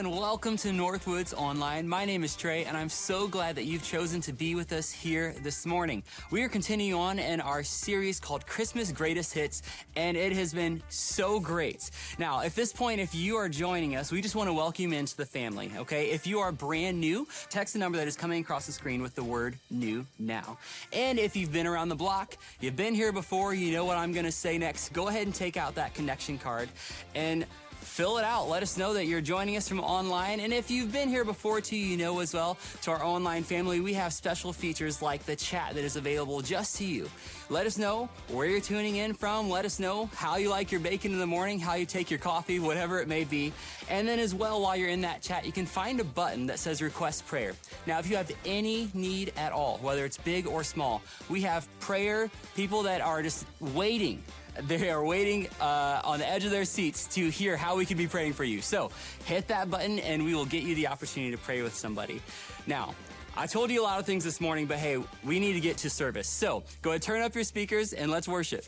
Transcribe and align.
and 0.00 0.16
welcome 0.16 0.56
to 0.56 0.68
Northwoods 0.68 1.34
Online. 1.34 1.86
My 1.86 2.06
name 2.06 2.24
is 2.24 2.34
Trey, 2.34 2.64
and 2.64 2.74
I'm 2.74 2.88
so 2.88 3.28
glad 3.28 3.54
that 3.56 3.64
you've 3.64 3.82
chosen 3.82 4.22
to 4.22 4.32
be 4.32 4.54
with 4.54 4.72
us 4.72 4.90
here 4.90 5.34
this 5.42 5.66
morning. 5.66 6.02
We 6.30 6.42
are 6.42 6.48
continuing 6.48 6.98
on 6.98 7.18
in 7.18 7.38
our 7.38 7.62
series 7.62 8.18
called 8.18 8.46
Christmas 8.46 8.92
Greatest 8.92 9.34
Hits, 9.34 9.60
and 9.96 10.16
it 10.16 10.32
has 10.32 10.54
been 10.54 10.82
so 10.88 11.38
great. 11.38 11.90
Now, 12.18 12.40
at 12.40 12.54
this 12.54 12.72
point, 12.72 12.98
if 12.98 13.14
you 13.14 13.36
are 13.36 13.50
joining 13.50 13.94
us, 13.94 14.10
we 14.10 14.22
just 14.22 14.34
want 14.34 14.48
to 14.48 14.54
welcome 14.54 14.90
you 14.90 14.98
into 14.98 15.18
the 15.18 15.26
family, 15.26 15.70
okay? 15.76 16.08
If 16.08 16.26
you 16.26 16.38
are 16.38 16.50
brand 16.50 16.98
new, 16.98 17.28
text 17.50 17.74
the 17.74 17.78
number 17.78 17.98
that 17.98 18.08
is 18.08 18.16
coming 18.16 18.40
across 18.40 18.64
the 18.64 18.72
screen 18.72 19.02
with 19.02 19.14
the 19.14 19.24
word 19.24 19.54
new 19.70 20.06
now. 20.18 20.56
And 20.94 21.18
if 21.18 21.36
you've 21.36 21.52
been 21.52 21.66
around 21.66 21.90
the 21.90 21.94
block, 21.94 22.38
you've 22.60 22.74
been 22.74 22.94
here 22.94 23.12
before, 23.12 23.52
you 23.52 23.70
know 23.74 23.84
what 23.84 23.98
I'm 23.98 24.14
going 24.14 24.24
to 24.24 24.32
say 24.32 24.56
next, 24.56 24.94
go 24.94 25.08
ahead 25.08 25.26
and 25.26 25.34
take 25.34 25.58
out 25.58 25.74
that 25.74 25.92
connection 25.92 26.38
card 26.38 26.70
and 27.14 27.44
fill 27.90 28.18
it 28.18 28.24
out. 28.24 28.48
Let 28.48 28.62
us 28.62 28.76
know 28.76 28.94
that 28.94 29.06
you're 29.06 29.20
joining 29.20 29.56
us 29.56 29.68
from 29.68 29.80
online. 29.80 30.38
And 30.38 30.52
if 30.52 30.70
you've 30.70 30.92
been 30.92 31.08
here 31.08 31.24
before 31.24 31.60
too, 31.60 31.76
you 31.76 31.96
know 31.96 32.20
as 32.20 32.32
well, 32.32 32.56
to 32.82 32.92
our 32.92 33.04
online 33.04 33.42
family, 33.42 33.80
we 33.80 33.92
have 33.94 34.12
special 34.12 34.52
features 34.52 35.02
like 35.02 35.24
the 35.24 35.34
chat 35.34 35.74
that 35.74 35.82
is 35.82 35.96
available 35.96 36.40
just 36.40 36.76
to 36.76 36.84
you. 36.84 37.10
Let 37.48 37.66
us 37.66 37.78
know 37.78 38.08
where 38.28 38.46
you're 38.46 38.60
tuning 38.60 38.96
in 38.96 39.12
from. 39.12 39.50
Let 39.50 39.64
us 39.64 39.80
know 39.80 40.08
how 40.14 40.36
you 40.36 40.48
like 40.48 40.70
your 40.70 40.80
bacon 40.80 41.12
in 41.12 41.18
the 41.18 41.26
morning, 41.26 41.58
how 41.58 41.74
you 41.74 41.84
take 41.84 42.10
your 42.10 42.20
coffee, 42.20 42.60
whatever 42.60 43.00
it 43.00 43.08
may 43.08 43.24
be. 43.24 43.52
And 43.88 44.06
then 44.06 44.20
as 44.20 44.36
well, 44.36 44.62
while 44.62 44.76
you're 44.76 44.88
in 44.88 45.00
that 45.00 45.20
chat, 45.20 45.44
you 45.44 45.50
can 45.50 45.66
find 45.66 45.98
a 45.98 46.04
button 46.04 46.46
that 46.46 46.60
says 46.60 46.80
request 46.80 47.26
prayer. 47.26 47.54
Now, 47.88 47.98
if 47.98 48.08
you 48.08 48.16
have 48.16 48.30
any 48.46 48.88
need 48.94 49.32
at 49.36 49.52
all, 49.52 49.78
whether 49.82 50.04
it's 50.04 50.16
big 50.16 50.46
or 50.46 50.62
small, 50.62 51.02
we 51.28 51.40
have 51.40 51.68
prayer, 51.80 52.30
people 52.54 52.84
that 52.84 53.00
are 53.00 53.20
just 53.20 53.46
waiting 53.58 54.22
they 54.62 54.90
are 54.90 55.04
waiting 55.04 55.48
uh, 55.60 56.00
on 56.04 56.18
the 56.18 56.28
edge 56.28 56.44
of 56.44 56.50
their 56.50 56.64
seats 56.64 57.06
to 57.14 57.28
hear 57.28 57.56
how 57.56 57.76
we 57.76 57.86
can 57.86 57.96
be 57.96 58.06
praying 58.06 58.32
for 58.34 58.44
you. 58.44 58.60
So 58.60 58.90
hit 59.24 59.48
that 59.48 59.70
button 59.70 59.98
and 60.00 60.24
we 60.24 60.34
will 60.34 60.46
get 60.46 60.62
you 60.62 60.74
the 60.74 60.88
opportunity 60.88 61.32
to 61.32 61.38
pray 61.38 61.62
with 61.62 61.74
somebody. 61.74 62.20
Now, 62.66 62.94
I 63.36 63.46
told 63.46 63.70
you 63.70 63.80
a 63.80 63.84
lot 63.84 63.98
of 63.98 64.06
things 64.06 64.24
this 64.24 64.40
morning, 64.40 64.66
but 64.66 64.78
hey, 64.78 65.02
we 65.24 65.40
need 65.40 65.54
to 65.54 65.60
get 65.60 65.78
to 65.78 65.90
service. 65.90 66.28
So 66.28 66.64
go 66.82 66.90
ahead, 66.90 67.02
turn 67.02 67.22
up 67.22 67.34
your 67.34 67.44
speakers 67.44 67.92
and 67.92 68.10
let's 68.10 68.28
worship. 68.28 68.64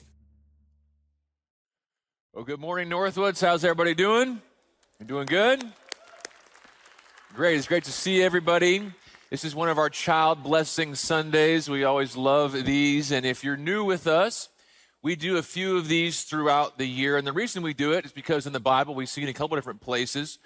Well, 2.32 2.44
good 2.44 2.60
morning, 2.60 2.88
Northwoods. 2.88 3.40
How's 3.40 3.64
everybody 3.64 3.94
doing? 3.94 4.40
You 5.00 5.06
doing 5.06 5.26
good? 5.26 5.62
Great. 7.34 7.58
It's 7.58 7.66
great 7.66 7.84
to 7.84 7.92
see 7.92 8.22
everybody. 8.22 8.92
This 9.30 9.44
is 9.44 9.54
one 9.54 9.68
of 9.68 9.78
our 9.78 9.88
child 9.88 10.42
blessing 10.42 10.94
Sundays. 10.94 11.68
We 11.68 11.84
always 11.84 12.16
love 12.16 12.52
these. 12.52 13.10
And 13.10 13.24
if 13.24 13.42
you're 13.42 13.56
new 13.56 13.84
with 13.84 14.06
us, 14.06 14.48
we 15.02 15.16
do 15.16 15.36
a 15.36 15.42
few 15.42 15.76
of 15.76 15.88
these 15.88 16.22
throughout 16.22 16.78
the 16.78 16.86
year. 16.86 17.16
And 17.16 17.26
the 17.26 17.32
reason 17.32 17.62
we 17.62 17.74
do 17.74 17.92
it 17.92 18.04
is 18.04 18.12
because 18.12 18.46
in 18.46 18.52
the 18.52 18.60
Bible, 18.60 18.94
we 18.94 19.04
see 19.04 19.22
in 19.22 19.28
a 19.28 19.32
couple 19.32 19.56
different 19.56 19.80
places 19.80 20.38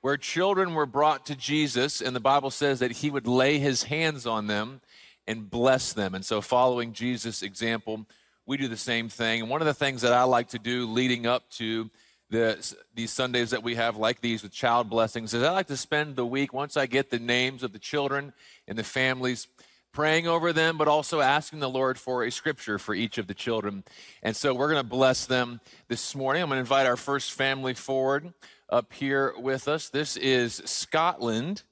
where 0.00 0.16
children 0.16 0.74
were 0.74 0.86
brought 0.86 1.26
to 1.26 1.36
Jesus, 1.36 2.00
and 2.00 2.16
the 2.16 2.20
Bible 2.20 2.50
says 2.50 2.80
that 2.80 2.90
he 2.90 3.10
would 3.10 3.26
lay 3.26 3.58
his 3.58 3.84
hands 3.84 4.26
on 4.26 4.46
them 4.46 4.80
and 5.26 5.48
bless 5.48 5.92
them. 5.92 6.14
And 6.14 6.24
so, 6.24 6.40
following 6.40 6.92
Jesus' 6.92 7.42
example, 7.42 8.06
we 8.46 8.56
do 8.56 8.66
the 8.66 8.76
same 8.76 9.08
thing. 9.08 9.42
And 9.42 9.50
one 9.50 9.60
of 9.60 9.66
the 9.66 9.74
things 9.74 10.02
that 10.02 10.12
I 10.12 10.24
like 10.24 10.48
to 10.48 10.58
do 10.58 10.86
leading 10.86 11.26
up 11.26 11.48
to 11.52 11.90
the, 12.30 12.74
these 12.94 13.12
Sundays 13.12 13.50
that 13.50 13.62
we 13.62 13.74
have 13.74 13.96
like 13.96 14.20
these 14.20 14.42
with 14.42 14.52
child 14.52 14.88
blessings 14.88 15.34
is 15.34 15.42
I 15.42 15.50
like 15.50 15.66
to 15.66 15.76
spend 15.76 16.16
the 16.16 16.26
week, 16.26 16.52
once 16.52 16.76
I 16.76 16.86
get 16.86 17.10
the 17.10 17.18
names 17.18 17.62
of 17.62 17.72
the 17.72 17.78
children 17.78 18.32
and 18.66 18.78
the 18.78 18.84
families, 18.84 19.48
praying 19.92 20.26
over 20.26 20.52
them, 20.52 20.78
but 20.78 20.88
also 20.88 21.20
asking 21.20 21.60
the 21.60 21.68
Lord 21.68 21.98
for 21.98 22.24
a 22.24 22.30
scripture 22.30 22.78
for 22.78 22.94
each 22.94 23.18
of 23.18 23.26
the 23.26 23.34
children. 23.34 23.84
And 24.22 24.36
so 24.36 24.54
we're 24.54 24.70
going 24.70 24.82
to 24.82 24.88
bless 24.88 25.26
them 25.26 25.60
this 25.88 26.14
morning. 26.14 26.42
I'm 26.42 26.48
going 26.48 26.56
to 26.56 26.60
invite 26.60 26.86
our 26.86 26.96
first 26.96 27.32
family 27.32 27.74
forward 27.74 28.32
up 28.68 28.92
here 28.92 29.34
with 29.36 29.68
us. 29.68 29.88
This 29.88 30.16
is 30.16 30.62
Scotland. 30.64 31.62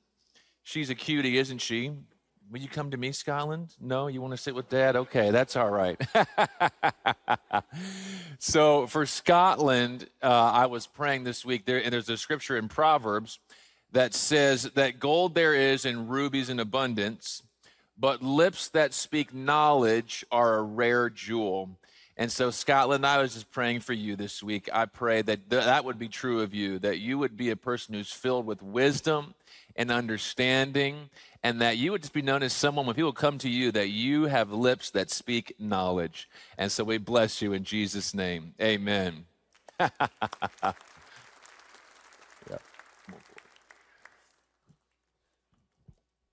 She's 0.62 0.91
a 0.91 0.94
cutie, 0.94 1.39
isn't 1.39 1.58
she? 1.58 1.92
Will 2.50 2.61
you 2.61 2.69
come 2.69 2.91
to 2.92 2.96
me, 2.96 3.12
Scotland? 3.12 3.74
No, 3.78 4.06
you 4.06 4.22
want 4.22 4.33
to 4.33 4.39
sit 4.39 4.55
with 4.55 4.70
dad? 4.70 4.96
Okay, 4.96 5.30
that's 5.30 5.55
all 5.55 5.70
right. 5.70 6.00
so 8.39 8.86
for 8.86 9.05
Scotland, 9.05 10.08
uh, 10.23 10.27
I 10.27 10.64
was 10.64 10.86
praying 10.86 11.24
this 11.24 11.45
week 11.45 11.67
there, 11.67 11.83
and 11.83 11.92
there's 11.92 12.08
a 12.08 12.17
scripture 12.17 12.56
in 12.56 12.68
Proverbs 12.68 13.39
that 13.92 14.14
says 14.14 14.62
that 14.74 14.98
gold 14.98 15.35
there 15.35 15.52
is 15.52 15.85
and 15.85 16.08
rubies 16.08 16.48
in 16.48 16.58
abundance, 16.58 17.42
but 17.98 18.23
lips 18.23 18.69
that 18.69 18.95
speak 18.95 19.35
knowledge 19.35 20.25
are 20.31 20.57
a 20.57 20.63
rare 20.63 21.11
jewel. 21.11 21.70
And 22.17 22.33
so, 22.33 22.51
Scotland, 22.51 23.07
I 23.07 23.23
was 23.23 23.35
just 23.35 23.51
praying 23.51 23.81
for 23.81 23.92
you 23.92 24.17
this 24.17 24.42
week. 24.42 24.69
I 24.73 24.86
pray 24.86 25.23
that 25.23 25.51
th- 25.51 25.64
that 25.64 25.85
would 25.85 25.98
be 25.98 26.09
true 26.09 26.41
of 26.41 26.53
you, 26.53 26.79
that 26.81 26.98
you 26.98 27.19
would 27.19 27.36
be 27.36 27.51
a 27.51 27.57
person 27.57 27.95
who's 27.95 28.11
filled 28.11 28.45
with 28.45 28.61
wisdom 28.61 29.35
and 29.77 29.92
understanding, 29.92 31.11
and 31.45 31.61
that 31.61 31.77
you 31.77 31.92
would 31.92 32.03
just 32.03 32.13
be 32.13 32.23
known 32.23 32.42
as 32.42 32.53
someone 32.53 32.86
when 32.86 32.97
people 32.97 33.13
come 33.13 33.39
to 33.39 33.48
you, 33.48 33.70
that 33.70 33.91
you 33.91 34.25
have 34.25 34.51
lips 34.51 34.91
that 34.91 35.11
speak 35.11 35.55
knowledge. 35.61 36.29
And 36.57 36.73
so, 36.73 36.83
we 36.83 36.98
bless 36.98 37.41
you 37.41 37.53
in 37.53 37.63
Jesus' 37.63 38.13
name. 38.15 38.55
Amen. 38.61 39.27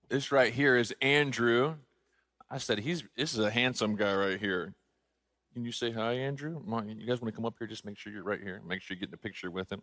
This 0.08 0.32
right 0.32 0.54
here 0.54 0.78
is 0.78 0.94
Andrew. 1.02 1.76
I 2.50 2.60
said, 2.60 2.80
he's 2.80 3.04
this 3.18 3.34
is 3.34 3.40
a 3.40 3.50
handsome 3.50 3.96
guy 3.96 4.14
right 4.14 4.40
here. 4.40 4.76
Can 5.54 5.66
you 5.66 5.72
say 5.72 5.92
hi, 5.92 6.14
Andrew? 6.14 6.62
You 6.64 7.08
guys 7.08 7.22
want 7.22 7.34
to 7.34 7.36
come 7.36 7.46
up 7.46 7.56
here? 7.58 7.68
Just 7.68 7.86
make 7.86 7.98
sure 7.98 8.14
you're 8.14 8.24
right 8.24 8.42
here. 8.42 8.62
Make 8.68 8.82
sure 8.82 8.94
you 8.96 9.00
get 9.00 9.10
in 9.10 9.16
a 9.16 9.18
picture 9.18 9.50
with 9.50 9.72
him. 9.72 9.82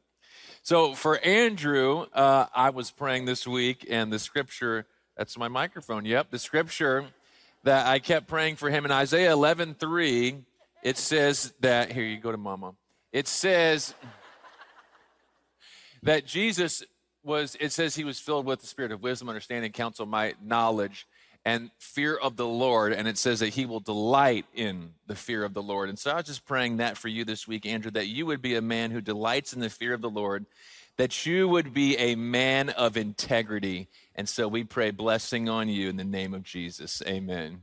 So 0.62 0.94
for 0.94 1.18
Andrew, 1.18 2.06
uh, 2.12 2.46
I 2.54 2.70
was 2.70 2.90
praying 2.90 3.24
this 3.24 3.48
week, 3.48 3.86
and 3.90 4.12
the 4.12 4.18
scripture, 4.18 4.86
that's 5.16 5.36
my 5.36 5.48
microphone. 5.48 6.04
Yep, 6.04 6.30
the 6.30 6.38
scripture 6.38 7.06
that 7.64 7.86
I 7.86 7.98
kept 7.98 8.28
praying 8.28 8.56
for 8.56 8.70
him 8.70 8.84
in 8.84 8.92
Isaiah 8.92 9.32
11 9.32 9.74
3, 9.74 10.44
it 10.84 10.98
says 10.98 11.52
that, 11.60 11.90
here 11.90 12.04
you 12.04 12.18
go 12.18 12.30
to 12.30 12.38
mama. 12.38 12.74
It 13.10 13.26
says 13.26 13.94
that 16.02 16.26
Jesus 16.26 16.84
was 17.24 17.56
it 17.60 17.72
says 17.72 17.94
he 17.94 18.04
was 18.04 18.18
filled 18.18 18.46
with 18.46 18.60
the 18.60 18.66
spirit 18.66 18.92
of 18.92 19.02
wisdom, 19.02 19.28
understanding, 19.28 19.72
counsel, 19.72 20.06
might, 20.06 20.44
knowledge, 20.44 21.06
and 21.44 21.70
fear 21.78 22.16
of 22.16 22.36
the 22.36 22.46
Lord. 22.46 22.92
And 22.92 23.08
it 23.08 23.18
says 23.18 23.40
that 23.40 23.50
he 23.50 23.66
will 23.66 23.80
delight 23.80 24.46
in 24.54 24.92
the 25.06 25.16
fear 25.16 25.44
of 25.44 25.54
the 25.54 25.62
Lord. 25.62 25.88
And 25.88 25.98
so 25.98 26.10
I 26.10 26.16
was 26.16 26.26
just 26.26 26.44
praying 26.44 26.78
that 26.78 26.96
for 26.96 27.08
you 27.08 27.24
this 27.24 27.48
week, 27.48 27.66
Andrew, 27.66 27.90
that 27.92 28.06
you 28.06 28.26
would 28.26 28.42
be 28.42 28.54
a 28.54 28.62
man 28.62 28.90
who 28.90 29.00
delights 29.00 29.52
in 29.52 29.60
the 29.60 29.70
fear 29.70 29.94
of 29.94 30.00
the 30.00 30.10
Lord, 30.10 30.46
that 30.96 31.26
you 31.26 31.48
would 31.48 31.72
be 31.72 31.96
a 31.96 32.14
man 32.14 32.70
of 32.70 32.96
integrity. 32.96 33.88
And 34.14 34.28
so 34.28 34.46
we 34.46 34.64
pray 34.64 34.90
blessing 34.90 35.48
on 35.48 35.68
you 35.68 35.88
in 35.88 35.96
the 35.96 36.04
name 36.04 36.34
of 36.34 36.42
Jesus. 36.42 37.02
Amen. 37.06 37.62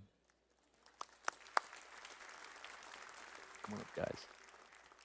Come 3.63 3.75
on 3.75 3.79
up, 3.81 3.87
guys. 3.95 4.25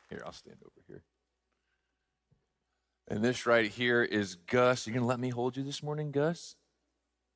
Here, 0.09 0.23
I'll 0.25 0.33
stand 0.33 0.57
over 0.63 0.83
here. 0.89 1.03
And 3.07 3.23
this 3.23 3.45
right 3.45 3.71
here 3.71 4.03
is 4.03 4.35
Gus. 4.35 4.87
You 4.87 4.95
gonna 4.95 5.07
let 5.07 5.21
me 5.21 5.29
hold 5.29 5.57
you 5.57 5.63
this 5.63 5.83
morning, 5.83 6.11
Gus? 6.11 6.57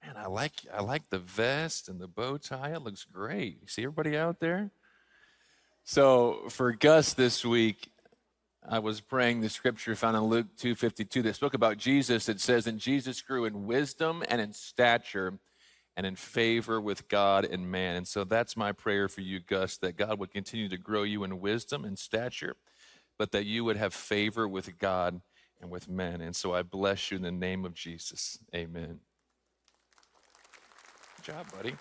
Man, 0.03 0.17
I 0.17 0.27
like 0.27 0.55
I 0.73 0.83
like 0.83 1.11
the 1.11 1.19
vest 1.19 1.89
and 1.89 2.01
the 2.01 2.09
bow 2.09 2.39
tie. 2.39 2.73
It 2.73 2.83
looks 2.83 3.05
great. 3.05 3.59
You 3.61 3.69
see 3.69 3.83
everybody 3.83 4.17
out 4.17 4.41
there? 4.41 4.71
So 5.85 6.49
for 6.49 6.73
Gus 6.73 7.13
this 7.13 7.45
week, 7.45 7.91
I 8.67 8.79
was 8.79 9.03
praying 9.03 9.43
the 9.43 9.51
scripture 9.51 9.95
found 9.95 10.17
in 10.17 10.23
Luke 10.25 10.57
2:52 10.57 11.23
that 11.23 11.35
spoke 11.37 11.55
about 11.55 11.77
Jesus. 11.77 12.31
It 12.31 12.41
says, 12.41 12.67
"And 12.67 12.79
Jesus 12.81 13.21
grew 13.21 13.45
in 13.45 13.67
wisdom 13.67 14.25
and 14.29 14.41
in 14.41 14.55
stature 14.55 15.39
and 15.97 16.07
in 16.07 16.17
favor 16.17 16.81
with 16.81 17.09
God 17.09 17.45
and 17.45 17.71
man." 17.71 17.97
And 17.97 18.09
so 18.09 18.25
that's 18.25 18.57
my 18.57 18.73
prayer 18.73 19.07
for 19.07 19.21
you, 19.21 19.41
Gus, 19.41 19.77
that 19.79 19.97
God 19.97 20.19
would 20.19 20.31
continue 20.31 20.71
to 20.71 20.79
grow 20.79 21.03
you 21.03 21.25
in 21.25 21.41
wisdom 21.41 21.85
and 21.85 21.99
stature, 21.99 22.57
but 23.19 23.33
that 23.33 23.45
you 23.45 23.65
would 23.65 23.77
have 23.77 23.93
favor 23.93 24.49
with 24.49 24.79
God 24.79 25.21
and 25.61 25.71
with 25.71 25.89
men. 25.89 26.21
And 26.21 26.35
so 26.35 26.55
I 26.55 26.63
bless 26.63 27.11
you 27.11 27.17
in 27.17 27.23
the 27.23 27.33
name 27.33 27.65
of 27.65 27.75
Jesus. 27.75 28.39
Amen. 28.55 29.01
Good 31.17 31.25
job, 31.25 31.47
buddy. 31.53 31.75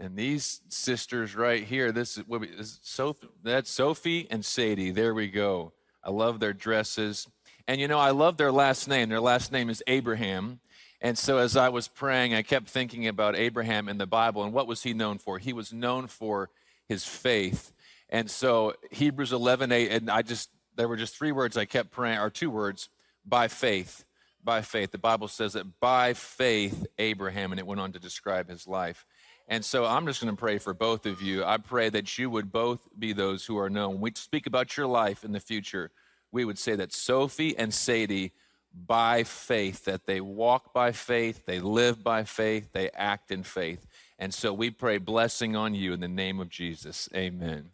And 0.00 0.16
these 0.16 0.60
sisters 0.68 1.34
right 1.34 1.64
here, 1.64 1.90
this 1.90 2.18
is, 2.18 2.24
is 2.56 2.78
Sophie, 2.82 3.28
that's 3.42 3.70
Sophie 3.70 4.28
and 4.30 4.44
Sadie. 4.44 4.92
There 4.92 5.12
we 5.12 5.28
go. 5.28 5.72
I 6.04 6.10
love 6.10 6.38
their 6.38 6.52
dresses. 6.52 7.26
And 7.66 7.80
you 7.80 7.88
know, 7.88 7.98
I 7.98 8.10
love 8.10 8.36
their 8.36 8.52
last 8.52 8.86
name. 8.86 9.08
Their 9.08 9.20
last 9.20 9.50
name 9.50 9.68
is 9.68 9.82
Abraham. 9.88 10.60
And 11.00 11.18
so 11.18 11.38
as 11.38 11.56
I 11.56 11.68
was 11.68 11.88
praying, 11.88 12.34
I 12.34 12.42
kept 12.42 12.68
thinking 12.68 13.08
about 13.08 13.36
Abraham 13.36 13.88
in 13.88 13.98
the 13.98 14.06
Bible 14.06 14.44
and 14.44 14.52
what 14.52 14.66
was 14.66 14.84
he 14.84 14.94
known 14.94 15.18
for? 15.18 15.38
He 15.38 15.52
was 15.52 15.72
known 15.72 16.06
for 16.06 16.50
his 16.88 17.04
faith 17.04 17.72
and 18.08 18.30
so 18.30 18.74
Hebrews 18.90 19.32
11, 19.32 19.72
8, 19.72 19.90
and 19.90 20.10
I 20.10 20.22
just, 20.22 20.50
there 20.76 20.88
were 20.88 20.96
just 20.96 21.16
three 21.16 21.32
words 21.32 21.56
I 21.56 21.64
kept 21.64 21.90
praying, 21.90 22.18
or 22.18 22.30
two 22.30 22.50
words, 22.50 22.88
by 23.24 23.48
faith. 23.48 24.04
By 24.42 24.62
faith. 24.62 24.92
The 24.92 24.98
Bible 24.98 25.28
says 25.28 25.54
that 25.54 25.80
by 25.80 26.14
faith, 26.14 26.86
Abraham, 26.98 27.52
and 27.52 27.58
it 27.58 27.66
went 27.66 27.80
on 27.80 27.92
to 27.92 27.98
describe 27.98 28.48
his 28.48 28.66
life. 28.66 29.04
And 29.48 29.64
so 29.64 29.84
I'm 29.84 30.06
just 30.06 30.22
going 30.22 30.34
to 30.34 30.38
pray 30.38 30.58
for 30.58 30.74
both 30.74 31.06
of 31.06 31.22
you. 31.22 31.44
I 31.44 31.56
pray 31.56 31.88
that 31.90 32.18
you 32.18 32.30
would 32.30 32.52
both 32.52 32.86
be 32.98 33.12
those 33.12 33.46
who 33.46 33.58
are 33.58 33.70
known. 33.70 33.94
When 33.94 34.00
we 34.02 34.12
speak 34.14 34.46
about 34.46 34.76
your 34.76 34.86
life 34.86 35.24
in 35.24 35.32
the 35.32 35.40
future, 35.40 35.90
we 36.30 36.44
would 36.44 36.58
say 36.58 36.76
that 36.76 36.92
Sophie 36.92 37.56
and 37.56 37.72
Sadie, 37.72 38.32
by 38.74 39.24
faith, 39.24 39.86
that 39.86 40.06
they 40.06 40.20
walk 40.20 40.74
by 40.74 40.92
faith, 40.92 41.46
they 41.46 41.60
live 41.60 42.04
by 42.04 42.24
faith, 42.24 42.72
they 42.72 42.90
act 42.90 43.30
in 43.30 43.42
faith. 43.42 43.86
And 44.18 44.32
so 44.34 44.52
we 44.52 44.70
pray 44.70 44.98
blessing 44.98 45.56
on 45.56 45.74
you 45.74 45.94
in 45.94 46.00
the 46.00 46.08
name 46.08 46.40
of 46.40 46.50
Jesus. 46.50 47.08
Amen. 47.14 47.70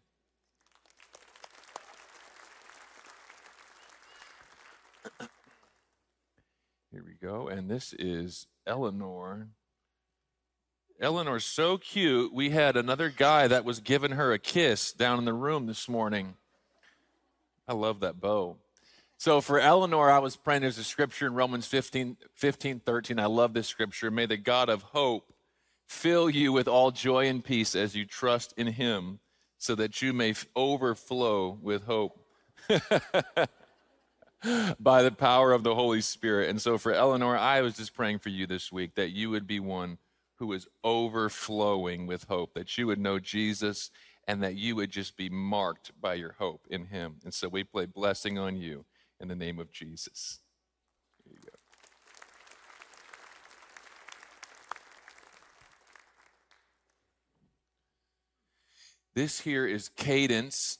Here 6.95 7.03
we 7.05 7.15
go. 7.21 7.49
And 7.49 7.69
this 7.69 7.93
is 7.99 8.47
Eleanor. 8.69 9.49
Eleanor's 11.01 11.45
so 11.45 11.77
cute. 11.77 12.33
We 12.33 12.51
had 12.51 12.77
another 12.77 13.09
guy 13.09 13.49
that 13.49 13.65
was 13.65 13.81
giving 13.81 14.13
her 14.13 14.33
a 14.33 14.39
kiss 14.39 14.93
down 14.93 15.19
in 15.19 15.25
the 15.25 15.33
room 15.33 15.67
this 15.67 15.89
morning. 15.89 16.37
I 17.67 17.73
love 17.73 17.99
that 17.99 18.21
bow. 18.21 18.59
So 19.19 19.41
for 19.41 19.59
Eleanor, 19.59 20.09
I 20.09 20.21
was 20.21 20.37
praying 20.37 20.63
there's 20.63 20.79
a 20.79 20.85
scripture 20.85 21.27
in 21.27 21.35
Romans 21.35 21.67
15, 21.67 22.17
15 22.37 22.79
13. 22.79 23.19
I 23.19 23.27
love 23.27 23.55
this 23.55 23.67
scripture. 23.67 24.13
May 24.13 24.27
the 24.27 24.37
God 24.37 24.69
of 24.69 24.83
hope 24.83 25.33
fill 25.89 26.31
you 26.31 26.53
with 26.53 26.69
all 26.69 26.93
joy 26.93 27.27
and 27.27 27.45
peace 27.45 27.75
as 27.75 27.97
you 27.97 28.07
trust 28.07 28.55
in 28.57 28.69
him, 28.69 29.19
so 29.59 29.75
that 29.75 30.01
you 30.01 30.13
may 30.13 30.35
overflow 30.55 31.59
with 31.61 31.87
hope. 31.87 32.21
by 34.81 35.03
the 35.03 35.13
power 35.13 35.53
of 35.53 35.63
the 35.63 35.75
Holy 35.75 36.01
Spirit. 36.01 36.51
And 36.51 36.61
so 36.61 36.79
for 36.79 36.93
Eleanor, 36.93 37.37
I 37.37 37.61
was 37.61 37.77
just 37.77 37.95
praying 37.95 38.19
for 38.19 38.29
you 38.29 38.47
this 38.47 38.71
week 38.73 38.95
that 38.95 39.11
you 39.11 39.31
would 39.31 39.47
be 39.47 39.61
one 39.61 39.99
who 40.37 40.53
is 40.53 40.67
overflowing 40.83 42.07
with 42.07 42.25
hope, 42.25 42.55
that 42.55 42.77
you 42.77 42.87
would 42.87 42.99
know 42.99 43.19
Jesus 43.19 43.91
and 44.27 44.43
that 44.43 44.57
you 44.57 44.75
would 44.77 44.91
just 44.91 45.17
be 45.17 45.29
marked 45.29 45.93
by 46.01 46.15
your 46.15 46.33
hope 46.39 46.67
in 46.71 46.87
him. 46.87 47.17
And 47.25 47.33
so 47.33 47.49
we 47.49 47.65
play 47.65 47.87
blessing 47.87 48.39
on 48.39 48.57
you 48.57 48.85
in 49.21 49.29
the 49.29 49.37
name 49.37 49.59
of 49.59 49.71
Jesus. 49.71 50.41
This 59.15 59.41
here 59.41 59.65
is 59.65 59.91
Cadence 59.91 60.79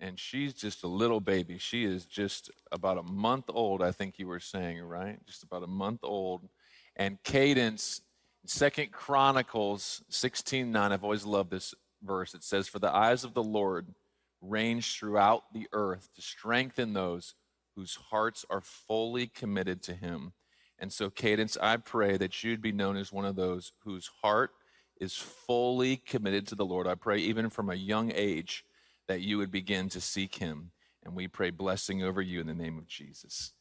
and 0.00 0.18
she's 0.18 0.54
just 0.54 0.84
a 0.84 0.88
little 0.88 1.20
baby. 1.20 1.58
She 1.58 1.84
is 1.84 2.04
just 2.04 2.50
about 2.70 2.98
a 2.98 3.02
month 3.02 3.46
old, 3.48 3.82
I 3.82 3.92
think 3.92 4.18
you 4.18 4.28
were 4.28 4.40
saying, 4.40 4.80
right? 4.80 5.18
Just 5.26 5.42
about 5.42 5.62
a 5.62 5.68
month 5.68 6.00
old. 6.02 6.48
And 6.96 7.22
Cadence, 7.24 8.00
Second 8.46 8.92
Chronicles 8.92 10.02
16 10.08 10.70
9, 10.70 10.92
I've 10.92 11.04
always 11.04 11.26
loved 11.26 11.50
this 11.50 11.74
verse. 12.02 12.34
It 12.34 12.44
says, 12.44 12.68
For 12.68 12.78
the 12.78 12.94
eyes 12.94 13.24
of 13.24 13.34
the 13.34 13.42
Lord 13.42 13.94
range 14.40 14.98
throughout 14.98 15.52
the 15.52 15.66
earth 15.72 16.08
to 16.14 16.22
strengthen 16.22 16.92
those 16.92 17.34
whose 17.74 17.96
hearts 18.10 18.44
are 18.50 18.60
fully 18.60 19.26
committed 19.26 19.82
to 19.82 19.94
him. 19.94 20.32
And 20.78 20.92
so, 20.92 21.10
Cadence, 21.10 21.56
I 21.60 21.76
pray 21.76 22.16
that 22.16 22.44
you'd 22.44 22.62
be 22.62 22.72
known 22.72 22.96
as 22.96 23.12
one 23.12 23.24
of 23.24 23.36
those 23.36 23.72
whose 23.84 24.10
heart 24.22 24.52
is 25.00 25.14
fully 25.14 25.96
committed 25.96 26.46
to 26.48 26.54
the 26.54 26.64
Lord. 26.64 26.86
I 26.86 26.94
pray, 26.94 27.18
even 27.18 27.50
from 27.50 27.70
a 27.70 27.74
young 27.74 28.12
age, 28.14 28.64
that 29.08 29.22
you 29.22 29.38
would 29.38 29.50
begin 29.50 29.88
to 29.88 30.00
seek 30.00 30.36
him. 30.36 30.70
And 31.04 31.16
we 31.16 31.26
pray 31.26 31.50
blessing 31.50 32.02
over 32.02 32.20
you 32.22 32.40
in 32.40 32.46
the 32.46 32.54
name 32.54 32.78
of 32.78 32.86
Jesus. 32.86 33.52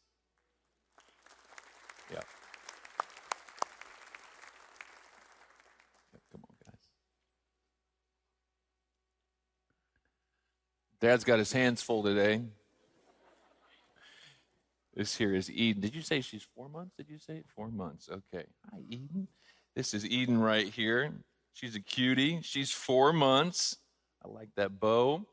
Yeah. 2.11 2.19
Come 6.31 6.41
on, 6.43 6.55
guys. 6.65 6.79
Dad's 10.99 11.23
got 11.23 11.39
his 11.39 11.53
hands 11.53 11.81
full 11.81 12.03
today. 12.03 12.41
This 14.93 15.15
here 15.15 15.35
is 15.35 15.49
Eden. 15.51 15.81
Did 15.81 15.95
you 15.95 16.01
say 16.01 16.21
she's 16.21 16.45
four 16.55 16.69
months? 16.69 16.95
Did 16.97 17.07
you 17.07 17.19
say 17.19 17.43
four 17.55 17.69
months? 17.69 18.09
Okay. 18.09 18.45
Hi, 18.71 18.79
Eden. 18.89 19.27
This 19.75 19.93
is 19.93 20.05
Eden 20.05 20.39
right 20.39 20.67
here. 20.67 21.13
She's 21.53 21.75
a 21.75 21.79
cutie. 21.79 22.41
She's 22.41 22.71
four 22.71 23.13
months. 23.13 23.77
I 24.25 24.27
like 24.27 24.49
that 24.55 24.79
bow. 24.79 25.25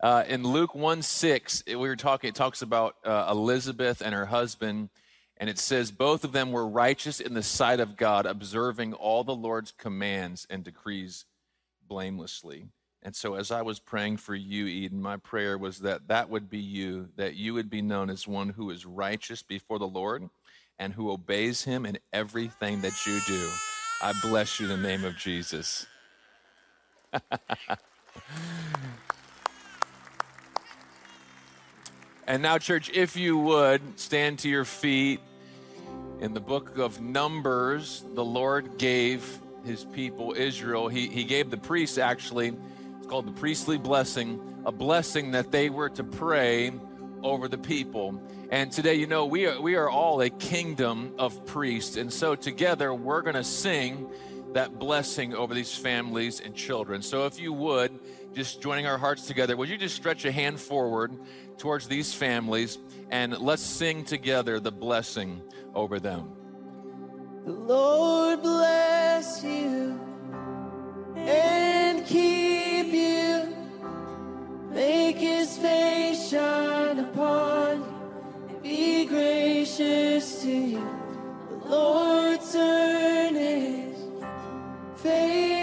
Uh, 0.00 0.22
in 0.28 0.44
Luke 0.44 0.76
1 0.76 1.02
6, 1.02 1.64
we 1.66 1.76
were 1.76 1.96
talking, 1.96 2.28
it 2.28 2.34
talks 2.36 2.62
about 2.62 2.96
uh, 3.04 3.26
Elizabeth 3.30 4.00
and 4.00 4.14
her 4.14 4.26
husband, 4.26 4.90
and 5.38 5.50
it 5.50 5.58
says, 5.58 5.90
Both 5.90 6.22
of 6.22 6.30
them 6.30 6.52
were 6.52 6.68
righteous 6.68 7.18
in 7.18 7.34
the 7.34 7.42
sight 7.42 7.80
of 7.80 7.96
God, 7.96 8.24
observing 8.24 8.94
all 8.94 9.24
the 9.24 9.34
Lord's 9.34 9.72
commands 9.72 10.46
and 10.48 10.62
decrees 10.62 11.24
blamelessly. 11.88 12.68
And 13.02 13.14
so, 13.16 13.34
as 13.34 13.50
I 13.50 13.62
was 13.62 13.80
praying 13.80 14.18
for 14.18 14.36
you, 14.36 14.66
Eden, 14.66 15.02
my 15.02 15.16
prayer 15.16 15.58
was 15.58 15.80
that 15.80 16.06
that 16.08 16.30
would 16.30 16.48
be 16.48 16.58
you, 16.58 17.08
that 17.16 17.34
you 17.34 17.54
would 17.54 17.70
be 17.70 17.82
known 17.82 18.08
as 18.08 18.28
one 18.28 18.50
who 18.50 18.70
is 18.70 18.86
righteous 18.86 19.42
before 19.42 19.80
the 19.80 19.86
Lord 19.88 20.28
and 20.78 20.92
who 20.92 21.10
obeys 21.10 21.64
him 21.64 21.84
in 21.86 21.98
everything 22.12 22.82
that 22.82 23.04
you 23.04 23.18
do. 23.26 23.48
I 24.00 24.12
bless 24.22 24.60
you 24.60 24.70
in 24.70 24.80
the 24.80 24.88
name 24.88 25.04
of 25.04 25.16
Jesus. 25.16 25.86
And 32.28 32.42
now, 32.42 32.58
church, 32.58 32.90
if 32.92 33.16
you 33.16 33.38
would 33.38 33.80
stand 33.98 34.40
to 34.40 34.50
your 34.50 34.66
feet. 34.66 35.20
In 36.20 36.34
the 36.34 36.40
book 36.40 36.76
of 36.76 37.00
Numbers, 37.00 38.04
the 38.12 38.24
Lord 38.24 38.76
gave 38.76 39.38
his 39.64 39.84
people 39.86 40.34
Israel, 40.36 40.88
he, 40.88 41.08
he 41.08 41.24
gave 41.24 41.50
the 41.50 41.56
priests 41.56 41.96
actually, 41.96 42.48
it's 42.98 43.06
called 43.06 43.26
the 43.26 43.32
priestly 43.32 43.78
blessing, 43.78 44.42
a 44.66 44.72
blessing 44.72 45.30
that 45.30 45.50
they 45.50 45.70
were 45.70 45.88
to 45.88 46.04
pray 46.04 46.70
over 47.22 47.48
the 47.48 47.56
people. 47.56 48.20
And 48.50 48.70
today, 48.70 48.96
you 48.96 49.06
know, 49.06 49.24
we 49.24 49.46
are, 49.46 49.58
we 49.58 49.76
are 49.76 49.88
all 49.88 50.20
a 50.20 50.28
kingdom 50.28 51.14
of 51.18 51.46
priests. 51.46 51.96
And 51.96 52.12
so 52.12 52.34
together, 52.34 52.92
we're 52.92 53.22
going 53.22 53.36
to 53.36 53.44
sing 53.44 54.06
that 54.52 54.78
blessing 54.78 55.34
over 55.34 55.54
these 55.54 55.74
families 55.74 56.40
and 56.40 56.54
children. 56.54 57.00
So 57.00 57.24
if 57.24 57.40
you 57.40 57.54
would, 57.54 57.98
just 58.34 58.62
joining 58.62 58.86
our 58.86 58.98
hearts 58.98 59.26
together, 59.26 59.56
would 59.56 59.68
you 59.68 59.78
just 59.78 59.96
stretch 59.96 60.24
a 60.24 60.32
hand 60.32 60.60
forward 60.60 61.18
towards 61.58 61.88
these 61.88 62.14
families 62.14 62.78
and 63.10 63.36
let's 63.38 63.62
sing 63.62 64.04
together 64.04 64.60
the 64.60 64.72
blessing 64.72 65.42
over 65.74 65.98
them. 65.98 66.32
The 67.44 67.52
Lord 67.52 68.42
bless 68.42 69.42
you 69.42 69.98
and 71.16 72.04
keep 72.06 72.92
you, 72.92 73.56
make 74.70 75.16
his 75.16 75.56
face 75.58 76.30
shine 76.30 76.98
upon 76.98 77.78
you, 77.78 78.48
and 78.48 78.62
be 78.62 79.06
gracious 79.06 80.42
to 80.42 80.52
you. 80.52 80.98
The 81.48 81.68
Lord 81.68 82.40
turn 82.52 83.34
his 83.34 83.98
face 84.96 85.57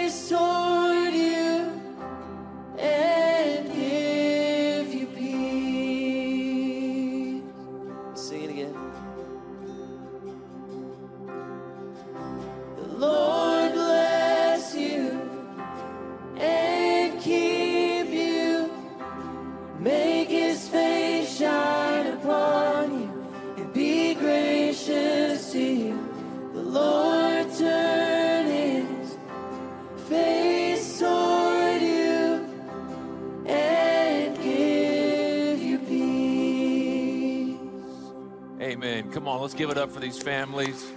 let's 39.46 39.54
give 39.54 39.70
it 39.70 39.78
up 39.78 39.92
for 39.92 40.00
these 40.00 40.20
families. 40.20 40.90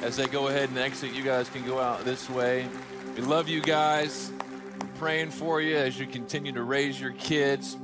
As 0.00 0.16
they 0.16 0.26
go 0.26 0.48
ahead 0.48 0.70
and 0.70 0.78
exit, 0.78 1.12
you 1.12 1.22
guys 1.22 1.50
can 1.50 1.62
go 1.62 1.78
out 1.78 2.06
this 2.06 2.30
way. 2.30 2.66
We 3.14 3.20
love 3.20 3.50
you 3.50 3.60
guys. 3.60 4.32
We're 4.80 4.86
praying 4.94 5.30
for 5.30 5.60
you 5.60 5.76
as 5.76 6.00
you 6.00 6.06
continue 6.06 6.52
to 6.52 6.62
raise 6.62 6.98
your 6.98 7.12
kids. 7.12 7.76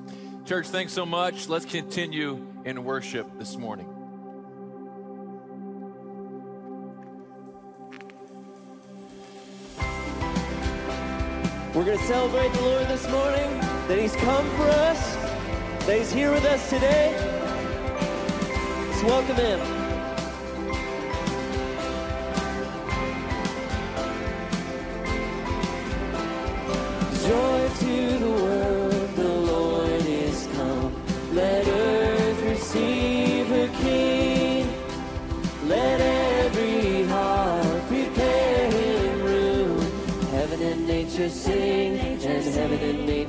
Church, 0.47 0.67
thanks 0.69 0.95
so 0.95 1.05
much. 1.05 1.51
Let's 1.51 1.67
continue 1.67 2.43
in 2.65 2.85
worship 2.85 3.27
this 3.39 3.59
morning. 3.59 3.87
We're 11.75 11.85
going 11.85 11.99
to 11.99 12.05
celebrate 12.07 12.51
the 12.55 12.63
Lord 12.63 12.89
this 12.89 13.07
morning, 13.11 13.61
that 13.89 13.99
He's 13.99 14.17
come 14.17 14.49
for 14.57 14.69
us, 14.69 15.17
that 15.85 15.99
He's 15.99 16.11
here 16.11 16.33
with 16.33 16.47
us 16.47 16.71
today. 16.71 17.15
Let's 18.89 19.03
welcome 19.03 19.37
Him. 19.37 19.78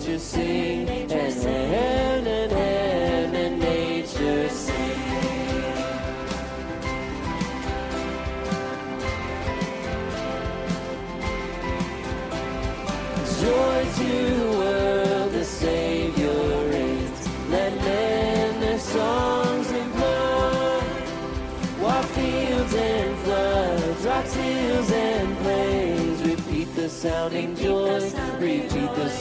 to 0.09 0.19
sing. 0.19 1.08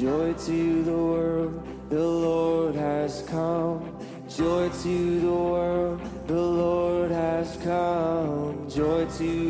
Joy 0.00 0.32
to 0.46 0.82
the 0.82 0.98
world, 1.12 1.52
the 1.90 2.06
Lord 2.26 2.74
has 2.76 3.22
come. 3.28 3.80
Joy 4.26 4.70
to 4.84 5.20
the 5.20 5.38
world, 5.52 6.00
the 6.26 6.42
Lord 6.62 7.10
has 7.10 7.58
come. 7.62 8.66
Joy 8.70 9.04
to 9.18 9.49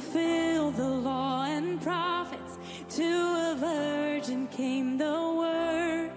fulfill 0.00 0.70
the 0.70 0.88
law 0.88 1.44
and 1.44 1.80
prophets. 1.82 2.58
To 2.96 3.02
a 3.02 3.56
virgin 3.58 4.48
came 4.48 4.96
the 4.96 5.34
word 5.36 6.12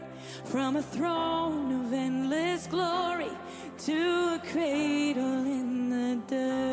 from 0.45 0.77
a 0.77 0.81
throne 0.81 1.85
of 1.85 1.93
endless 1.93 2.67
glory 2.67 3.31
to 3.79 4.35
a 4.35 4.41
cradle 4.51 5.45
in 5.45 5.89
the 5.89 6.15
dirt. 6.27 6.63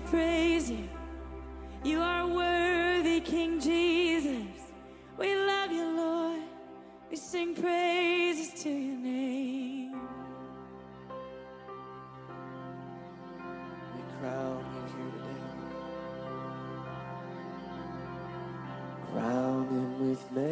praise 0.00 0.70
you. 0.70 0.88
You 1.84 2.00
are 2.00 2.26
worthy, 2.26 3.20
King 3.20 3.60
Jesus. 3.60 4.60
We 5.18 5.34
love 5.34 5.72
you, 5.72 5.96
Lord. 5.96 6.42
We 7.10 7.16
sing 7.16 7.54
praises 7.54 8.62
to 8.62 8.70
your 8.70 8.98
name. 8.98 9.92
We 13.94 14.00
crown 14.20 14.64
you 14.74 14.82
here 14.96 15.12
today. 15.12 15.40
Crown 19.12 19.68
him 19.68 20.08
with 20.08 20.32
me. 20.32 20.49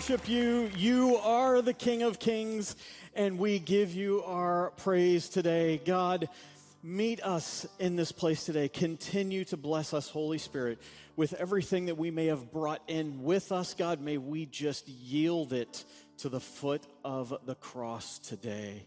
Worship 0.00 0.30
you. 0.30 0.70
You 0.78 1.16
are 1.16 1.60
the 1.60 1.74
King 1.74 2.04
of 2.04 2.18
Kings, 2.18 2.74
and 3.14 3.38
we 3.38 3.58
give 3.58 3.92
you 3.92 4.22
our 4.22 4.70
praise 4.78 5.28
today. 5.28 5.76
God, 5.84 6.30
meet 6.82 7.22
us 7.22 7.66
in 7.78 7.96
this 7.96 8.10
place 8.10 8.46
today. 8.46 8.68
Continue 8.68 9.44
to 9.44 9.58
bless 9.58 9.92
us, 9.92 10.08
Holy 10.08 10.38
Spirit, 10.38 10.78
with 11.16 11.34
everything 11.34 11.84
that 11.84 11.98
we 11.98 12.10
may 12.10 12.28
have 12.28 12.50
brought 12.50 12.80
in 12.88 13.24
with 13.24 13.52
us. 13.52 13.74
God, 13.74 14.00
may 14.00 14.16
we 14.16 14.46
just 14.46 14.88
yield 14.88 15.52
it 15.52 15.84
to 16.20 16.30
the 16.30 16.40
foot 16.40 16.86
of 17.04 17.34
the 17.44 17.56
cross 17.56 18.18
today. 18.20 18.86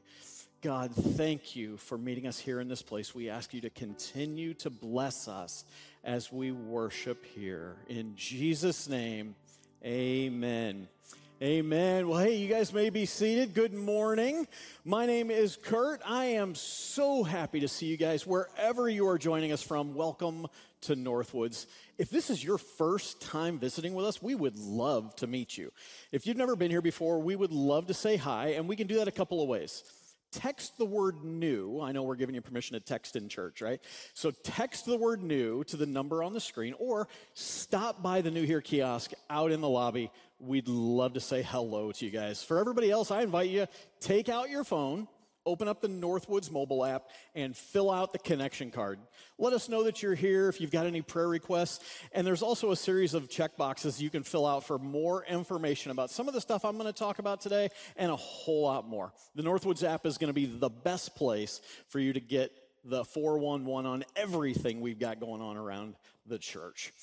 God, 0.64 0.96
thank 0.96 1.56
you 1.56 1.78
for 1.78 1.96
meeting 1.96 2.26
us 2.26 2.40
here 2.40 2.60
in 2.60 2.68
this 2.68 2.82
place. 2.82 3.14
We 3.14 3.30
ask 3.30 3.54
you 3.54 3.62
to 3.62 3.70
continue 3.70 4.56
to 4.56 4.72
bless 4.72 5.28
us 5.28 5.64
as 6.04 6.32
we 6.32 6.52
worship 6.52 7.24
here. 7.24 7.76
In 7.88 8.16
Jesus' 8.16 8.90
name, 8.90 9.36
amen. 9.86 10.88
Amen. 11.44 12.08
Well, 12.08 12.20
hey, 12.20 12.38
you 12.38 12.48
guys 12.48 12.72
may 12.72 12.90
be 12.90 13.06
seated. 13.06 13.54
Good 13.54 13.74
morning. 13.74 14.48
My 14.86 15.06
name 15.06 15.30
is 15.30 15.58
Kurt. 15.62 16.00
I 16.06 16.24
am 16.24 16.56
so 16.56 17.22
happy 17.22 17.60
to 17.60 17.68
see 17.68 17.88
you 17.88 17.98
guys 17.98 18.26
wherever 18.26 18.88
you 18.88 19.10
are 19.10 19.18
joining 19.18 19.52
us 19.52 19.62
from. 19.62 19.94
Welcome 19.94 20.48
to 20.84 20.96
Northwoods. 20.96 21.66
If 21.98 22.10
this 22.10 22.30
is 22.30 22.42
your 22.42 22.58
first 22.58 23.20
time 23.20 23.60
visiting 23.60 23.94
with 23.94 24.06
us, 24.06 24.22
we 24.22 24.36
would 24.36 24.58
love 24.58 25.14
to 25.18 25.28
meet 25.28 25.58
you. 25.58 25.74
If 26.14 26.26
you've 26.26 26.38
never 26.38 26.56
been 26.56 26.72
here 26.72 26.82
before, 26.82 27.20
we 27.20 27.36
would 27.36 27.52
love 27.52 27.88
to 27.88 27.94
say 27.94 28.16
hi, 28.16 28.52
and 28.52 28.66
we 28.66 28.78
can 28.78 28.88
do 28.88 28.96
that 29.00 29.10
a 29.10 29.12
couple 29.12 29.42
of 29.42 29.50
ways 29.50 29.84
text 30.34 30.78
the 30.78 30.86
word 30.86 31.24
new. 31.24 31.80
I 31.80 31.92
know 31.92 32.04
we're 32.04 32.16
giving 32.16 32.36
you 32.36 32.42
permission 32.42 32.74
to 32.74 32.80
text 32.80 33.16
in 33.16 33.30
church, 33.30 33.62
right? 33.62 33.80
So 34.14 34.32
text 34.32 34.86
the 34.86 34.98
word 34.98 35.22
new 35.22 35.64
to 35.66 35.78
the 35.78 35.86
number 35.86 36.24
on 36.24 36.34
the 36.34 36.40
screen 36.40 36.74
or 36.80 37.08
stop 37.34 38.02
by 38.02 38.22
the 38.22 38.32
New 38.32 38.44
Here 38.44 38.62
kiosk 38.62 39.12
out 39.30 39.52
in 39.52 39.62
the 39.62 39.70
lobby. 39.70 40.12
We'd 40.46 40.68
love 40.68 41.14
to 41.14 41.22
say 41.22 41.42
hello 41.42 41.92
to 41.92 42.06
you 42.06 42.12
guys. 42.12 42.44
For 42.44 42.60
everybody 42.60 42.92
else, 42.92 43.12
I 43.12 43.22
invite 43.22 43.50
you 43.50 43.68
take 44.02 44.28
out 44.28 44.50
your 44.50 44.64
phone 44.64 45.08
open 45.46 45.68
up 45.68 45.82
the 45.82 45.88
Northwoods 45.88 46.52
mobile 46.52 46.86
app 46.86 47.10
and 47.36 47.56
fill 47.56 47.92
out 47.92 48.14
the 48.14 48.20
connection 48.20 48.72
card. 48.72 49.00
Let 49.38 49.54
us 49.54 49.70
know 49.70 49.84
that 49.84 50.02
you're 50.02 50.16
here 50.16 50.48
if 50.48 50.62
you've 50.62 50.72
got 50.72 50.86
any 50.86 51.02
prayer 51.02 51.28
requests. 51.28 51.84
And 52.12 52.26
there's 52.26 52.42
also 52.42 52.72
a 52.72 52.76
series 52.76 53.14
of 53.14 53.30
check 53.30 53.58
boxes 53.58 54.02
you 54.02 54.10
can 54.10 54.24
fill 54.24 54.46
out 54.46 54.64
for 54.64 54.80
more 54.80 55.26
information 55.26 55.92
about 55.92 56.12
some 56.12 56.28
of 56.28 56.34
the 56.34 56.42
stuff 56.42 56.64
I'm 56.66 56.78
going 56.78 56.92
to 56.92 56.98
talk 56.98 57.20
about 57.20 57.42
today 57.42 57.70
and 57.98 58.12
a 58.12 58.16
whole 58.16 58.64
lot 58.64 58.88
more. 58.88 59.14
The 59.36 59.44
Northwoods 59.44 59.84
app 59.84 60.06
is 60.06 60.18
going 60.18 60.30
to 60.30 60.34
be 60.34 60.46
the 60.46 60.70
best 60.70 61.16
place 61.16 61.62
for 61.88 62.00
you 62.00 62.14
to 62.14 62.22
get 62.22 62.52
the 62.86 63.06
411 63.06 63.90
on 63.90 64.04
everything 64.16 64.82
we've 64.82 65.00
got 65.00 65.20
going 65.20 65.42
on 65.42 65.58
around 65.58 65.96
the 66.26 66.38
church. 66.38 66.94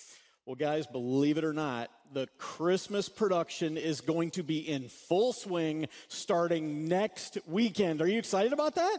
Well, 0.51 0.57
guys, 0.57 0.89
believe 0.89 1.39
it 1.39 1.45
or 1.45 1.53
not, 1.53 1.93
the 2.13 2.27
Christmas 2.37 3.09
production 3.09 3.77
is 3.77 4.01
going 4.01 4.33
to 4.33 4.43
be 4.43 4.59
in 4.59 4.89
full 4.89 5.33
swing 5.33 5.87
starting 6.09 6.89
next 6.89 7.39
weekend. 7.47 8.03
Are 8.03 8.09
you 8.09 8.19
excited 8.19 8.53
about 8.53 8.75
that? 8.75 8.99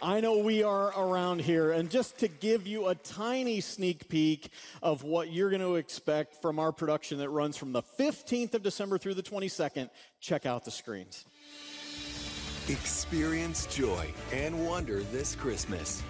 I 0.00 0.20
know 0.20 0.38
we 0.38 0.62
are 0.62 0.98
around 0.98 1.42
here. 1.42 1.72
And 1.72 1.90
just 1.90 2.20
to 2.20 2.28
give 2.28 2.66
you 2.66 2.86
a 2.86 2.94
tiny 2.94 3.60
sneak 3.60 4.08
peek 4.08 4.50
of 4.82 5.02
what 5.02 5.30
you're 5.30 5.50
going 5.50 5.60
to 5.60 5.76
expect 5.76 6.40
from 6.40 6.58
our 6.58 6.72
production 6.72 7.18
that 7.18 7.28
runs 7.28 7.58
from 7.58 7.72
the 7.72 7.82
15th 7.82 8.54
of 8.54 8.62
December 8.62 8.96
through 8.96 9.12
the 9.12 9.22
22nd, 9.22 9.90
check 10.22 10.46
out 10.46 10.64
the 10.64 10.70
screens. 10.70 11.26
Experience 12.70 13.66
joy 13.66 14.10
and 14.32 14.66
wonder 14.66 15.02
this 15.02 15.34
Christmas. 15.34 16.02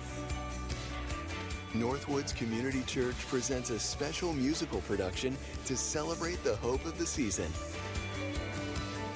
Northwoods 1.81 2.35
Community 2.35 2.83
Church 2.83 3.17
presents 3.29 3.71
a 3.71 3.79
special 3.79 4.33
musical 4.33 4.81
production 4.83 5.37
to 5.67 5.77
celebrate 5.77 6.43
the 6.43 6.57
hope 6.57 6.85
of 6.87 6.99
the 6.99 7.07
season. 7.07 7.53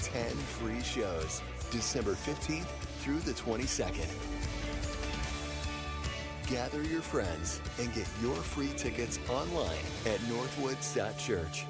10 0.03 0.25
free 0.31 0.83
shows, 0.83 1.43
December 1.71 2.13
15th 2.13 2.67
through 3.01 3.21
the 3.21 3.33
22nd. 3.33 4.11
Gather 6.49 6.83
your 6.83 7.01
friends 7.01 7.61
and 7.79 7.93
get 7.95 8.07
your 8.21 8.35
free 8.35 8.71
tickets 8.77 9.19
online 9.29 9.79
at 10.05 10.19
northwoods.church. 10.21 11.65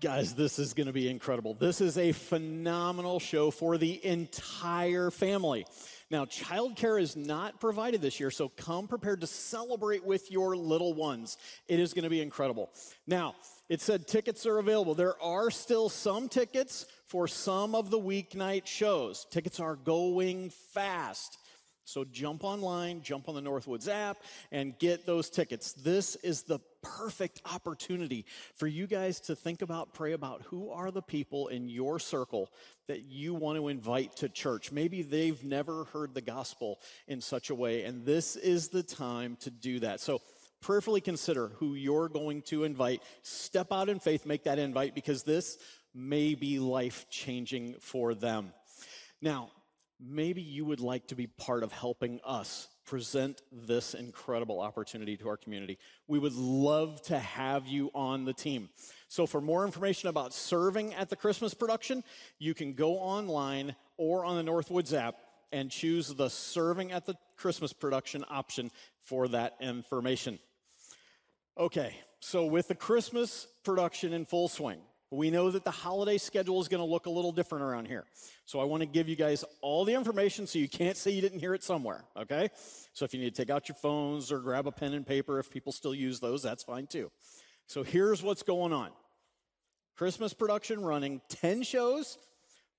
Guys, 0.00 0.34
this 0.34 0.60
is 0.60 0.74
going 0.74 0.86
to 0.86 0.92
be 0.92 1.10
incredible. 1.10 1.54
This 1.54 1.80
is 1.80 1.98
a 1.98 2.12
phenomenal 2.12 3.18
show 3.18 3.50
for 3.50 3.76
the 3.76 4.04
entire 4.06 5.10
family. 5.10 5.66
Now, 6.10 6.24
childcare 6.24 7.00
is 7.00 7.16
not 7.16 7.60
provided 7.60 8.00
this 8.00 8.18
year, 8.18 8.30
so 8.30 8.48
come 8.48 8.88
prepared 8.88 9.20
to 9.20 9.26
celebrate 9.26 10.04
with 10.04 10.30
your 10.30 10.56
little 10.56 10.94
ones. 10.94 11.36
It 11.68 11.80
is 11.80 11.92
going 11.92 12.04
to 12.04 12.10
be 12.10 12.22
incredible. 12.22 12.70
Now, 13.06 13.34
it 13.68 13.80
said 13.80 14.06
tickets 14.06 14.46
are 14.46 14.58
available. 14.58 14.94
There 14.94 15.20
are 15.22 15.50
still 15.50 15.88
some 15.88 16.28
tickets 16.28 16.86
for 17.06 17.28
some 17.28 17.74
of 17.74 17.90
the 17.90 17.98
weeknight 17.98 18.66
shows. 18.66 19.26
Tickets 19.30 19.60
are 19.60 19.76
going 19.76 20.50
fast. 20.50 21.37
So 21.88 22.04
jump 22.04 22.44
online, 22.44 23.00
jump 23.00 23.30
on 23.30 23.34
the 23.34 23.40
Northwoods 23.40 23.88
app, 23.88 24.18
and 24.52 24.78
get 24.78 25.06
those 25.06 25.30
tickets. 25.30 25.72
This 25.72 26.16
is 26.16 26.42
the 26.42 26.58
perfect 26.82 27.40
opportunity 27.50 28.26
for 28.54 28.66
you 28.66 28.86
guys 28.86 29.20
to 29.20 29.34
think 29.34 29.62
about, 29.62 29.94
pray 29.94 30.12
about 30.12 30.42
who 30.42 30.70
are 30.70 30.90
the 30.90 31.00
people 31.00 31.48
in 31.48 31.70
your 31.70 31.98
circle 31.98 32.50
that 32.88 33.04
you 33.04 33.32
want 33.32 33.56
to 33.56 33.68
invite 33.68 34.14
to 34.16 34.28
church. 34.28 34.70
Maybe 34.70 35.00
they've 35.00 35.42
never 35.42 35.84
heard 35.84 36.12
the 36.12 36.20
gospel 36.20 36.78
in 37.06 37.22
such 37.22 37.48
a 37.48 37.54
way, 37.54 37.84
and 37.84 38.04
this 38.04 38.36
is 38.36 38.68
the 38.68 38.82
time 38.82 39.38
to 39.40 39.50
do 39.50 39.80
that. 39.80 40.00
So 40.00 40.20
prayerfully 40.60 41.00
consider 41.00 41.52
who 41.56 41.74
you're 41.74 42.10
going 42.10 42.42
to 42.42 42.64
invite. 42.64 43.02
Step 43.22 43.72
out 43.72 43.88
in 43.88 43.98
faith, 43.98 44.26
make 44.26 44.44
that 44.44 44.58
invite 44.58 44.94
because 44.94 45.22
this 45.22 45.56
may 45.94 46.34
be 46.34 46.58
life 46.58 47.06
changing 47.08 47.76
for 47.80 48.12
them. 48.12 48.52
Now, 49.22 49.52
maybe 50.00 50.40
you 50.40 50.64
would 50.64 50.80
like 50.80 51.06
to 51.08 51.14
be 51.14 51.26
part 51.26 51.62
of 51.62 51.72
helping 51.72 52.20
us 52.24 52.68
present 52.84 53.42
this 53.52 53.94
incredible 53.94 54.60
opportunity 54.60 55.16
to 55.16 55.28
our 55.28 55.36
community. 55.36 55.78
We 56.06 56.18
would 56.18 56.34
love 56.34 57.02
to 57.02 57.18
have 57.18 57.66
you 57.66 57.90
on 57.94 58.24
the 58.24 58.32
team. 58.32 58.70
So, 59.08 59.26
for 59.26 59.40
more 59.40 59.64
information 59.64 60.08
about 60.08 60.32
serving 60.32 60.94
at 60.94 61.10
the 61.10 61.16
Christmas 61.16 61.52
production, 61.52 62.02
you 62.38 62.54
can 62.54 62.72
go 62.72 62.94
online 62.94 63.74
or 63.96 64.24
on 64.24 64.36
the 64.36 64.50
Northwoods 64.50 64.94
app 64.94 65.16
and 65.52 65.70
choose 65.70 66.08
the 66.14 66.28
Serving 66.28 66.92
at 66.92 67.06
the 67.06 67.16
Christmas 67.36 67.72
production 67.72 68.24
option 68.28 68.70
for 69.00 69.28
that 69.28 69.56
information. 69.60 70.38
Okay, 71.56 71.96
so 72.20 72.44
with 72.44 72.68
the 72.68 72.74
Christmas 72.74 73.46
production 73.64 74.12
in 74.12 74.24
full 74.24 74.48
swing, 74.48 74.80
we 75.10 75.30
know 75.30 75.50
that 75.50 75.64
the 75.64 75.70
holiday 75.70 76.18
schedule 76.18 76.60
is 76.60 76.68
going 76.68 76.82
to 76.82 76.90
look 76.90 77.06
a 77.06 77.10
little 77.10 77.32
different 77.32 77.64
around 77.64 77.86
here. 77.86 78.04
So 78.44 78.60
I 78.60 78.64
want 78.64 78.82
to 78.82 78.86
give 78.86 79.08
you 79.08 79.16
guys 79.16 79.44
all 79.62 79.84
the 79.84 79.94
information 79.94 80.46
so 80.46 80.58
you 80.58 80.68
can't 80.68 80.96
say 80.96 81.10
you 81.10 81.22
didn't 81.22 81.40
hear 81.40 81.54
it 81.54 81.62
somewhere, 81.62 82.04
okay? 82.16 82.50
So 82.92 83.04
if 83.04 83.14
you 83.14 83.20
need 83.20 83.34
to 83.34 83.42
take 83.42 83.50
out 83.50 83.68
your 83.68 83.76
phones 83.76 84.30
or 84.30 84.40
grab 84.40 84.66
a 84.66 84.72
pen 84.72 84.92
and 84.92 85.06
paper, 85.06 85.38
if 85.38 85.50
people 85.50 85.72
still 85.72 85.94
use 85.94 86.20
those, 86.20 86.42
that's 86.42 86.62
fine 86.62 86.86
too. 86.86 87.10
So 87.66 87.82
here's 87.82 88.22
what's 88.22 88.42
going 88.42 88.72
on 88.72 88.90
Christmas 89.96 90.34
production 90.34 90.82
running 90.82 91.20
10 91.28 91.62
shows 91.62 92.18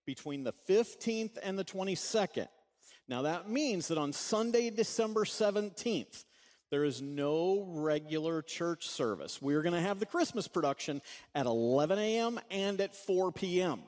between 0.06 0.44
the 0.44 0.54
15th 0.68 1.38
and 1.44 1.58
the 1.58 1.66
22nd. 1.66 2.48
Now 3.08 3.24
that 3.24 3.50
means 3.50 3.88
that 3.88 3.98
on 3.98 4.14
Sunday, 4.14 4.70
December 4.70 5.26
17th, 5.26 6.26
there 6.72 6.84
is 6.84 7.02
no 7.02 7.66
regular 7.68 8.42
church 8.42 8.88
service. 8.88 9.42
We're 9.42 9.62
going 9.62 9.74
to 9.74 9.82
have 9.82 10.00
the 10.00 10.06
Christmas 10.06 10.48
production 10.48 11.02
at 11.34 11.46
11 11.46 11.98
a.m. 11.98 12.40
and 12.52 12.80
at 12.80 12.96
4 12.96 13.32
p.m. 13.32 13.82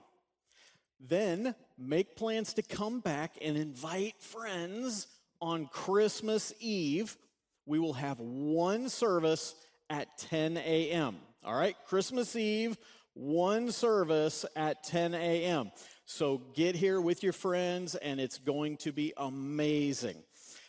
Then 1.00 1.56
make 1.78 2.16
plans 2.16 2.54
to 2.54 2.62
come 2.62 3.00
back 3.00 3.38
and 3.42 3.58
invite 3.58 4.16
friends 4.20 5.08
on 5.42 5.68
Christmas 5.68 6.54
Eve. 6.60 7.18
We 7.66 7.80
will 7.80 7.94
have 7.94 8.20
one 8.20 8.90
service 8.90 9.56
at 9.90 10.18
10 10.18 10.58
a.m. 10.58 11.18
All 11.44 11.56
right, 11.56 11.76
Christmas 11.88 12.36
Eve, 12.36 12.78
one 13.14 13.72
service 13.72 14.46
at 14.56 14.84
10 14.84 15.14
a.m. 15.16 15.72
So 16.06 16.42
get 16.54 16.76
here 16.76 17.00
with 17.00 17.24
your 17.24 17.34
friends, 17.34 17.96
and 17.96 18.20
it's 18.20 18.38
going 18.38 18.78
to 18.78 18.92
be 18.92 19.14
amazing. 19.18 20.18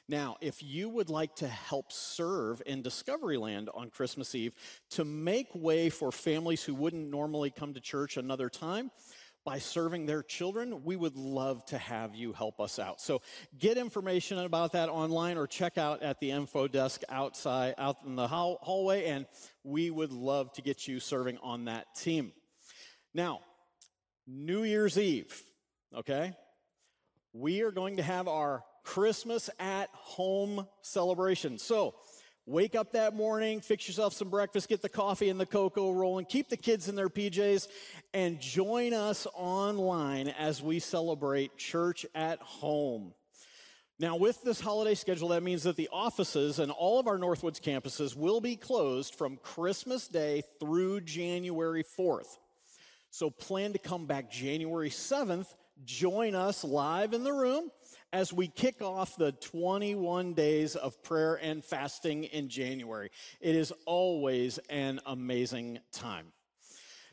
Now, 0.09 0.37
if 0.41 0.63
you 0.63 0.89
would 0.89 1.09
like 1.09 1.37
to 1.37 1.49
help 1.49 1.93
serve 1.93 2.61
in 2.67 2.83
Discoveryland 2.83 3.69
on 3.75 3.91
Christmas 3.91 4.35
Eve 4.35 4.55
to 4.91 5.05
make 5.05 5.49
way 5.55 5.91
for 5.91 6.11
families 6.13 6.63
who 6.65 6.75
wouldn't 6.75 7.09
normally 7.09 7.51
come 7.51 7.75
to 7.75 7.81
church 7.81 8.17
another 8.17 8.49
time, 8.49 8.91
by 9.45 9.59
serving 9.59 10.07
their 10.07 10.23
children, 10.23 10.85
we 10.85 10.95
would 10.95 11.17
love 11.17 11.65
to 11.67 11.79
have 11.79 12.15
you 12.15 12.33
help 12.33 12.61
us 12.61 12.79
out. 12.79 13.01
So 13.01 13.23
get 13.59 13.77
information 13.77 14.39
about 14.39 14.73
that 14.73 14.89
online 14.89 15.37
or 15.37 15.47
check 15.47 15.79
out 15.79 16.03
at 16.03 16.21
the 16.21 16.31
info 16.31 16.69
desk 16.69 17.03
outside, 17.09 17.75
out 17.79 17.97
in 18.07 18.15
the 18.15 18.29
hallway, 18.29 19.07
and 19.07 19.27
we 19.65 19.91
would 19.91 20.13
love 20.13 20.53
to 20.55 20.63
get 20.63 20.87
you 20.87 21.01
serving 21.01 21.39
on 21.39 21.65
that 21.65 21.87
team. 21.97 22.33
Now, 23.15 23.41
New 24.27 24.63
Year's 24.63 24.97
Eve, 24.97 25.43
okay? 25.97 26.35
We 27.33 27.63
are 27.63 27.73
going 27.73 27.97
to 27.97 28.03
have 28.03 28.29
our 28.29 28.63
Christmas 28.83 29.49
at 29.59 29.89
home 29.93 30.67
celebration. 30.83 31.59
So, 31.59 31.95
Wake 32.45 32.75
up 32.75 32.91
that 32.91 33.15
morning, 33.15 33.61
fix 33.61 33.87
yourself 33.87 34.13
some 34.13 34.29
breakfast, 34.29 34.69
get 34.69 34.83
the 34.83 34.89
coffee 34.89 35.29
and 35.29 35.39
the 35.39 35.47
cocoa 35.47 35.93
rolling, 35.93 36.25
keep 36.25 36.49
the 36.49 36.57
kids 36.57 36.89
in 36.89 36.97
their 36.97 37.09
PJs, 37.09 37.69
and 38.15 38.41
join 38.41 38.93
us 38.93 39.29
online 39.35 40.27
as 40.27 40.61
we 40.61 40.81
celebrate 40.81 41.57
church 41.57 42.05
at 42.17 42.41
home. 42.41 43.15
Now, 44.01 44.17
with 44.17 44.43
this 44.43 44.59
holiday 44.59 44.97
schedule, 44.97 45.29
that 45.29 45.45
means 45.45 45.63
that 45.63 45.77
the 45.77 45.89
offices 45.93 46.59
and 46.59 46.73
all 46.73 46.99
of 46.99 47.07
our 47.07 47.17
Northwoods 47.17 47.61
campuses 47.61 48.17
will 48.17 48.41
be 48.41 48.57
closed 48.57 49.15
from 49.15 49.37
Christmas 49.37 50.09
Day 50.09 50.43
through 50.59 51.03
January 51.03 51.85
4th. 51.85 52.39
So 53.11 53.31
plan 53.31 53.73
to 53.75 53.79
come 53.79 54.07
back 54.07 54.33
January 54.33 54.91
7th. 54.91 55.47
Join 55.85 56.35
us 56.35 56.65
live 56.65 57.13
in 57.13 57.23
the 57.23 57.33
room 57.33 57.71
as 58.13 58.33
we 58.33 58.47
kick 58.47 58.83
off 58.83 59.17
the 59.17 59.33
21 59.33 60.35
days 60.35 60.77
of 60.77 61.03
prayer 61.03 61.35
and 61.35 61.65
fasting 61.65 62.25
in 62.25 62.49
January. 62.49 63.11
It 63.41 63.57
is 63.57 63.73
always 63.87 64.59
an 64.69 65.01
amazing 65.07 65.79
time. 65.93 66.27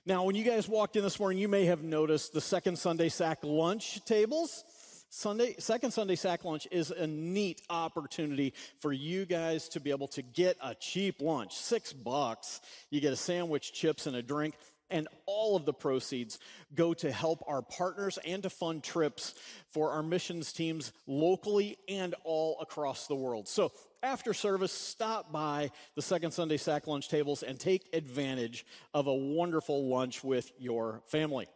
Now, 0.06 0.24
when 0.24 0.36
you 0.36 0.44
guys 0.44 0.68
walked 0.68 0.96
in 0.96 1.04
this 1.04 1.20
morning, 1.20 1.40
you 1.40 1.48
may 1.48 1.66
have 1.66 1.84
noticed 1.84 2.34
the 2.34 2.42
second 2.42 2.78
Sunday 2.80 3.10
sack 3.10 3.40
lunch 3.44 4.04
tables. 4.06 4.64
Sunday, 5.12 5.56
second 5.58 5.92
Sunday 5.92 6.16
sack 6.16 6.46
lunch 6.46 6.68
is 6.72 6.92
a 6.92 7.08
neat 7.08 7.62
opportunity 7.70 8.54
for 8.80 8.94
you 8.94 9.26
guys 9.26 9.68
to 9.70 9.80
be 9.80 9.90
able 9.90 10.08
to 10.10 10.22
get 10.22 10.56
a 10.62 10.76
cheap 10.76 11.22
lunch. 11.22 11.56
Six 11.56 11.94
bucks. 11.94 12.62
You 12.90 13.02
get 13.02 13.14
a 13.14 13.18
sandwich, 13.18 13.74
chips, 13.74 14.06
and 14.06 14.16
a 14.16 14.22
drink. 14.22 14.56
And 14.91 15.08
all 15.25 15.56
of 15.56 15.65
the 15.65 15.73
proceeds 15.73 16.39
go 16.73 16.93
to 16.95 17.12
help 17.12 17.43
our 17.47 17.62
partners 17.62 18.17
and 18.25 18.43
to 18.43 18.49
fund 18.49 18.84
trips 18.84 19.36
for 19.69 19.91
our 19.91 20.04
missions 20.04 20.52
teams 20.52 20.91
locally 21.06 21.78
and 21.88 22.15
all 22.23 22.58
across 22.60 23.08
the 23.08 23.15
world. 23.15 23.47
So 23.47 23.71
after 24.02 24.34
service, 24.34 24.71
stop 24.71 25.32
by 25.32 25.71
the 25.95 26.02
Second 26.02 26.32
Sunday 26.32 26.58
Sack 26.58 26.88
Lunch 26.88 27.10
tables 27.10 27.43
and 27.43 27.60
take 27.60 27.88
advantage 27.93 28.65
of 28.93 29.08
a 29.08 29.13
wonderful 29.13 29.88
lunch 29.88 30.23
with 30.23 30.52
your 30.58 31.02
family. 31.06 31.47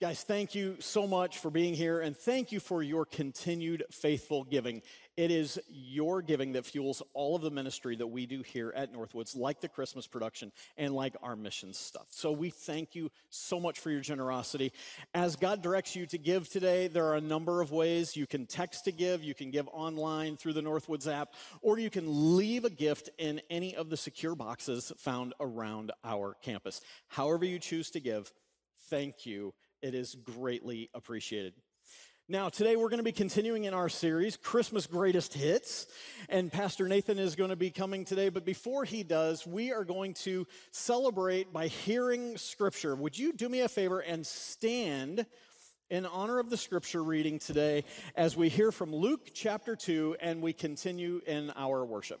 Guys, 0.00 0.22
thank 0.22 0.54
you 0.54 0.76
so 0.78 1.06
much 1.06 1.36
for 1.36 1.50
being 1.50 1.74
here 1.74 2.00
and 2.00 2.16
thank 2.16 2.52
you 2.52 2.58
for 2.58 2.82
your 2.82 3.04
continued 3.04 3.84
faithful 3.90 4.44
giving. 4.44 4.80
It 5.18 5.30
is 5.30 5.60
your 5.68 6.22
giving 6.22 6.52
that 6.52 6.64
fuels 6.64 7.02
all 7.12 7.36
of 7.36 7.42
the 7.42 7.50
ministry 7.50 7.96
that 7.96 8.06
we 8.06 8.24
do 8.24 8.40
here 8.40 8.72
at 8.74 8.94
Northwoods, 8.94 9.36
like 9.36 9.60
the 9.60 9.68
Christmas 9.68 10.06
production 10.06 10.52
and 10.78 10.94
like 10.94 11.16
our 11.22 11.36
mission 11.36 11.74
stuff. 11.74 12.06
So 12.08 12.32
we 12.32 12.48
thank 12.48 12.94
you 12.94 13.10
so 13.28 13.60
much 13.60 13.78
for 13.78 13.90
your 13.90 14.00
generosity. 14.00 14.72
As 15.12 15.36
God 15.36 15.60
directs 15.60 15.94
you 15.94 16.06
to 16.06 16.16
give 16.16 16.48
today, 16.48 16.88
there 16.88 17.04
are 17.04 17.16
a 17.16 17.20
number 17.20 17.60
of 17.60 17.70
ways. 17.70 18.16
You 18.16 18.26
can 18.26 18.46
text 18.46 18.86
to 18.86 18.92
give, 18.92 19.22
you 19.22 19.34
can 19.34 19.50
give 19.50 19.68
online 19.70 20.38
through 20.38 20.54
the 20.54 20.62
Northwoods 20.62 21.12
app, 21.12 21.34
or 21.60 21.78
you 21.78 21.90
can 21.90 22.38
leave 22.38 22.64
a 22.64 22.70
gift 22.70 23.10
in 23.18 23.42
any 23.50 23.76
of 23.76 23.90
the 23.90 23.98
secure 23.98 24.34
boxes 24.34 24.94
found 24.96 25.34
around 25.40 25.92
our 26.04 26.38
campus. 26.40 26.80
However, 27.08 27.44
you 27.44 27.58
choose 27.58 27.90
to 27.90 28.00
give, 28.00 28.32
thank 28.88 29.26
you 29.26 29.52
it 29.82 29.94
is 29.94 30.14
greatly 30.14 30.90
appreciated. 30.94 31.54
Now, 32.28 32.48
today 32.48 32.76
we're 32.76 32.90
going 32.90 32.98
to 32.98 33.04
be 33.04 33.10
continuing 33.10 33.64
in 33.64 33.74
our 33.74 33.88
series, 33.88 34.36
Christmas 34.36 34.86
Greatest 34.86 35.34
Hits, 35.34 35.88
and 36.28 36.52
Pastor 36.52 36.86
Nathan 36.86 37.18
is 37.18 37.34
going 37.34 37.50
to 37.50 37.56
be 37.56 37.70
coming 37.70 38.04
today. 38.04 38.28
But 38.28 38.44
before 38.44 38.84
he 38.84 39.02
does, 39.02 39.44
we 39.44 39.72
are 39.72 39.84
going 39.84 40.14
to 40.14 40.46
celebrate 40.70 41.52
by 41.52 41.66
hearing 41.66 42.36
scripture. 42.36 42.94
Would 42.94 43.18
you 43.18 43.32
do 43.32 43.48
me 43.48 43.62
a 43.62 43.68
favor 43.68 43.98
and 43.98 44.24
stand 44.24 45.26
in 45.88 46.06
honor 46.06 46.38
of 46.38 46.50
the 46.50 46.56
scripture 46.56 47.02
reading 47.02 47.40
today 47.40 47.82
as 48.14 48.36
we 48.36 48.48
hear 48.48 48.70
from 48.70 48.94
Luke 48.94 49.30
chapter 49.34 49.74
2 49.74 50.18
and 50.20 50.40
we 50.40 50.52
continue 50.52 51.20
in 51.26 51.50
our 51.56 51.84
worship? 51.84 52.20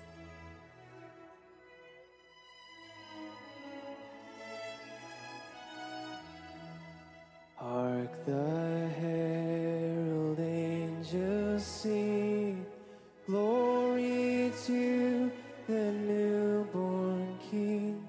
Hark 7.61 8.25
the 8.25 8.89
herald 8.99 10.39
angels 10.39 11.63
sing, 11.63 12.65
glory 13.27 14.51
to 14.65 15.31
the 15.67 15.91
newborn 15.91 17.37
King. 17.51 18.03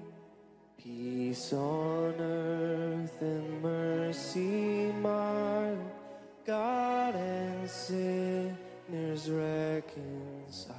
Peace 0.75 1.53
on 1.53 2.15
earth 2.19 3.21
and 3.21 3.61
mercy 3.61 4.91
mild, 5.03 5.77
God 6.47 7.13
and 7.13 7.69
sinners 7.69 9.29
reconciled. 9.29 10.73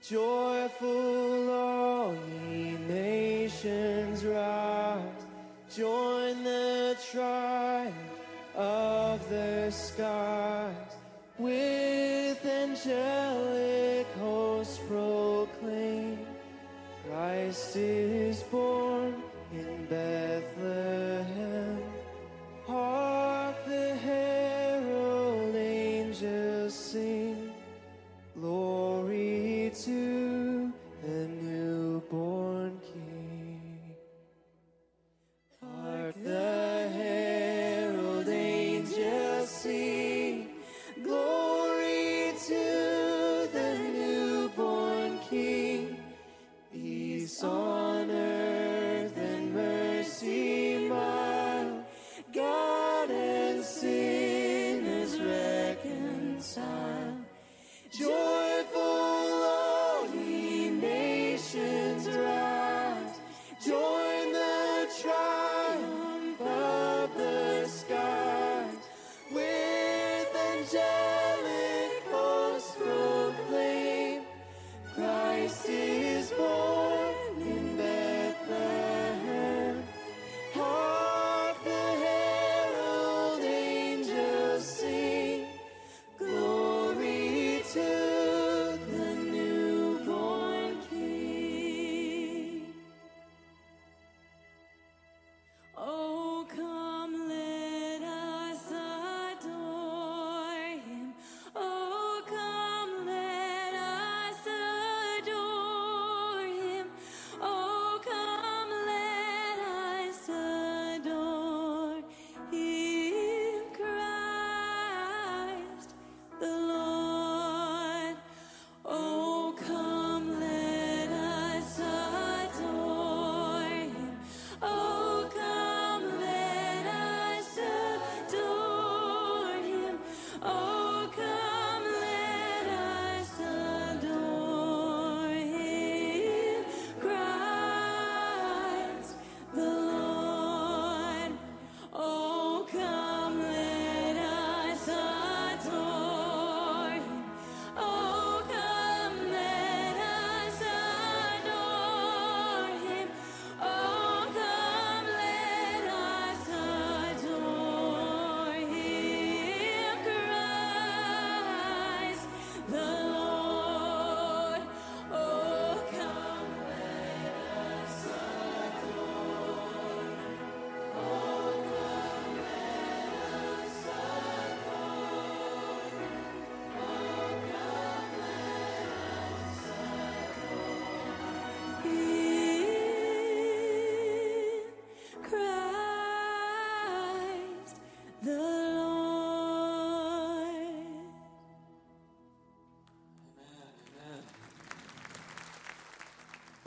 Joyful 0.00 1.50
all 1.52 2.16
ye 2.50 2.72
nations 2.88 4.24
rise, 4.24 5.24
join 5.72 6.23
of 7.16 7.92
the 9.28 9.70
skies. 9.70 10.74
With 11.38 12.44
angelic 12.44 14.06
hosts 14.18 14.80
proclaim, 14.88 16.18
Christ 17.06 17.76
is 17.76 18.42
born 18.44 19.03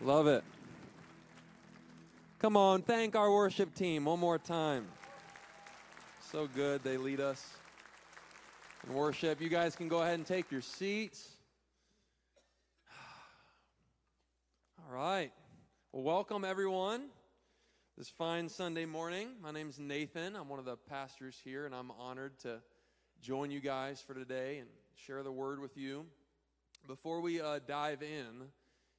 Love 0.07 0.27
it. 0.27 0.41
Come 2.39 2.55
on, 2.55 2.81
thank 2.81 3.13
our 3.17 3.29
worship 3.29 3.75
team 3.75 4.05
one 4.05 4.21
more 4.21 4.37
time. 4.37 4.87
So 6.31 6.47
good, 6.47 6.81
they 6.81 6.95
lead 6.95 7.19
us 7.19 7.45
in 8.87 8.93
worship. 8.93 9.41
You 9.41 9.49
guys 9.49 9.75
can 9.75 9.89
go 9.89 10.01
ahead 10.03 10.13
and 10.13 10.25
take 10.25 10.49
your 10.49 10.61
seats. 10.61 11.27
All 14.79 14.95
right. 14.95 15.33
Well, 15.91 16.03
welcome 16.03 16.45
everyone 16.45 17.07
this 17.97 18.07
fine 18.07 18.47
Sunday 18.47 18.85
morning. 18.85 19.31
My 19.43 19.51
name 19.51 19.67
is 19.67 19.77
Nathan. 19.77 20.37
I'm 20.37 20.47
one 20.47 20.59
of 20.59 20.63
the 20.63 20.77
pastors 20.77 21.37
here, 21.43 21.65
and 21.65 21.75
I'm 21.75 21.91
honored 21.91 22.39
to 22.43 22.61
join 23.21 23.51
you 23.51 23.59
guys 23.59 23.99
for 23.99 24.13
today 24.13 24.59
and 24.59 24.69
share 24.95 25.21
the 25.21 25.33
word 25.33 25.59
with 25.59 25.75
you. 25.75 26.05
Before 26.87 27.19
we 27.19 27.41
uh, 27.41 27.59
dive 27.67 28.01
in, 28.01 28.47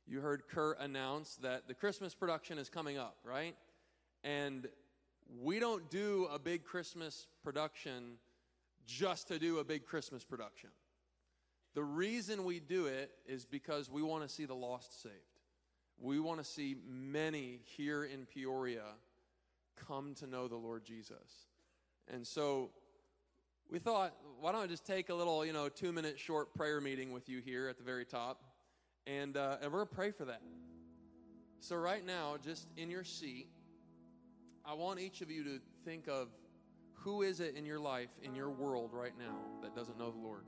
you 0.09 0.21
heard 0.21 0.49
Kurt 0.49 0.81
announce 0.81 1.37
that 1.37 1.69
the 1.69 1.75
Christmas 1.75 2.15
production 2.15 2.59
is 2.59 2.71
coming 2.71 2.97
up, 2.97 3.17
right? 3.25 3.55
And 4.25 4.67
we 5.41 5.61
don't 5.61 5.91
do 5.91 6.29
a 6.33 6.39
big 6.39 6.65
Christmas 6.65 7.27
production 7.45 8.15
just 8.87 9.29
to 9.29 9.39
do 9.39 9.59
a 9.59 9.65
big 9.65 9.85
Christmas 9.85 10.25
production. 10.25 10.71
The 11.75 11.85
reason 11.85 12.45
we 12.45 12.59
do 12.59 12.87
it 12.87 13.11
is 13.27 13.45
because 13.45 13.91
we 13.91 14.03
want 14.03 14.23
to 14.23 14.29
see 14.29 14.47
the 14.47 14.55
lost 14.55 15.03
saved. 15.03 15.15
We 16.01 16.19
want 16.21 16.39
to 16.39 16.45
see 16.45 16.77
many 16.89 17.61
here 17.77 18.05
in 18.05 18.25
Peoria 18.25 18.85
come 19.87 20.15
to 20.15 20.27
know 20.27 20.49
the 20.49 20.57
Lord 20.57 20.85
Jesus. 20.85 21.47
And 22.13 22.27
so 22.27 22.71
we 23.71 23.79
thought, 23.79 24.15
why 24.41 24.53
don't 24.53 24.63
I 24.63 24.67
just 24.67 24.87
take 24.87 25.11
a 25.11 25.15
little, 25.15 25.45
you 25.45 25.53
know, 25.53 25.69
two 25.69 25.93
minute 25.93 26.19
short 26.19 26.55
prayer 26.55 26.81
meeting 26.81 27.13
with 27.13 27.29
you 27.29 27.41
here 27.41 27.69
at 27.69 27.77
the 27.77 27.85
very 27.85 28.07
top? 28.07 28.43
And, 29.07 29.37
uh, 29.37 29.57
and 29.63 29.73
we're 29.73 29.79
going 29.79 29.89
to 29.89 29.95
pray 29.95 30.11
for 30.11 30.25
that. 30.27 30.43
So, 31.61 31.77
right 31.77 32.05
now, 32.05 32.37
just 32.43 32.69
in 32.77 32.91
your 32.91 33.05
seat, 33.05 33.49
I 34.65 34.75
want 34.75 35.01
each 35.01 35.23
of 35.23 35.31
you 35.31 35.45
to 35.45 35.61
think 35.85 36.09
of 36.09 36.29
who 36.93 37.23
is 37.23 37.41
it 37.41 37.55
in 37.57 37.65
your 37.65 37.81
life, 37.81 38.11
in 38.23 38.35
your 38.35 38.51
world 38.51 38.91
right 38.93 39.15
now, 39.19 39.37
that 39.63 39.75
doesn't 39.75 39.99
know 39.99 40.11
the 40.11 40.19
Lord? 40.19 40.45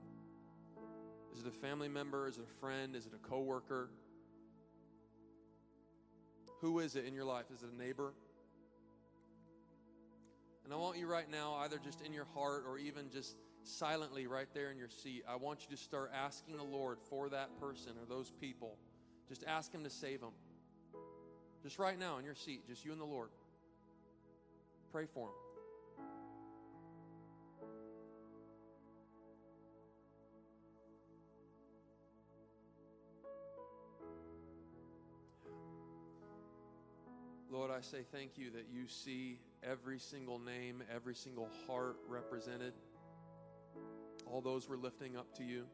Is 1.33 1.41
it 1.41 1.47
a 1.47 1.51
family 1.51 1.89
member? 1.89 2.29
Is 2.29 2.39
it 2.39 2.45
a 2.45 2.61
friend? 2.61 2.95
Is 2.95 3.07
it 3.07 3.13
a 3.15 3.29
coworker? 3.29 3.91
Who 6.61 6.81
is 6.81 6.97
it 6.97 7.07
in 7.07 7.15
your 7.15 7.25
life? 7.25 7.47
Is 7.55 7.63
it 7.63 7.71
a 7.73 7.77
neighbor? 7.77 8.13
And 10.65 10.75
I 10.75 10.77
want 10.77 10.99
you 10.99 11.07
right 11.07 11.31
now, 11.31 11.55
either 11.61 11.79
just 11.79 12.01
in 12.03 12.13
your 12.13 12.27
heart 12.35 12.65
or 12.69 12.79
even 12.79 13.11
just 13.11 13.37
silently 13.65 14.27
right 14.27 14.49
there 14.55 14.71
in 14.71 14.79
your 14.79 14.89
seat, 14.89 15.25
I 15.29 15.37
want 15.37 15.61
you 15.69 15.77
to 15.77 15.83
start 15.83 16.11
asking 16.15 16.57
the 16.57 16.63
Lord 16.65 16.99
for 17.09 17.29
that 17.29 17.59
person 17.61 17.93
or 18.01 18.07
those 18.07 18.33
people. 18.41 18.77
Just 19.29 19.45
ask 19.47 19.73
Him 19.73 19.85
to 19.85 19.91
save 19.91 20.21
them. 20.21 20.33
Just 21.63 21.79
right 21.79 21.99
now 21.99 22.19
in 22.19 22.25
your 22.25 22.35
seat, 22.35 22.67
just 22.67 22.85
you 22.85 22.93
and 22.93 23.01
the 23.01 23.05
Lord. 23.05 23.29
Pray 24.93 25.07
for 25.07 25.27
them. 25.27 25.35
Lord, 37.53 37.73
I 37.73 37.81
say 37.81 38.05
thank 38.11 38.39
you 38.39 38.51
that 38.53 38.67
you 38.73 38.87
see 38.87 39.39
every 39.63 39.99
single 39.99 40.39
name, 40.39 40.83
every 40.95 41.15
single 41.15 41.49
heart 41.67 41.97
represented, 42.09 42.73
all 44.31 44.41
those 44.41 44.69
we're 44.69 44.77
lifting 44.77 45.17
up 45.17 45.35
to 45.37 45.45
you. 45.45 45.65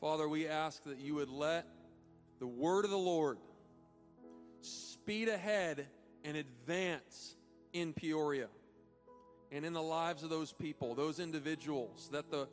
Father, 0.00 0.28
we 0.28 0.48
ask 0.48 0.82
that 0.84 0.98
you 0.98 1.14
would 1.14 1.28
let 1.28 1.66
the 2.40 2.46
word 2.46 2.84
of 2.84 2.90
the 2.90 2.98
Lord 2.98 3.38
speed 4.60 5.28
ahead 5.28 5.86
and 6.24 6.36
advance 6.36 7.36
in 7.72 7.92
Peoria 7.92 8.48
and 9.52 9.64
in 9.64 9.72
the 9.72 9.82
lives 9.82 10.24
of 10.24 10.30
those 10.30 10.52
people, 10.52 10.94
those 10.94 11.20
individuals, 11.20 12.08
that 12.10 12.30
the 12.30 12.48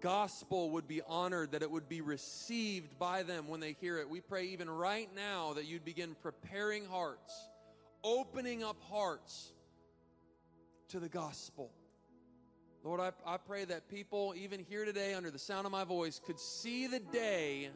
gospel 0.00 0.70
would 0.70 0.86
be 0.86 1.00
honored, 1.06 1.52
that 1.52 1.62
it 1.62 1.70
would 1.70 1.88
be 1.88 2.02
received 2.02 2.98
by 2.98 3.22
them 3.22 3.48
when 3.48 3.60
they 3.60 3.72
hear 3.80 3.98
it. 3.98 4.10
We 4.10 4.20
pray 4.20 4.44
even 4.48 4.68
right 4.68 5.08
now 5.16 5.54
that 5.54 5.64
you'd 5.64 5.84
begin 5.84 6.14
preparing 6.22 6.84
hearts, 6.84 7.48
opening 8.02 8.62
up 8.62 8.76
hearts 8.90 9.52
to 10.88 11.00
the 11.00 11.08
gospel. 11.08 11.70
Lord, 12.84 13.00
I, 13.00 13.12
I 13.26 13.38
pray 13.38 13.64
that 13.64 13.88
people, 13.88 14.34
even 14.36 14.60
here 14.60 14.84
today, 14.84 15.14
under 15.14 15.30
the 15.30 15.38
sound 15.38 15.64
of 15.64 15.72
my 15.72 15.84
voice, 15.84 16.20
could 16.24 16.38
see 16.38 16.86
the 16.86 17.00
day 17.00 17.70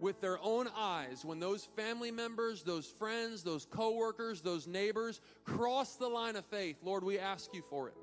with 0.00 0.20
their 0.20 0.38
own 0.42 0.68
eyes 0.76 1.24
when 1.24 1.38
those 1.38 1.68
family 1.76 2.10
members, 2.10 2.64
those 2.64 2.86
friends, 2.86 3.44
those 3.44 3.66
coworkers, 3.66 4.40
those 4.40 4.66
neighbors 4.66 5.20
cross 5.44 5.94
the 5.94 6.08
line 6.08 6.34
of 6.34 6.44
faith. 6.46 6.76
Lord, 6.82 7.04
we 7.04 7.20
ask 7.20 7.54
you 7.54 7.62
for 7.70 7.86
it. 7.86 7.94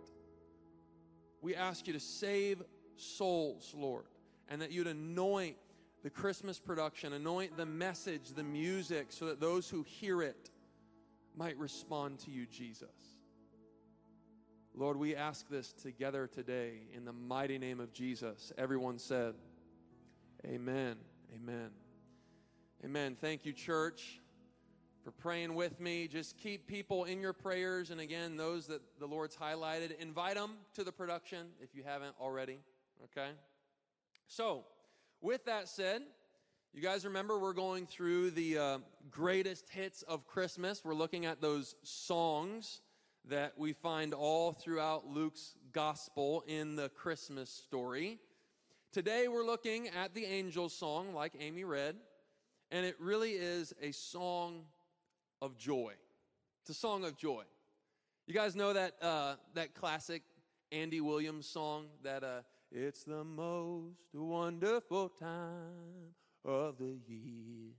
We 1.41 1.55
ask 1.55 1.87
you 1.87 1.93
to 1.93 1.99
save 1.99 2.63
souls, 2.95 3.73
Lord, 3.75 4.05
and 4.47 4.61
that 4.61 4.71
you'd 4.71 4.87
anoint 4.87 5.57
the 6.03 6.09
Christmas 6.09 6.57
production, 6.57 7.11
anoint 7.11 7.57
the 7.57 7.65
message, 7.65 8.29
the 8.29 8.43
music, 8.43 9.07
so 9.09 9.25
that 9.25 9.41
those 9.41 9.69
who 9.69 9.83
hear 9.83 10.21
it 10.21 10.51
might 11.35 11.57
respond 11.57 12.19
to 12.19 12.31
you, 12.31 12.45
Jesus. 12.45 13.06
Lord, 14.77 14.97
we 14.97 15.15
ask 15.15 15.49
this 15.49 15.73
together 15.73 16.27
today 16.27 16.81
in 16.93 17.03
the 17.03 17.11
mighty 17.11 17.57
name 17.57 17.79
of 17.79 17.91
Jesus. 17.93 18.53
Everyone 18.59 18.99
said, 18.99 19.33
Amen. 20.45 20.97
Amen. 21.33 21.71
Amen. 22.85 23.17
Thank 23.19 23.43
you, 23.43 23.53
church, 23.53 24.21
for 25.03 25.09
praying 25.09 25.55
with 25.55 25.79
me. 25.79 26.07
Just 26.07 26.37
keep 26.37 26.67
people 26.67 27.05
in 27.05 27.19
your 27.21 27.33
prayers. 27.33 27.89
And 27.89 27.99
again, 27.99 28.37
those 28.37 28.67
that 28.67 28.81
the 28.99 29.07
Lord's 29.07 29.35
highlighted, 29.35 29.99
invite 29.99 30.35
them 30.35 30.51
to 30.75 30.83
the 30.83 30.91
production 30.91 31.47
if 31.59 31.73
you 31.73 31.81
haven't 31.83 32.13
already. 32.21 32.59
Okay? 33.05 33.31
So, 34.27 34.63
with 35.21 35.43
that 35.45 35.69
said, 35.69 36.03
you 36.71 36.83
guys 36.83 37.03
remember 37.03 37.39
we're 37.39 37.53
going 37.53 37.87
through 37.87 38.29
the 38.29 38.59
uh, 38.59 38.77
greatest 39.09 39.69
hits 39.69 40.03
of 40.03 40.27
Christmas. 40.27 40.85
We're 40.85 40.93
looking 40.93 41.25
at 41.25 41.41
those 41.41 41.73
songs 41.81 42.81
that 43.29 43.53
we 43.57 43.73
find 43.73 44.13
all 44.13 44.53
throughout 44.53 45.07
Luke's 45.07 45.55
gospel 45.73 46.43
in 46.47 46.75
the 46.75 46.89
Christmas 46.89 47.49
story. 47.49 48.19
Today 48.93 49.27
we're 49.27 49.45
looking 49.45 49.89
at 49.89 50.13
the 50.13 50.23
angels 50.23 50.73
song, 50.73 51.13
like 51.13 51.33
Amy 51.39 51.65
read, 51.65 51.97
and 52.71 52.85
it 52.85 52.95
really 52.99 53.31
is 53.31 53.73
a 53.81 53.91
song 53.91 54.63
of 55.41 55.57
joy. 55.57 55.93
It's 56.61 56.69
a 56.69 56.79
song 56.79 57.03
of 57.03 57.17
joy. 57.17 57.43
You 58.27 58.33
guys 58.33 58.55
know 58.55 58.71
that 58.73 58.95
uh, 59.01 59.35
that 59.55 59.73
classic 59.73 60.23
Andy 60.71 61.01
Williams 61.01 61.47
song 61.47 61.87
that 62.03 62.23
uh, 62.23 62.41
it's 62.71 63.03
the 63.03 63.25
most 63.25 64.13
wonderful 64.13 65.09
time 65.09 66.13
of 66.45 66.77
the 66.77 66.97
year. 67.07 67.73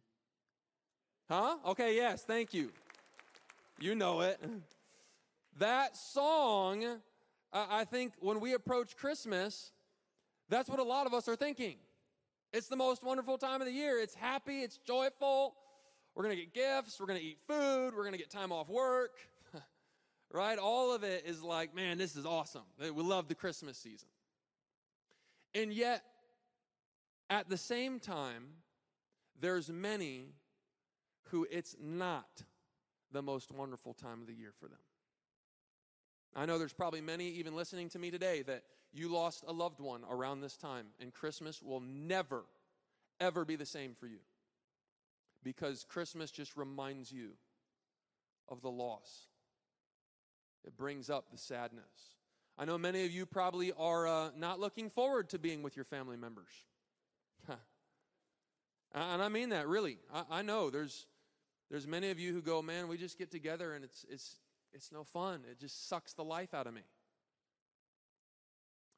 Huh? 1.28 1.56
Okay, 1.66 1.96
yes, 1.96 2.22
thank 2.22 2.52
you. 2.52 2.70
You 3.80 3.94
know 3.94 4.20
it. 4.20 4.40
That 5.58 5.96
song, 5.96 6.84
I 7.52 7.84
think 7.84 8.12
when 8.20 8.38
we 8.38 8.54
approach 8.54 8.96
Christmas, 8.96 9.72
that's 10.48 10.68
what 10.68 10.78
a 10.78 10.84
lot 10.84 11.06
of 11.06 11.14
us 11.14 11.28
are 11.28 11.36
thinking. 11.36 11.76
It's 12.52 12.68
the 12.68 12.76
most 12.76 13.02
wonderful 13.02 13.38
time 13.38 13.60
of 13.60 13.66
the 13.66 13.72
year. 13.72 13.98
It's 13.98 14.14
happy, 14.14 14.62
it's 14.62 14.78
joyful. 14.78 15.54
We're 16.14 16.24
going 16.24 16.36
to 16.36 16.42
get 16.42 16.54
gifts, 16.54 16.98
we're 17.00 17.06
going 17.06 17.18
to 17.18 17.24
eat 17.24 17.38
food, 17.46 17.94
we're 17.94 18.02
going 18.02 18.12
to 18.12 18.18
get 18.18 18.30
time 18.30 18.52
off 18.52 18.68
work. 18.68 19.18
right? 20.32 20.58
All 20.58 20.94
of 20.94 21.02
it 21.02 21.24
is 21.26 21.42
like, 21.42 21.74
man, 21.74 21.98
this 21.98 22.16
is 22.16 22.24
awesome. 22.24 22.62
We 22.80 23.02
love 23.02 23.28
the 23.28 23.34
Christmas 23.34 23.76
season. 23.78 24.08
And 25.54 25.72
yet, 25.72 26.02
at 27.30 27.48
the 27.48 27.56
same 27.56 28.00
time, 28.00 28.44
there's 29.40 29.70
many 29.70 30.26
who 31.30 31.46
it's 31.50 31.76
not 31.80 32.44
the 33.12 33.22
most 33.22 33.50
wonderful 33.50 33.94
time 33.94 34.20
of 34.20 34.26
the 34.26 34.34
year 34.34 34.52
for 34.58 34.68
them. 34.68 34.78
I 36.38 36.46
know 36.46 36.56
there's 36.56 36.72
probably 36.72 37.00
many 37.00 37.30
even 37.30 37.56
listening 37.56 37.88
to 37.90 37.98
me 37.98 38.12
today 38.12 38.42
that 38.42 38.62
you 38.92 39.08
lost 39.08 39.42
a 39.48 39.52
loved 39.52 39.80
one 39.80 40.02
around 40.08 40.40
this 40.40 40.56
time, 40.56 40.86
and 41.00 41.12
Christmas 41.12 41.60
will 41.60 41.80
never, 41.80 42.44
ever 43.18 43.44
be 43.44 43.56
the 43.56 43.66
same 43.66 43.94
for 43.98 44.06
you. 44.06 44.20
Because 45.42 45.84
Christmas 45.88 46.30
just 46.30 46.56
reminds 46.56 47.10
you 47.10 47.30
of 48.48 48.62
the 48.62 48.70
loss, 48.70 49.26
it 50.64 50.76
brings 50.76 51.10
up 51.10 51.32
the 51.32 51.38
sadness. 51.38 52.14
I 52.56 52.64
know 52.64 52.78
many 52.78 53.04
of 53.04 53.10
you 53.10 53.26
probably 53.26 53.72
are 53.72 54.06
uh, 54.06 54.30
not 54.36 54.60
looking 54.60 54.90
forward 54.90 55.30
to 55.30 55.40
being 55.40 55.64
with 55.64 55.74
your 55.74 55.84
family 55.84 56.16
members. 56.16 56.50
and 57.48 59.22
I 59.22 59.28
mean 59.28 59.48
that 59.48 59.66
really. 59.66 59.98
I, 60.14 60.38
I 60.38 60.42
know 60.42 60.70
there's 60.70 61.06
there's 61.68 61.86
many 61.86 62.10
of 62.10 62.18
you 62.18 62.32
who 62.32 62.42
go, 62.42 62.62
man, 62.62 62.88
we 62.88 62.96
just 62.96 63.18
get 63.18 63.30
together 63.30 63.74
and 63.74 63.84
it's 63.84 64.06
it's 64.08 64.36
it's 64.72 64.92
no 64.92 65.04
fun. 65.04 65.40
It 65.50 65.58
just 65.58 65.88
sucks 65.88 66.14
the 66.14 66.24
life 66.24 66.54
out 66.54 66.66
of 66.66 66.74
me. 66.74 66.82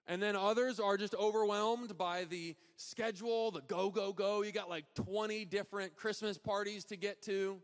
And 0.06 0.20
then 0.20 0.34
others 0.34 0.80
are 0.80 0.96
just 0.96 1.14
overwhelmed 1.14 1.96
by 1.96 2.24
the 2.24 2.56
schedule, 2.76 3.52
the 3.52 3.60
go, 3.60 3.90
go, 3.90 4.12
go. 4.12 4.42
You 4.42 4.50
got 4.50 4.68
like 4.68 4.84
20 4.94 5.44
different 5.44 5.94
Christmas 5.94 6.36
parties 6.36 6.84
to 6.86 6.96
get 6.96 7.22
to, 7.22 7.60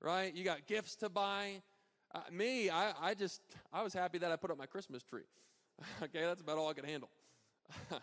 right? 0.00 0.34
You 0.34 0.44
got 0.44 0.66
gifts 0.66 0.96
to 0.96 1.10
buy. 1.10 1.62
Uh, 2.14 2.20
me, 2.32 2.70
I, 2.70 2.92
I 3.00 3.14
just, 3.14 3.42
I 3.72 3.82
was 3.82 3.92
happy 3.92 4.18
that 4.18 4.32
I 4.32 4.36
put 4.36 4.50
up 4.50 4.58
my 4.58 4.66
Christmas 4.66 5.02
tree. 5.02 5.24
okay, 6.02 6.22
that's 6.22 6.40
about 6.40 6.58
all 6.58 6.68
I 6.68 6.72
could 6.72 6.86
handle. 6.86 7.10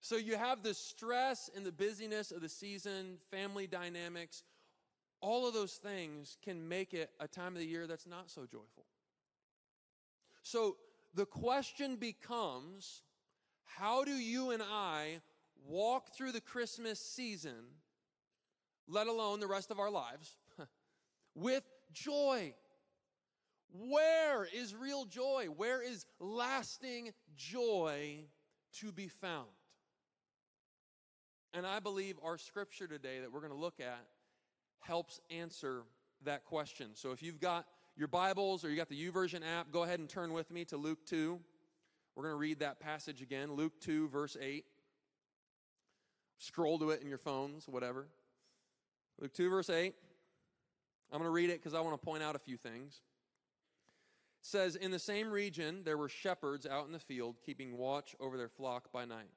so 0.00 0.16
you 0.16 0.36
have 0.36 0.62
the 0.62 0.74
stress 0.74 1.48
and 1.56 1.64
the 1.64 1.72
busyness 1.72 2.30
of 2.30 2.42
the 2.42 2.48
season, 2.48 3.16
family 3.30 3.66
dynamics, 3.66 4.42
all 5.20 5.46
of 5.46 5.54
those 5.54 5.74
things 5.74 6.36
can 6.42 6.68
make 6.68 6.94
it 6.94 7.10
a 7.20 7.28
time 7.28 7.54
of 7.54 7.58
the 7.58 7.66
year 7.66 7.86
that's 7.86 8.06
not 8.06 8.30
so 8.30 8.42
joyful. 8.42 8.84
So 10.42 10.76
the 11.14 11.26
question 11.26 11.96
becomes 11.96 13.02
how 13.64 14.04
do 14.04 14.12
you 14.12 14.50
and 14.50 14.62
I 14.62 15.20
walk 15.66 16.14
through 16.14 16.32
the 16.32 16.40
Christmas 16.40 17.00
season, 17.00 17.64
let 18.86 19.06
alone 19.06 19.40
the 19.40 19.46
rest 19.46 19.70
of 19.70 19.78
our 19.78 19.90
lives, 19.90 20.36
with 21.34 21.64
joy? 21.92 22.54
Where 23.70 24.48
is 24.54 24.74
real 24.74 25.04
joy? 25.04 25.46
Where 25.54 25.82
is 25.82 26.06
lasting 26.18 27.12
joy 27.36 28.24
to 28.80 28.92
be 28.92 29.08
found? 29.08 29.48
And 31.52 31.66
I 31.66 31.80
believe 31.80 32.16
our 32.22 32.38
scripture 32.38 32.86
today 32.86 33.20
that 33.20 33.32
we're 33.32 33.40
going 33.40 33.52
to 33.52 33.58
look 33.58 33.80
at 33.80 34.04
helps 34.80 35.20
answer 35.30 35.82
that 36.24 36.44
question. 36.44 36.90
So 36.94 37.12
if 37.12 37.22
you've 37.22 37.40
got 37.40 37.66
your 37.96 38.08
Bibles 38.08 38.64
or 38.64 38.70
you 38.70 38.76
got 38.76 38.88
the 38.88 39.10
YouVersion 39.10 39.42
app, 39.58 39.70
go 39.70 39.82
ahead 39.82 39.98
and 39.98 40.08
turn 40.08 40.32
with 40.32 40.50
me 40.50 40.64
to 40.66 40.76
Luke 40.76 41.04
2. 41.06 41.38
We're 42.14 42.22
going 42.22 42.34
to 42.34 42.38
read 42.38 42.60
that 42.60 42.80
passage 42.80 43.22
again, 43.22 43.52
Luke 43.52 43.80
2, 43.80 44.08
verse 44.08 44.36
8. 44.40 44.64
Scroll 46.38 46.78
to 46.78 46.90
it 46.90 47.02
in 47.02 47.08
your 47.08 47.18
phones, 47.18 47.68
whatever. 47.68 48.06
Luke 49.20 49.32
2, 49.34 49.50
verse 49.50 49.70
8. 49.70 49.94
I'm 51.12 51.18
going 51.18 51.28
to 51.28 51.32
read 51.32 51.50
it 51.50 51.62
because 51.62 51.74
I 51.74 51.80
want 51.80 52.00
to 52.00 52.04
point 52.04 52.22
out 52.22 52.36
a 52.36 52.38
few 52.38 52.56
things. 52.56 53.00
It 54.40 54.46
says, 54.46 54.76
In 54.76 54.90
the 54.90 54.98
same 54.98 55.30
region, 55.30 55.82
there 55.84 55.96
were 55.96 56.08
shepherds 56.08 56.66
out 56.66 56.86
in 56.86 56.92
the 56.92 56.98
field, 56.98 57.36
keeping 57.44 57.76
watch 57.76 58.14
over 58.20 58.36
their 58.36 58.48
flock 58.48 58.92
by 58.92 59.04
night. 59.04 59.30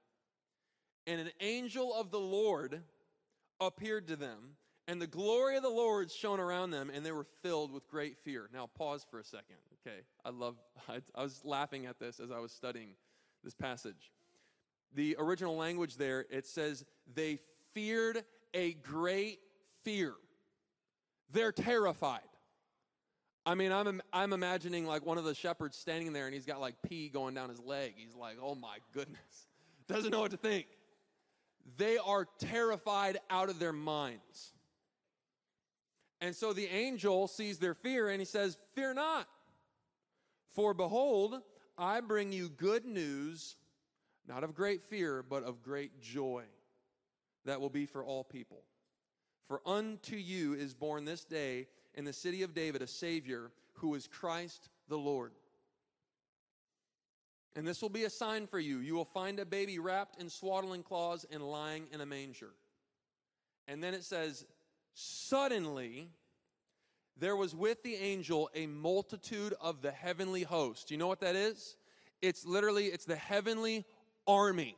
And 1.07 1.19
an 1.19 1.31
angel 1.39 1.93
of 1.93 2.11
the 2.11 2.19
Lord 2.19 2.81
appeared 3.59 4.07
to 4.07 4.15
them 4.15 4.55
and 4.91 5.01
the 5.01 5.07
glory 5.07 5.55
of 5.55 5.63
the 5.63 5.69
Lord 5.69 6.11
shone 6.11 6.41
around 6.41 6.71
them, 6.71 6.91
and 6.93 7.05
they 7.05 7.13
were 7.13 7.25
filled 7.41 7.71
with 7.71 7.87
great 7.87 8.17
fear. 8.17 8.49
Now, 8.53 8.67
pause 8.77 9.05
for 9.09 9.19
a 9.19 9.23
second. 9.23 9.55
Okay, 9.87 9.99
I 10.25 10.31
love, 10.31 10.57
I, 10.89 10.99
I 11.15 11.23
was 11.23 11.39
laughing 11.45 11.85
at 11.85 11.97
this 11.97 12.19
as 12.19 12.29
I 12.29 12.39
was 12.39 12.51
studying 12.51 12.89
this 13.41 13.53
passage. 13.53 14.11
The 14.93 15.15
original 15.17 15.55
language 15.55 15.95
there, 15.95 16.25
it 16.29 16.45
says, 16.45 16.83
they 17.15 17.39
feared 17.71 18.25
a 18.53 18.73
great 18.73 19.39
fear. 19.85 20.13
They're 21.31 21.53
terrified. 21.53 22.19
I 23.45 23.55
mean, 23.55 23.71
I'm, 23.71 24.01
I'm 24.11 24.33
imagining 24.33 24.85
like 24.85 25.05
one 25.05 25.17
of 25.17 25.23
the 25.23 25.33
shepherds 25.33 25.77
standing 25.77 26.11
there 26.11 26.25
and 26.25 26.33
he's 26.33 26.45
got 26.45 26.59
like 26.59 26.75
pee 26.85 27.07
going 27.07 27.33
down 27.33 27.47
his 27.47 27.61
leg. 27.61 27.93
He's 27.95 28.13
like, 28.13 28.35
oh 28.43 28.55
my 28.55 28.79
goodness. 28.93 29.47
Doesn't 29.87 30.11
know 30.11 30.19
what 30.19 30.31
to 30.31 30.37
think. 30.37 30.67
They 31.77 31.97
are 31.97 32.27
terrified 32.39 33.19
out 33.29 33.49
of 33.49 33.57
their 33.57 33.71
minds. 33.71 34.51
And 36.21 36.35
so 36.35 36.53
the 36.53 36.67
angel 36.67 37.27
sees 37.27 37.57
their 37.57 37.73
fear 37.73 38.09
and 38.09 38.21
he 38.21 38.25
says, 38.25 38.57
Fear 38.73 38.93
not, 38.93 39.27
for 40.51 40.73
behold, 40.73 41.41
I 41.77 41.99
bring 41.99 42.31
you 42.31 42.47
good 42.47 42.85
news, 42.85 43.55
not 44.27 44.43
of 44.43 44.53
great 44.53 44.83
fear, 44.83 45.23
but 45.27 45.43
of 45.43 45.63
great 45.63 45.99
joy 45.99 46.43
that 47.45 47.59
will 47.59 47.71
be 47.71 47.87
for 47.87 48.03
all 48.03 48.23
people. 48.23 48.61
For 49.47 49.61
unto 49.65 50.15
you 50.15 50.53
is 50.53 50.75
born 50.75 51.05
this 51.05 51.25
day 51.25 51.67
in 51.95 52.05
the 52.05 52.13
city 52.13 52.43
of 52.43 52.53
David 52.53 52.83
a 52.83 52.87
Savior 52.87 53.51
who 53.73 53.95
is 53.95 54.07
Christ 54.07 54.69
the 54.87 54.97
Lord. 54.97 55.31
And 57.55 57.67
this 57.67 57.81
will 57.81 57.89
be 57.89 58.05
a 58.05 58.09
sign 58.09 58.47
for 58.47 58.59
you. 58.59 58.77
You 58.77 58.93
will 58.93 59.05
find 59.05 59.39
a 59.39 59.45
baby 59.45 59.79
wrapped 59.79 60.21
in 60.21 60.29
swaddling 60.29 60.83
cloths 60.83 61.25
and 61.31 61.43
lying 61.43 61.87
in 61.91 61.99
a 61.99 62.05
manger. 62.05 62.51
And 63.67 63.83
then 63.83 63.93
it 63.93 64.03
says, 64.03 64.45
Suddenly, 64.93 66.09
there 67.17 67.35
was 67.35 67.55
with 67.55 67.83
the 67.83 67.95
angel 67.95 68.49
a 68.55 68.67
multitude 68.67 69.53
of 69.61 69.81
the 69.81 69.91
heavenly 69.91 70.43
host. 70.43 70.91
You 70.91 70.97
know 70.97 71.07
what 71.07 71.21
that 71.21 71.35
is? 71.35 71.77
It's 72.21 72.45
literally 72.45 72.87
it's 72.87 73.05
the 73.05 73.15
heavenly 73.15 73.85
army. 74.27 74.75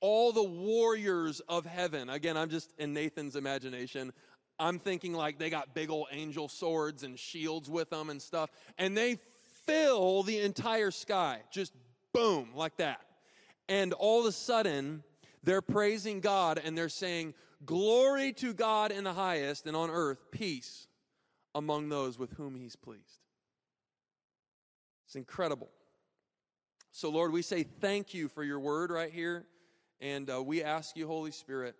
All 0.00 0.32
the 0.32 0.42
warriors 0.42 1.40
of 1.48 1.64
heaven. 1.64 2.10
Again, 2.10 2.36
I'm 2.36 2.50
just 2.50 2.72
in 2.78 2.92
Nathan's 2.92 3.36
imagination. 3.36 4.12
I'm 4.58 4.78
thinking 4.78 5.12
like 5.12 5.38
they 5.38 5.50
got 5.50 5.74
big 5.74 5.90
old 5.90 6.08
angel 6.12 6.48
swords 6.48 7.02
and 7.02 7.18
shields 7.18 7.68
with 7.68 7.90
them 7.90 8.10
and 8.10 8.20
stuff. 8.20 8.50
And 8.78 8.96
they 8.96 9.18
fill 9.66 10.22
the 10.22 10.40
entire 10.40 10.90
sky. 10.90 11.40
Just 11.50 11.72
boom, 12.12 12.50
like 12.54 12.76
that. 12.76 13.00
And 13.68 13.92
all 13.94 14.20
of 14.20 14.26
a 14.26 14.32
sudden, 14.32 15.02
they're 15.42 15.62
praising 15.62 16.20
God 16.20 16.60
and 16.62 16.76
they're 16.76 16.88
saying, 16.88 17.34
Glory 17.64 18.32
to 18.34 18.52
God 18.52 18.92
in 18.92 19.04
the 19.04 19.12
highest, 19.12 19.66
and 19.66 19.76
on 19.76 19.90
earth, 19.90 20.30
peace 20.30 20.86
among 21.54 21.88
those 21.88 22.18
with 22.18 22.32
whom 22.32 22.54
he's 22.54 22.76
pleased. 22.76 23.22
It's 25.06 25.16
incredible. 25.16 25.70
So, 26.90 27.10
Lord, 27.10 27.32
we 27.32 27.42
say 27.42 27.62
thank 27.62 28.14
you 28.14 28.28
for 28.28 28.42
your 28.42 28.60
word 28.60 28.90
right 28.90 29.12
here. 29.12 29.46
And 30.00 30.28
uh, 30.28 30.42
we 30.42 30.62
ask 30.62 30.96
you, 30.96 31.06
Holy 31.06 31.30
Spirit, 31.30 31.74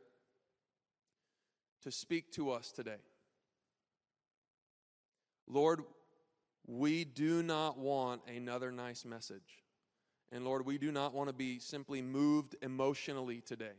to 1.83 1.91
speak 1.91 2.33
to 2.33 2.51
us 2.51 2.73
today. 2.73 2.99
Lord, 5.47 5.83
we 6.67 7.05
do 7.05 7.43
not 7.43 7.79
want 7.79 8.23
another 8.35 8.73
nice 8.73 9.05
message. 9.05 9.65
And 10.33 10.45
Lord, 10.45 10.67
we 10.67 10.79
do 10.79 10.91
not 10.91 11.15
want 11.15 11.29
to 11.29 11.35
be 11.35 11.59
simply 11.59 12.03
moved 12.03 12.57
emotionally 12.63 13.41
today. 13.41 13.77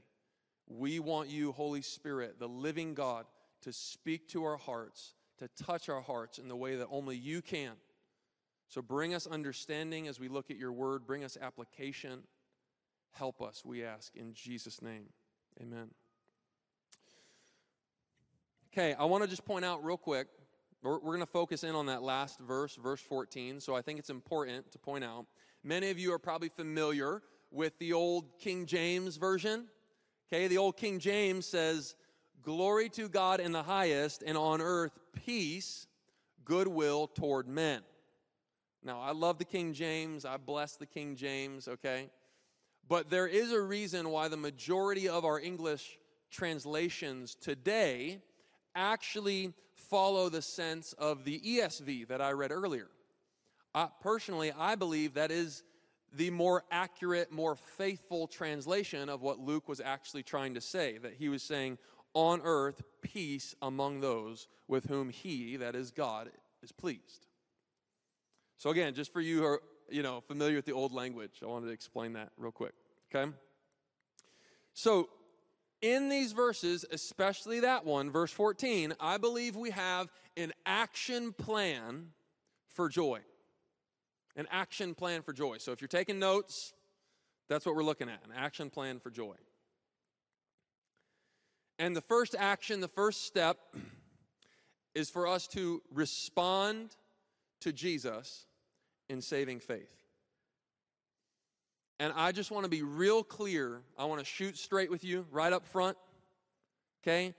We 0.68 1.00
want 1.00 1.30
you, 1.30 1.52
Holy 1.52 1.82
Spirit, 1.82 2.40
the 2.40 2.48
living 2.48 2.94
God, 2.94 3.26
to 3.62 3.72
speak 3.72 4.28
to 4.30 4.44
our 4.44 4.58
hearts, 4.58 5.14
to 5.40 5.48
touch 5.64 5.90
our 5.90 6.02
hearts 6.02 6.40
in 6.40 6.48
the 6.48 6.56
way 6.56 6.76
that 6.76 6.88
only 6.92 7.16
you 7.16 7.42
can. 7.42 7.74
So 8.70 8.82
bring 8.82 9.14
us 9.14 9.26
understanding 9.26 10.08
as 10.08 10.20
we 10.20 10.28
look 10.28 10.52
at 10.52 10.58
your 10.58 10.74
word, 10.74 11.08
bring 11.08 11.24
us 11.24 11.38
application. 11.42 12.24
Help 13.12 13.42
us, 13.42 13.64
we 13.64 13.84
ask, 13.84 14.16
in 14.16 14.34
Jesus' 14.34 14.82
name. 14.82 15.06
Amen. 15.62 15.90
Okay, 18.74 18.94
I 18.94 19.06
want 19.06 19.24
to 19.24 19.30
just 19.30 19.46
point 19.46 19.64
out 19.66 19.84
real 19.84 19.98
quick. 19.98 20.28
We're, 20.84 21.00
we're 21.00 21.14
going 21.14 21.20
to 21.22 21.26
focus 21.26 21.64
in 21.64 21.74
on 21.74 21.88
that 21.88 22.04
last 22.04 22.40
verse, 22.40 22.76
verse 22.76 23.02
14. 23.02 23.60
So 23.60 23.74
I 23.76 23.82
think 23.82 24.00
it's 24.00 24.10
important 24.10 24.72
to 24.72 24.78
point 24.78 25.04
out. 25.04 25.26
Many 25.64 25.90
of 25.90 25.98
you 25.98 26.14
are 26.14 26.20
probably 26.20 26.50
familiar 26.50 27.24
with 27.50 27.78
the 27.80 27.94
old 27.94 28.38
King 28.40 28.66
James 28.66 29.18
version. 29.18 29.68
Okay, 30.32 30.48
the 30.48 30.58
old 30.58 30.76
King 30.76 31.00
James 31.00 31.46
says, 31.46 31.96
Glory 32.42 32.90
to 32.90 33.08
God 33.08 33.40
in 33.40 33.52
the 33.52 33.64
highest, 33.64 34.24
and 34.26 34.38
on 34.38 34.62
earth 34.62 34.98
peace, 35.26 35.88
goodwill 36.44 37.08
toward 37.08 37.48
men. 37.48 37.82
Now, 38.84 39.02
I 39.02 39.12
love 39.12 39.38
the 39.38 39.46
King 39.46 39.74
James. 39.74 40.26
I 40.26 40.38
bless 40.38 40.76
the 40.76 40.86
King 40.86 41.16
James, 41.16 41.68
okay? 41.68 42.10
But 42.88 43.10
there 43.10 43.28
is 43.28 43.52
a 43.52 43.62
reason 43.62 44.10
why 44.10 44.28
the 44.28 44.38
majority 44.38 45.10
of 45.10 45.26
our 45.26 45.40
English 45.40 45.98
translations 46.30 47.36
today 47.36 48.22
actually 48.76 49.54
follow 49.76 50.30
the 50.30 50.42
sense 50.42 50.94
of 50.94 51.24
the 51.26 51.40
ESV 51.40 52.08
that 52.08 52.22
I 52.22 52.32
read 52.32 52.52
earlier. 52.52 52.88
Uh, 53.76 53.88
personally, 54.02 54.52
I 54.58 54.76
believe 54.76 55.16
that 55.16 55.32
is 55.32 55.64
the 56.14 56.30
more 56.30 56.64
accurate, 56.72 57.32
more 57.32 57.56
faithful 57.56 58.28
translation 58.28 59.10
of 59.10 59.22
what 59.22 59.40
Luke 59.40 59.68
was 59.68 59.80
actually 59.80 60.24
trying 60.24 60.54
to 60.56 60.62
say. 60.62 60.98
That 60.98 61.14
he 61.14 61.30
was 61.30 61.44
saying, 61.44 61.78
on 62.14 62.42
earth 62.44 62.82
peace 63.02 63.56
among 63.62 64.02
those 64.02 64.48
with 64.68 64.86
whom 64.86 65.10
he, 65.10 65.58
that 65.58 65.76
is 65.76 65.92
God, 65.92 66.30
is 66.64 66.72
pleased. 66.72 67.28
So 68.58 68.72
again, 68.72 68.94
just 68.94 69.14
for 69.14 69.22
you 69.22 69.40
who 69.40 69.46
are, 69.46 69.62
you 69.90 70.02
know, 70.02 70.22
familiar 70.22 70.56
with 70.56 70.66
the 70.66 70.74
old 70.74 70.92
language, 70.92 71.42
I 71.44 71.46
wanted 71.46 71.68
to 71.68 71.74
explain 71.74 72.14
that 72.14 72.32
real 72.38 72.52
quick. 72.52 72.74
Okay? 73.14 73.32
So 74.74 75.10
in 75.82 76.10
these 76.10 76.32
verses, 76.32 76.86
especially 76.92 77.60
that 77.62 77.86
one, 77.86 78.10
verse 78.10 78.32
14, 78.32 78.94
I 79.00 79.18
believe 79.18 79.56
we 79.56 79.70
have 79.70 80.12
an 80.36 80.54
action 80.66 81.34
plan 81.34 82.08
for 82.68 82.90
joy. 82.90 83.20
An 84.38 84.48
action 84.52 84.96
plan 84.96 85.22
for 85.22 85.34
joy. 85.34 85.58
So 85.58 85.72
if 85.72 85.82
you're 85.82 85.88
taking 85.88 86.20
notes, 86.20 86.74
that's 87.50 87.66
what 87.66 87.76
we're 87.76 87.84
looking 87.84 88.08
at 88.08 88.24
an 88.24 88.32
action 88.36 88.70
plan 88.70 89.00
for 89.00 89.10
joy. 89.10 89.36
And 91.80 91.96
the 91.96 92.02
first 92.02 92.36
action, 92.38 92.80
the 92.80 92.88
first 92.88 93.26
step, 93.26 93.58
is 94.96 95.10
for 95.10 95.28
us 95.28 95.48
to 95.48 95.82
respond 95.94 96.96
to 97.62 97.74
Jesus 97.74 98.46
in 99.10 99.22
saving 99.22 99.60
faith. 99.60 99.92
And 102.00 102.14
I 102.16 102.32
just 102.32 102.52
want 102.52 102.64
to 102.64 102.70
be 102.70 102.84
real 102.84 103.24
clear. 103.24 103.82
I 103.98 104.06
want 104.06 104.20
to 104.20 104.26
shoot 104.26 104.58
straight 104.58 104.92
with 104.92 105.04
you 105.04 105.26
right 105.32 105.52
up 105.52 105.66
front. 105.66 105.98
Okay? 107.04 107.34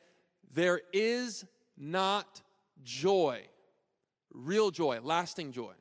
There 0.52 0.80
is 0.92 1.44
not 1.76 2.42
joy, 2.82 3.42
real 4.32 4.70
joy, 4.70 4.98
lasting 5.02 5.52
joy, 5.52 5.74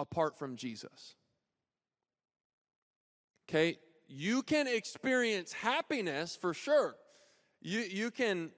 apart 0.00 0.38
from 0.38 0.56
Jesus. 0.56 1.14
Okay? 3.48 3.78
You 4.08 4.42
can 4.42 4.66
experience 4.66 5.52
happiness 5.52 6.36
for 6.36 6.54
sure. 6.54 6.96
You, 7.60 7.80
you 7.80 8.10
can 8.10 8.50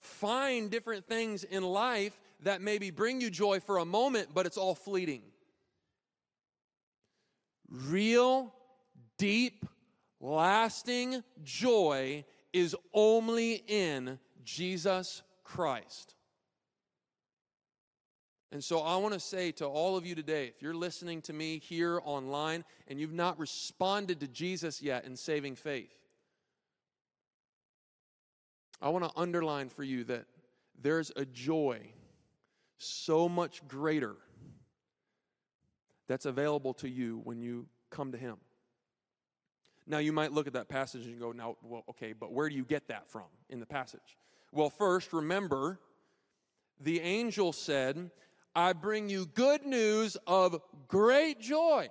find 0.00 0.70
different 0.70 1.06
things 1.06 1.44
in 1.44 1.62
life 1.62 2.20
that 2.42 2.60
maybe 2.60 2.90
bring 2.90 3.20
you 3.20 3.30
joy 3.30 3.60
for 3.60 3.78
a 3.78 3.84
moment, 3.84 4.28
but 4.34 4.46
it's 4.46 4.56
all 4.56 4.74
fleeting. 4.74 5.22
Real, 7.68 8.52
deep, 9.18 9.66
lasting 10.20 11.22
joy 11.44 12.24
is 12.52 12.74
only 12.92 13.62
in 13.68 14.18
Jesus 14.42 15.22
Christ. 15.44 16.14
And 18.52 18.62
so 18.62 18.80
I 18.80 18.96
want 18.96 19.14
to 19.14 19.20
say 19.20 19.52
to 19.52 19.66
all 19.66 19.96
of 19.96 20.04
you 20.04 20.14
today 20.14 20.46
if 20.48 20.60
you're 20.60 20.74
listening 20.74 21.22
to 21.22 21.32
me 21.32 21.58
here 21.58 22.00
online 22.04 22.64
and 22.88 23.00
you've 23.00 23.12
not 23.12 23.38
responded 23.38 24.20
to 24.20 24.28
Jesus 24.28 24.82
yet 24.82 25.04
in 25.04 25.16
saving 25.16 25.54
faith, 25.54 25.94
I 28.82 28.88
want 28.88 29.04
to 29.04 29.10
underline 29.16 29.68
for 29.68 29.84
you 29.84 30.04
that 30.04 30.24
there's 30.82 31.12
a 31.14 31.24
joy 31.24 31.80
so 32.78 33.28
much 33.28 33.66
greater 33.68 34.16
that's 36.08 36.26
available 36.26 36.74
to 36.74 36.88
you 36.88 37.20
when 37.24 37.40
you 37.40 37.66
come 37.90 38.10
to 38.12 38.18
Him. 38.18 38.36
Now, 39.86 39.98
you 39.98 40.12
might 40.12 40.32
look 40.32 40.46
at 40.46 40.54
that 40.54 40.68
passage 40.68 41.06
and 41.06 41.20
go, 41.20 41.32
now, 41.32 41.56
well, 41.62 41.84
okay, 41.90 42.12
but 42.12 42.32
where 42.32 42.48
do 42.48 42.54
you 42.54 42.64
get 42.64 42.88
that 42.88 43.06
from 43.06 43.26
in 43.48 43.60
the 43.60 43.66
passage? 43.66 44.16
Well, 44.52 44.70
first, 44.70 45.12
remember, 45.12 45.78
the 46.80 47.00
angel 47.00 47.52
said, 47.52 48.10
I 48.54 48.72
bring 48.72 49.08
you 49.08 49.26
good 49.26 49.64
news 49.64 50.16
of 50.26 50.60
great 50.88 51.40
joy. 51.40 51.88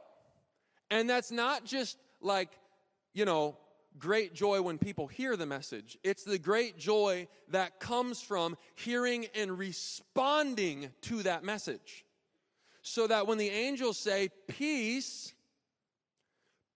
And 0.91 1.09
that's 1.09 1.31
not 1.31 1.65
just 1.65 1.97
like, 2.21 2.49
you 3.13 3.25
know, 3.25 3.57
great 3.97 4.33
joy 4.33 4.61
when 4.61 4.77
people 4.77 5.07
hear 5.07 5.35
the 5.35 5.45
message. 5.45 5.97
It's 6.03 6.23
the 6.23 6.39
great 6.39 6.77
joy 6.77 7.27
that 7.49 7.79
comes 7.79 8.21
from 8.21 8.57
hearing 8.75 9.27
and 9.35 9.57
responding 9.57 10.89
to 11.01 11.23
that 11.23 11.43
message. 11.43 12.05
So 12.81 13.07
that 13.07 13.27
when 13.27 13.37
the 13.37 13.49
angels 13.49 13.97
say, 13.97 14.29
Peace, 14.47 15.33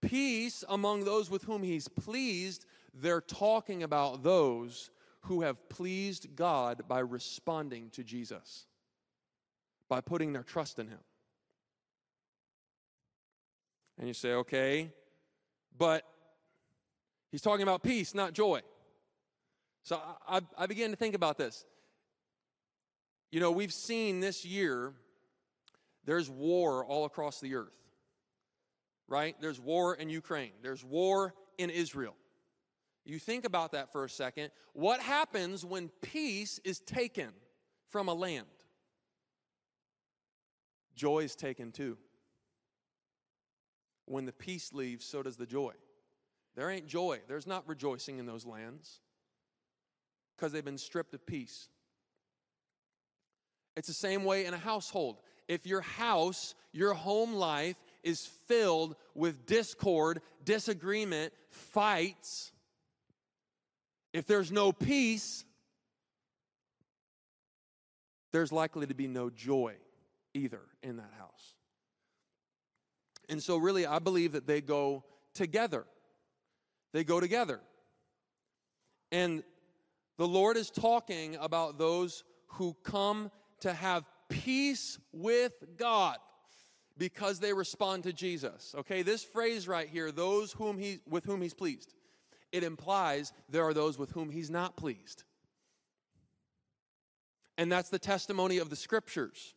peace 0.01 0.63
among 0.69 1.05
those 1.05 1.29
with 1.29 1.43
whom 1.43 1.63
he's 1.63 1.88
pleased, 1.88 2.65
they're 2.93 3.21
talking 3.21 3.84
about 3.84 4.23
those 4.23 4.91
who 5.21 5.41
have 5.41 5.69
pleased 5.69 6.36
God 6.36 6.84
by 6.88 6.99
responding 6.99 7.89
to 7.91 8.03
Jesus, 8.03 8.65
by 9.93 10.01
putting 10.01 10.33
their 10.33 10.41
trust 10.41 10.79
in 10.79 10.87
him. 10.87 10.97
And 13.99 14.07
you 14.07 14.15
say, 14.15 14.31
okay, 14.33 14.91
but 15.77 16.03
he's 17.31 17.43
talking 17.43 17.61
about 17.61 17.83
peace, 17.83 18.15
not 18.15 18.33
joy. 18.33 18.61
So 19.83 20.01
I, 20.27 20.41
I, 20.57 20.65
began 20.65 20.89
to 20.89 20.95
think 20.95 21.13
about 21.13 21.37
this. 21.37 21.63
You 23.31 23.39
know, 23.39 23.51
we've 23.51 23.71
seen 23.71 24.19
this 24.19 24.43
year, 24.43 24.93
there's 26.05 26.27
war 26.27 26.83
all 26.83 27.05
across 27.05 27.39
the 27.39 27.53
earth 27.53 27.83
right? 29.07 29.35
There's 29.39 29.59
war 29.59 29.93
in 29.93 30.09
Ukraine, 30.09 30.53
there's 30.63 30.83
war 30.83 31.35
in 31.59 31.69
Israel. 31.69 32.15
You 33.05 33.19
think 33.19 33.45
about 33.45 33.73
that 33.73 33.91
for 33.91 34.05
a 34.05 34.09
second. 34.09 34.49
What 34.71 35.01
happens 35.01 35.63
when 35.63 35.89
peace 36.01 36.59
is 36.63 36.79
taken 36.79 37.29
from 37.89 38.07
a 38.07 38.13
land? 38.13 38.47
Joy 40.95 41.19
is 41.19 41.35
taken 41.35 41.71
too. 41.71 41.97
When 44.05 44.25
the 44.25 44.33
peace 44.33 44.73
leaves, 44.73 45.05
so 45.05 45.23
does 45.23 45.37
the 45.37 45.45
joy. 45.45 45.73
There 46.55 46.69
ain't 46.69 46.87
joy, 46.87 47.21
there's 47.27 47.47
not 47.47 47.67
rejoicing 47.67 48.19
in 48.19 48.25
those 48.25 48.45
lands 48.45 48.99
because 50.35 50.51
they've 50.51 50.63
been 50.63 50.77
stripped 50.77 51.13
of 51.13 51.25
peace. 51.25 51.67
It's 53.75 53.87
the 53.87 53.93
same 53.93 54.23
way 54.23 54.45
in 54.45 54.53
a 54.53 54.57
household. 54.57 55.17
If 55.47 55.65
your 55.65 55.81
house, 55.81 56.53
your 56.71 56.93
home 56.93 57.33
life 57.33 57.77
is 58.03 58.25
filled 58.47 58.95
with 59.15 59.45
discord, 59.47 60.21
disagreement, 60.45 61.33
fights, 61.49 62.51
if 64.13 64.27
there's 64.27 64.51
no 64.51 64.71
peace, 64.71 65.43
there's 68.31 68.51
likely 68.51 68.85
to 68.85 68.93
be 68.93 69.07
no 69.07 69.31
joy 69.31 69.75
either 70.34 70.61
in 70.81 70.97
that 70.97 71.11
house. 71.17 71.55
And 73.29 73.41
so, 73.41 73.57
really, 73.57 73.86
I 73.86 73.99
believe 73.99 74.34
that 74.34 74.47
they 74.47 74.61
go 74.61 75.03
together. 75.34 75.86
They 76.91 77.03
go 77.03 77.19
together. 77.19 77.61
And 79.11 79.43
the 80.17 80.27
Lord 80.27 80.57
is 80.57 80.69
talking 80.69 81.38
about 81.39 81.77
those 81.77 82.23
who 82.47 82.75
come 82.84 83.31
to 83.61 83.73
have 83.73 84.03
peace 84.29 84.99
with 85.11 85.53
God 85.77 86.17
because 86.97 87.39
they 87.39 87.53
respond 87.53 88.03
to 88.03 88.13
Jesus. 88.13 88.75
Okay, 88.77 89.01
this 89.01 89.23
phrase 89.23 89.67
right 89.67 89.88
here, 89.88 90.11
those 90.11 90.51
whom 90.51 90.77
he 90.77 90.99
with 91.09 91.25
whom 91.25 91.41
he's 91.41 91.53
pleased, 91.53 91.93
it 92.51 92.63
implies 92.63 93.34
there 93.49 93.63
are 93.63 93.73
those 93.73 93.97
with 93.97 94.11
whom 94.11 94.29
he's 94.29 94.49
not 94.49 94.77
pleased. 94.77 95.23
And 97.57 97.71
that's 97.71 97.89
the 97.89 97.99
testimony 97.99 98.57
of 98.57 98.69
the 98.69 98.75
scriptures. 98.75 99.53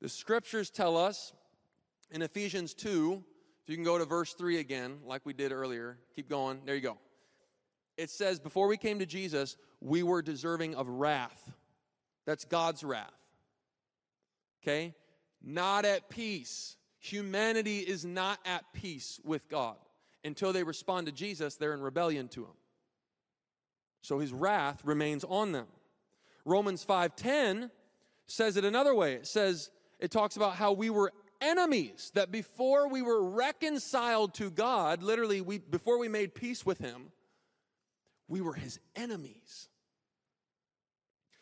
The 0.00 0.08
scriptures 0.08 0.70
tell 0.70 0.96
us 0.96 1.32
in 2.10 2.22
Ephesians 2.22 2.74
2, 2.74 3.22
if 3.62 3.68
you 3.68 3.76
can 3.76 3.84
go 3.84 3.98
to 3.98 4.04
verse 4.04 4.32
3 4.34 4.58
again, 4.58 4.98
like 5.04 5.26
we 5.26 5.32
did 5.32 5.52
earlier, 5.52 5.98
keep 6.14 6.28
going, 6.28 6.60
there 6.64 6.74
you 6.74 6.80
go. 6.80 6.98
It 7.96 8.10
says, 8.10 8.38
Before 8.38 8.68
we 8.68 8.76
came 8.76 9.00
to 9.00 9.06
Jesus, 9.06 9.56
we 9.80 10.02
were 10.02 10.22
deserving 10.22 10.74
of 10.76 10.88
wrath. 10.88 11.52
That's 12.24 12.44
God's 12.44 12.84
wrath. 12.84 13.10
Okay? 14.62 14.94
not 15.42 15.84
at 15.84 16.08
peace. 16.08 16.76
Humanity 16.98 17.78
is 17.78 18.04
not 18.04 18.38
at 18.44 18.64
peace 18.72 19.20
with 19.24 19.48
God. 19.48 19.76
Until 20.24 20.52
they 20.52 20.64
respond 20.64 21.06
to 21.06 21.12
Jesus, 21.12 21.56
they're 21.56 21.74
in 21.74 21.80
rebellion 21.80 22.28
to 22.28 22.44
him. 22.44 22.56
So 24.02 24.18
his 24.18 24.32
wrath 24.32 24.84
remains 24.84 25.24
on 25.24 25.52
them. 25.52 25.66
Romans 26.44 26.84
5:10 26.84 27.70
says 28.26 28.56
it 28.56 28.64
another 28.64 28.94
way. 28.94 29.14
It 29.14 29.26
says 29.26 29.70
it 29.98 30.10
talks 30.10 30.36
about 30.36 30.54
how 30.54 30.72
we 30.72 30.90
were 30.90 31.12
enemies, 31.40 32.10
that 32.14 32.30
before 32.30 32.88
we 32.88 33.02
were 33.02 33.22
reconciled 33.22 34.34
to 34.34 34.50
God, 34.50 35.02
literally 35.02 35.40
we 35.40 35.58
before 35.58 35.98
we 35.98 36.08
made 36.08 36.34
peace 36.34 36.64
with 36.64 36.78
him, 36.78 37.12
we 38.28 38.40
were 38.40 38.54
his 38.54 38.78
enemies. 38.96 39.68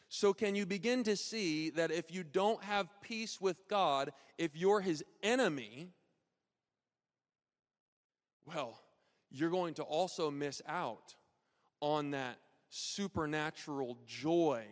So, 0.08 0.32
can 0.32 0.54
you 0.54 0.64
begin 0.64 1.04
to 1.04 1.16
see 1.16 1.70
that 1.70 1.90
if 1.90 2.14
you 2.14 2.24
don't 2.24 2.62
have 2.64 2.88
peace 3.02 3.40
with 3.40 3.68
God, 3.68 4.12
if 4.38 4.56
you're 4.56 4.80
his 4.80 5.04
enemy, 5.22 5.90
well, 8.46 8.80
you're 9.30 9.50
going 9.50 9.74
to 9.74 9.82
also 9.82 10.30
miss 10.30 10.62
out 10.66 11.14
on 11.80 12.12
that 12.12 12.38
supernatural 12.70 13.98
joy 14.06 14.64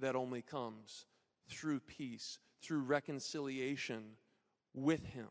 that 0.00 0.14
only 0.14 0.42
comes 0.42 1.06
through 1.48 1.80
peace, 1.80 2.38
through 2.62 2.80
reconciliation 2.80 4.02
with 4.74 5.04
him. 5.04 5.28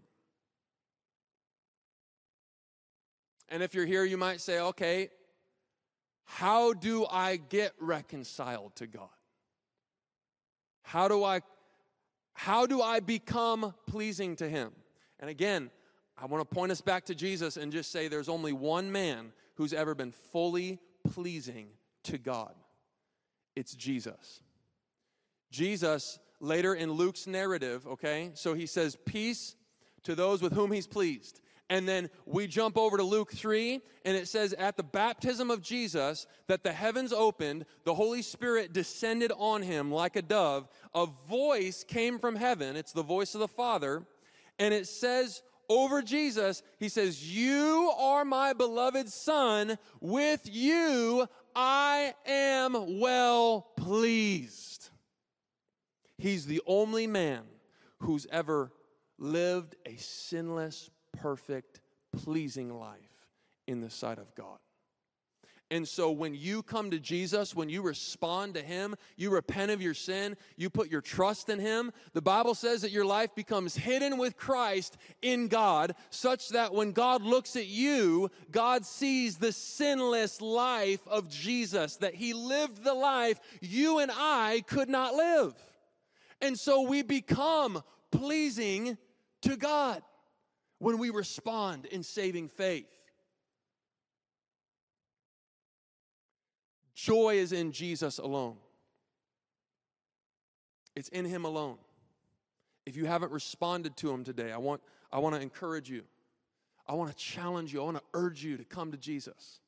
And 3.49 3.61
if 3.61 3.73
you're 3.73 3.86
here, 3.86 4.05
you 4.05 4.17
might 4.17 4.39
say, 4.39 4.59
okay, 4.59 5.09
how 6.23 6.73
do 6.73 7.05
I 7.05 7.36
get 7.36 7.73
reconciled 7.79 8.75
to 8.77 8.88
God? 8.88 9.09
How 10.84 11.07
do 11.07 11.23
I 11.23 11.41
how 12.34 12.65
do 12.65 12.82
I 12.82 13.01
become 13.01 13.73
pleasing 13.88 14.38
to 14.38 14.47
him? 14.47 14.71
And 15.19 15.29
again, 15.29 15.69
I 16.17 16.25
want 16.25 16.47
to 16.47 16.55
point 16.55 16.71
us 16.71 16.82
back 16.82 17.05
to 17.05 17.15
Jesus 17.15 17.57
and 17.57 17.71
just 17.71 17.91
say 17.91 18.07
there's 18.07 18.29
only 18.29 18.53
one 18.53 18.91
man 18.91 19.34
who's 19.55 19.73
ever 19.73 19.93
been 19.93 20.11
fully 20.11 20.79
pleasing 21.13 21.67
to 22.03 22.17
God. 22.17 22.55
It's 23.55 23.75
Jesus. 23.75 24.41
Jesus, 25.51 26.17
later 26.41 26.73
in 26.73 26.91
Luke's 26.91 27.27
narrative, 27.27 27.87
okay, 27.87 28.31
so 28.33 28.53
he 28.53 28.65
says, 28.65 28.97
Peace 29.05 29.55
to 30.03 30.15
those 30.15 30.41
with 30.41 30.53
whom 30.53 30.71
he's 30.71 30.87
pleased. 30.87 31.41
And 31.69 31.87
then 31.87 32.09
we 32.25 32.47
jump 32.47 32.77
over 32.77 32.97
to 32.97 33.03
Luke 33.03 33.31
3, 33.31 33.79
and 34.03 34.17
it 34.17 34.27
says, 34.27 34.51
At 34.53 34.75
the 34.75 34.83
baptism 34.83 35.49
of 35.49 35.61
Jesus, 35.61 36.27
that 36.47 36.63
the 36.63 36.73
heavens 36.73 37.13
opened, 37.13 37.65
the 37.85 37.93
Holy 37.93 38.21
Spirit 38.21 38.73
descended 38.73 39.31
on 39.37 39.61
him 39.61 39.89
like 39.89 40.17
a 40.17 40.21
dove. 40.21 40.67
A 40.93 41.05
voice 41.29 41.85
came 41.85 42.19
from 42.19 42.35
heaven, 42.35 42.75
it's 42.75 42.91
the 42.91 43.03
voice 43.03 43.35
of 43.35 43.39
the 43.39 43.47
Father, 43.47 44.05
and 44.59 44.73
it 44.73 44.85
says 44.85 45.43
over 45.69 46.01
Jesus, 46.01 46.61
he 46.77 46.89
says, 46.89 47.33
You 47.33 47.93
are 47.97 48.25
my 48.25 48.51
beloved 48.51 49.07
son. 49.07 49.77
With 50.01 50.41
you 50.43 51.25
I 51.55 52.13
am 52.25 52.99
well 52.99 53.67
pleased. 53.77 54.70
He's 56.22 56.45
the 56.45 56.61
only 56.67 57.07
man 57.07 57.41
who's 58.01 58.28
ever 58.32 58.72
lived 59.17 59.76
a 59.88 59.95
sinless, 59.95 60.91
perfect, 61.17 61.82
pleasing 62.15 62.72
life 62.80 63.26
in 63.65 63.82
the 63.82 63.89
sight 63.89 64.19
of 64.19 64.36
God. 64.36 64.59
And 65.72 65.88
so 65.88 66.11
when 66.11 66.36
you 66.36 66.61
come 66.61 66.91
to 66.91 66.99
Jesus, 66.99 67.55
when 67.55 67.69
you 67.69 67.82
respond 67.82 68.53
to 68.53 68.61
Him, 68.61 68.93
you 69.17 69.32
repent 69.32 69.72
of 69.72 69.82
your 69.82 69.95
sin, 69.95 70.38
you 70.57 70.69
put 70.69 70.91
your 70.91 71.01
trust 71.01 71.49
in 71.49 71.57
Him, 71.57 71.91
the 72.13 72.22
Bible 72.22 72.53
says 72.53 72.84
that 72.84 72.91
your 72.91 73.05
life 73.05 73.34
becomes 73.34 73.76
hidden 73.76 74.19
with 74.19 74.38
Christ 74.38 74.97
in 75.24 75.47
God, 75.47 75.95
such 76.11 76.49
that 76.49 76.72
when 76.72 76.91
God 76.91 77.24
looks 77.24 77.55
at 77.55 77.65
you, 77.65 78.30
God 78.51 78.86
sees 78.86 79.38
the 79.38 79.53
sinless 79.53 80.39
life 80.39 81.01
of 81.07 81.30
Jesus, 81.30 81.95
that 81.95 82.13
He 82.13 82.36
lived 82.36 82.84
the 82.84 82.93
life 82.93 83.39
you 83.59 83.97
and 83.97 84.11
I 84.13 84.63
could 84.67 84.89
not 84.89 85.15
live. 85.15 85.55
And 86.41 86.57
so 86.57 86.81
we 86.81 87.01
become 87.03 87.83
pleasing 88.11 88.97
to 89.41 89.55
God 89.57 90.01
when 90.79 90.97
we 90.97 91.09
respond 91.09 91.85
in 91.85 92.03
saving 92.03 92.47
faith. 92.49 92.87
Joy 96.95 97.35
is 97.35 97.51
in 97.51 97.71
Jesus 97.71 98.17
alone. 98.17 98.57
It's 100.95 101.09
in 101.09 101.25
him 101.25 101.45
alone. 101.45 101.77
If 102.85 102.95
you 102.95 103.05
haven't 103.05 103.31
responded 103.31 103.95
to 103.97 104.11
him 104.11 104.23
today, 104.23 104.51
I 104.51 104.57
want, 104.57 104.81
I 105.11 105.19
want 105.19 105.35
to 105.35 105.41
encourage 105.41 105.89
you. 105.89 106.03
I 106.87 106.93
want 106.93 107.09
to 107.09 107.15
challenge 107.15 107.73
you. 107.73 107.81
I 107.81 107.85
want 107.85 107.97
to 107.97 108.03
urge 108.13 108.43
you 108.43 108.57
to 108.57 108.63
come 108.63 108.91
to 108.91 108.97
Jesus. 108.97 109.59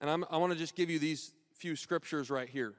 And 0.00 0.08
I'm, 0.08 0.24
I 0.30 0.36
want 0.38 0.52
to 0.52 0.58
just 0.58 0.74
give 0.74 0.88
you 0.88 0.98
these 0.98 1.32
few 1.54 1.74
scriptures 1.76 2.30
right 2.30 2.48
here, 2.48 2.74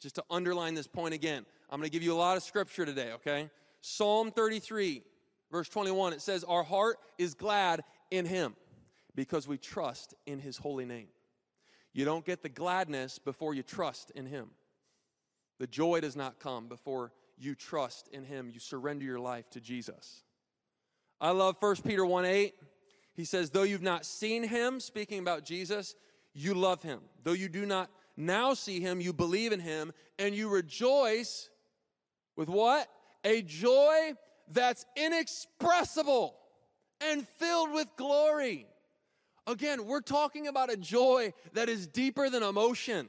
just 0.00 0.16
to 0.16 0.24
underline 0.30 0.74
this 0.74 0.86
point 0.86 1.14
again. 1.14 1.44
I'm 1.70 1.78
going 1.80 1.88
to 1.88 1.92
give 1.92 2.02
you 2.02 2.12
a 2.12 2.16
lot 2.16 2.36
of 2.36 2.42
scripture 2.42 2.84
today, 2.84 3.12
okay? 3.12 3.50
Psalm 3.80 4.30
33, 4.30 5.02
verse 5.50 5.68
21, 5.68 6.12
it 6.12 6.22
says, 6.22 6.44
Our 6.44 6.62
heart 6.62 6.98
is 7.18 7.34
glad 7.34 7.82
in 8.10 8.26
him 8.26 8.54
because 9.14 9.48
we 9.48 9.58
trust 9.58 10.14
in 10.26 10.38
his 10.38 10.56
holy 10.56 10.84
name. 10.84 11.08
You 11.94 12.04
don't 12.04 12.26
get 12.26 12.42
the 12.42 12.48
gladness 12.48 13.20
before 13.20 13.54
you 13.54 13.62
trust 13.62 14.10
in 14.10 14.26
Him. 14.26 14.50
The 15.60 15.68
joy 15.68 16.00
does 16.00 16.16
not 16.16 16.40
come 16.40 16.66
before 16.66 17.12
you 17.38 17.54
trust 17.54 18.08
in 18.12 18.24
Him. 18.24 18.50
You 18.52 18.58
surrender 18.58 19.04
your 19.04 19.20
life 19.20 19.48
to 19.50 19.60
Jesus. 19.60 20.24
I 21.20 21.30
love 21.30 21.56
1 21.60 21.76
Peter 21.86 22.04
1 22.04 22.24
8. 22.24 22.54
He 23.14 23.24
says, 23.24 23.50
Though 23.50 23.62
you've 23.62 23.80
not 23.80 24.04
seen 24.04 24.42
Him, 24.42 24.80
speaking 24.80 25.20
about 25.20 25.44
Jesus, 25.44 25.94
you 26.34 26.54
love 26.54 26.82
Him. 26.82 26.98
Though 27.22 27.32
you 27.32 27.48
do 27.48 27.64
not 27.64 27.88
now 28.16 28.54
see 28.54 28.80
Him, 28.80 29.00
you 29.00 29.12
believe 29.12 29.52
in 29.52 29.60
Him, 29.60 29.92
and 30.18 30.34
you 30.34 30.48
rejoice 30.48 31.50
with 32.36 32.48
what? 32.48 32.88
A 33.24 33.42
joy 33.42 34.12
that's 34.52 34.84
inexpressible 34.96 36.36
and 37.00 37.26
filled 37.38 37.72
with 37.72 37.88
glory. 37.96 38.66
Again, 39.46 39.86
we're 39.86 40.00
talking 40.00 40.46
about 40.46 40.72
a 40.72 40.76
joy 40.76 41.32
that 41.52 41.68
is 41.68 41.86
deeper 41.86 42.30
than 42.30 42.42
emotion. 42.42 43.08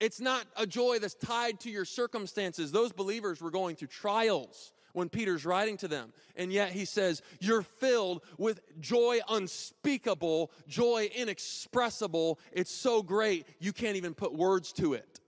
It's 0.00 0.20
not 0.20 0.46
a 0.56 0.66
joy 0.66 0.98
that's 0.98 1.14
tied 1.14 1.60
to 1.60 1.70
your 1.70 1.84
circumstances. 1.84 2.70
Those 2.70 2.92
believers 2.92 3.40
were 3.40 3.50
going 3.50 3.76
through 3.76 3.88
trials 3.88 4.72
when 4.98 5.08
Peter's 5.08 5.46
writing 5.46 5.76
to 5.76 5.86
them. 5.86 6.12
And 6.34 6.52
yet 6.52 6.72
he 6.72 6.84
says, 6.84 7.22
You're 7.38 7.62
filled 7.62 8.22
with 8.36 8.60
joy 8.80 9.20
unspeakable, 9.28 10.50
joy 10.66 11.08
inexpressible. 11.14 12.40
It's 12.52 12.74
so 12.74 13.02
great, 13.02 13.46
you 13.60 13.72
can't 13.72 13.96
even 13.96 14.12
put 14.12 14.34
words 14.34 14.72
to 14.74 14.94
it. 14.94 15.20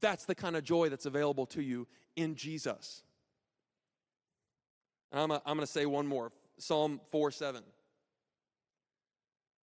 That's 0.00 0.26
the 0.26 0.34
kind 0.34 0.54
of 0.54 0.64
joy 0.64 0.90
that's 0.90 1.06
available 1.06 1.46
to 1.46 1.62
you 1.62 1.88
in 2.14 2.34
Jesus. 2.34 3.02
And 5.10 5.22
I'm, 5.22 5.32
I'm 5.32 5.56
going 5.56 5.60
to 5.60 5.66
say 5.66 5.86
one 5.86 6.06
more 6.06 6.30
Psalm 6.58 7.00
4 7.10 7.30
7. 7.30 7.62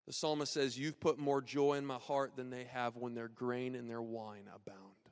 The 0.07 0.13
psalmist 0.13 0.53
says, 0.53 0.79
You've 0.79 1.01
put 1.01 1.19
more 1.19 1.41
joy 1.41 1.75
in 1.75 1.87
my 1.87 1.97
heart 1.97 2.37
than 2.37 2.51
they 2.51 2.65
have 2.73 2.97
when 2.97 3.15
their 3.15 3.29
grain 3.29 3.75
and 3.75 3.89
their 3.89 4.03
wine 4.03 4.45
abound. 4.55 5.08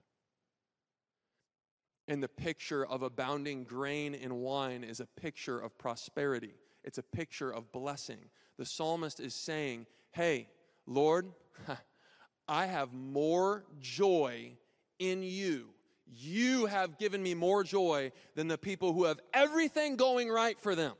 And 2.08 2.22
the 2.22 2.28
picture 2.28 2.86
of 2.86 3.02
abounding 3.02 3.64
grain 3.64 4.14
and 4.14 4.38
wine 4.38 4.84
is 4.84 5.00
a 5.00 5.06
picture 5.06 5.58
of 5.58 5.76
prosperity, 5.78 6.54
it's 6.84 6.98
a 6.98 7.02
picture 7.02 7.50
of 7.50 7.72
blessing. 7.72 8.18
The 8.58 8.66
psalmist 8.66 9.20
is 9.20 9.34
saying, 9.34 9.86
Hey, 10.12 10.48
Lord, 10.86 11.26
I 12.48 12.66
have 12.66 12.92
more 12.92 13.64
joy 13.80 14.52
in 14.98 15.22
you. 15.22 15.68
You 16.06 16.66
have 16.66 16.98
given 16.98 17.22
me 17.22 17.34
more 17.34 17.64
joy 17.64 18.12
than 18.36 18.46
the 18.48 18.56
people 18.56 18.92
who 18.92 19.04
have 19.04 19.20
everything 19.34 19.96
going 19.96 20.28
right 20.28 20.58
for 20.58 20.74
them 20.74 20.94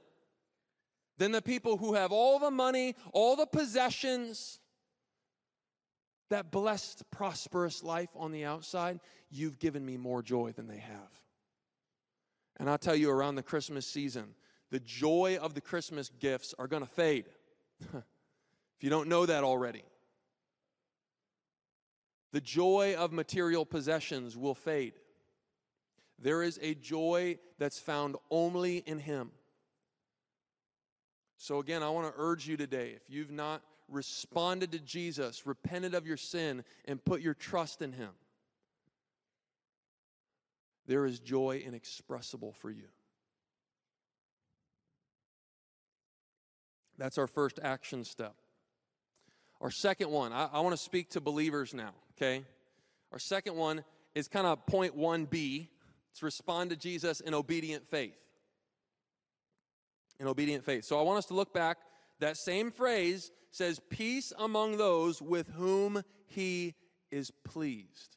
than 1.19 1.33
the 1.33 1.43
people 1.43 1.77
who 1.77 1.95
have 1.95 2.13
all 2.13 2.39
the 2.39 2.51
money, 2.51 2.95
all 3.13 3.37
the 3.37 3.47
possessions, 3.47 4.61
that 6.31 6.51
blessed, 6.51 7.09
prosperous 7.11 7.83
life 7.83 8.11
on 8.17 8.33
the 8.33 8.45
outside, 8.45 9.01
you've 9.31 9.59
given 9.59 9.85
me 9.85 9.97
more 9.97 10.23
joy 10.23 10.53
than 10.53 10.67
they 10.67 10.79
have. 10.79 11.23
And 12.59 12.71
I'll 12.71 12.79
tell 12.79 12.97
you, 12.97 13.11
around 13.11 13.35
the 13.35 13.43
Christmas 13.43 13.87
season, 13.87 14.35
the 14.71 14.81
joy 14.81 15.39
of 15.41 15.55
the 15.55 15.61
Christmas 15.61 16.11
gifts 16.19 16.55
are 16.59 16.67
going 16.67 16.83
to 16.83 16.89
fade. 16.89 17.27
if 17.95 18.03
you 18.81 18.91
don't 18.91 19.09
know 19.09 19.27
that 19.27 19.45
already, 19.45 19.85
the 22.33 22.41
joy 22.41 22.97
of 22.99 23.13
material 23.13 23.65
possessions 23.65 24.37
will 24.37 24.55
fade. 24.55 24.95
There 26.19 26.43
is 26.43 26.59
a 26.63 26.75
joy 26.75 27.39
that's 27.59 27.79
found 27.79 28.17
only 28.31 28.79
in 28.79 28.99
Him. 28.99 29.31
So, 31.39 31.59
again, 31.59 31.83
I 31.83 31.91
want 31.91 32.07
to 32.07 32.15
urge 32.17 32.49
you 32.49 32.57
today 32.57 32.95
if 32.97 33.03
you've 33.09 33.31
not 33.31 33.63
responded 33.89 34.73
to 34.73 34.79
Jesus, 34.79 35.47
repented 35.47 35.95
of 35.95 36.07
your 36.07 36.17
sin, 36.17 36.65
and 36.87 37.05
put 37.05 37.21
your 37.21 37.35
trust 37.35 37.83
in 37.83 37.93
Him, 37.93 38.11
there 40.87 41.05
is 41.05 41.19
joy 41.19 41.63
inexpressible 41.65 42.53
for 42.53 42.71
you. 42.71 42.89
That's 46.99 47.19
our 47.19 47.27
first 47.27 47.59
action 47.63 48.05
step. 48.05 48.35
Our 49.61 49.71
second 49.71 50.11
one, 50.11 50.33
I, 50.33 50.49
I 50.53 50.61
want 50.61 50.77
to 50.77 50.83
speak 50.83 51.11
to 51.11 51.21
believers 51.21 51.75
now, 51.75 51.93
okay? 52.17 52.45
Our 53.13 53.19
second 53.19 53.57
one 53.57 53.85
is 54.15 54.29
kind 54.29 54.47
of 54.47 54.65
point 54.67 54.97
1B. 54.97 55.69
It's 56.13 56.23
respond 56.23 56.71
to 56.71 56.77
Jesus 56.77 57.21
in 57.21 57.35
obedient 57.35 57.87
faith 57.87 58.17
in 60.19 60.27
obedient 60.27 60.65
faith. 60.65 60.85
So 60.85 60.99
I 60.99 61.03
want 61.03 61.19
us 61.19 61.27
to 61.27 61.35
look 61.35 61.53
back. 61.53 61.79
That 62.21 62.37
same 62.37 62.71
phrase 62.71 63.31
says, 63.51 63.81
Peace 63.91 64.33
among 64.39 64.77
those 64.77 65.21
with 65.21 65.49
whom 65.49 66.03
he 66.27 66.75
is 67.11 67.31
pleased. 67.45 68.17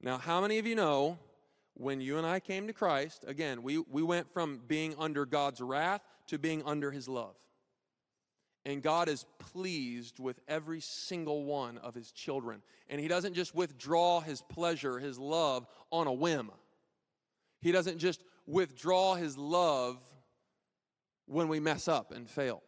Now, 0.00 0.18
how 0.18 0.40
many 0.40 0.58
of 0.58 0.66
you 0.66 0.74
know 0.74 1.18
when 1.74 2.00
you 2.00 2.18
and 2.18 2.26
I 2.26 2.40
came 2.40 2.66
to 2.66 2.72
Christ, 2.72 3.24
again, 3.26 3.62
we, 3.62 3.78
we 3.78 4.02
went 4.02 4.32
from 4.32 4.60
being 4.66 4.94
under 4.98 5.24
God's 5.24 5.60
wrath 5.60 6.02
to 6.28 6.38
being 6.38 6.62
under 6.64 6.90
his 6.90 7.08
love. 7.08 7.34
And 8.64 8.82
God 8.82 9.08
is 9.08 9.24
pleased 9.38 10.18
with 10.18 10.40
every 10.46 10.80
single 10.80 11.44
one 11.44 11.78
of 11.78 11.94
his 11.94 12.12
children. 12.12 12.62
And 12.90 13.00
he 13.00 13.08
doesn't 13.08 13.34
just 13.34 13.54
withdraw 13.54 14.20
his 14.20 14.42
pleasure, 14.42 14.98
his 14.98 15.18
love 15.18 15.66
on 15.90 16.06
a 16.06 16.12
whim. 16.12 16.50
He 17.60 17.72
doesn't 17.72 17.98
just 17.98 18.22
withdraw 18.46 19.14
his 19.14 19.38
love 19.38 19.98
when 21.28 21.48
we 21.48 21.60
mess 21.60 21.88
up 21.88 22.12
and 22.12 22.28
fail. 22.28 22.62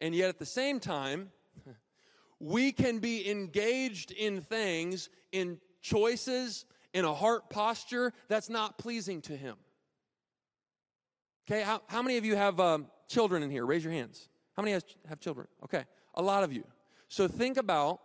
And 0.00 0.14
yet 0.14 0.28
at 0.28 0.38
the 0.38 0.46
same 0.46 0.80
time, 0.80 1.30
we 2.40 2.72
can 2.72 2.98
be 2.98 3.30
engaged 3.30 4.10
in 4.10 4.40
things, 4.42 5.08
in 5.32 5.58
choices, 5.80 6.64
in 6.92 7.04
a 7.04 7.14
heart 7.14 7.48
posture 7.50 8.12
that's 8.28 8.48
not 8.48 8.78
pleasing 8.78 9.20
to 9.22 9.36
Him. 9.36 9.56
Okay, 11.48 11.62
how, 11.62 11.82
how 11.86 12.02
many 12.02 12.16
of 12.16 12.24
you 12.24 12.36
have 12.36 12.60
um, 12.60 12.86
children 13.08 13.42
in 13.42 13.50
here? 13.50 13.64
Raise 13.64 13.84
your 13.84 13.92
hands. 13.92 14.28
How 14.56 14.62
many 14.62 14.72
has, 14.72 14.84
have 15.08 15.20
children? 15.20 15.46
Okay, 15.64 15.84
a 16.14 16.22
lot 16.22 16.44
of 16.44 16.52
you. 16.52 16.64
So 17.08 17.28
think 17.28 17.56
about 17.56 18.00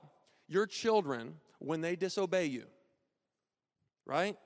your 0.47 0.65
children 0.65 1.35
when 1.59 1.81
they 1.81 1.95
disobey 1.95 2.45
you, 2.45 2.65
right? 4.05 4.37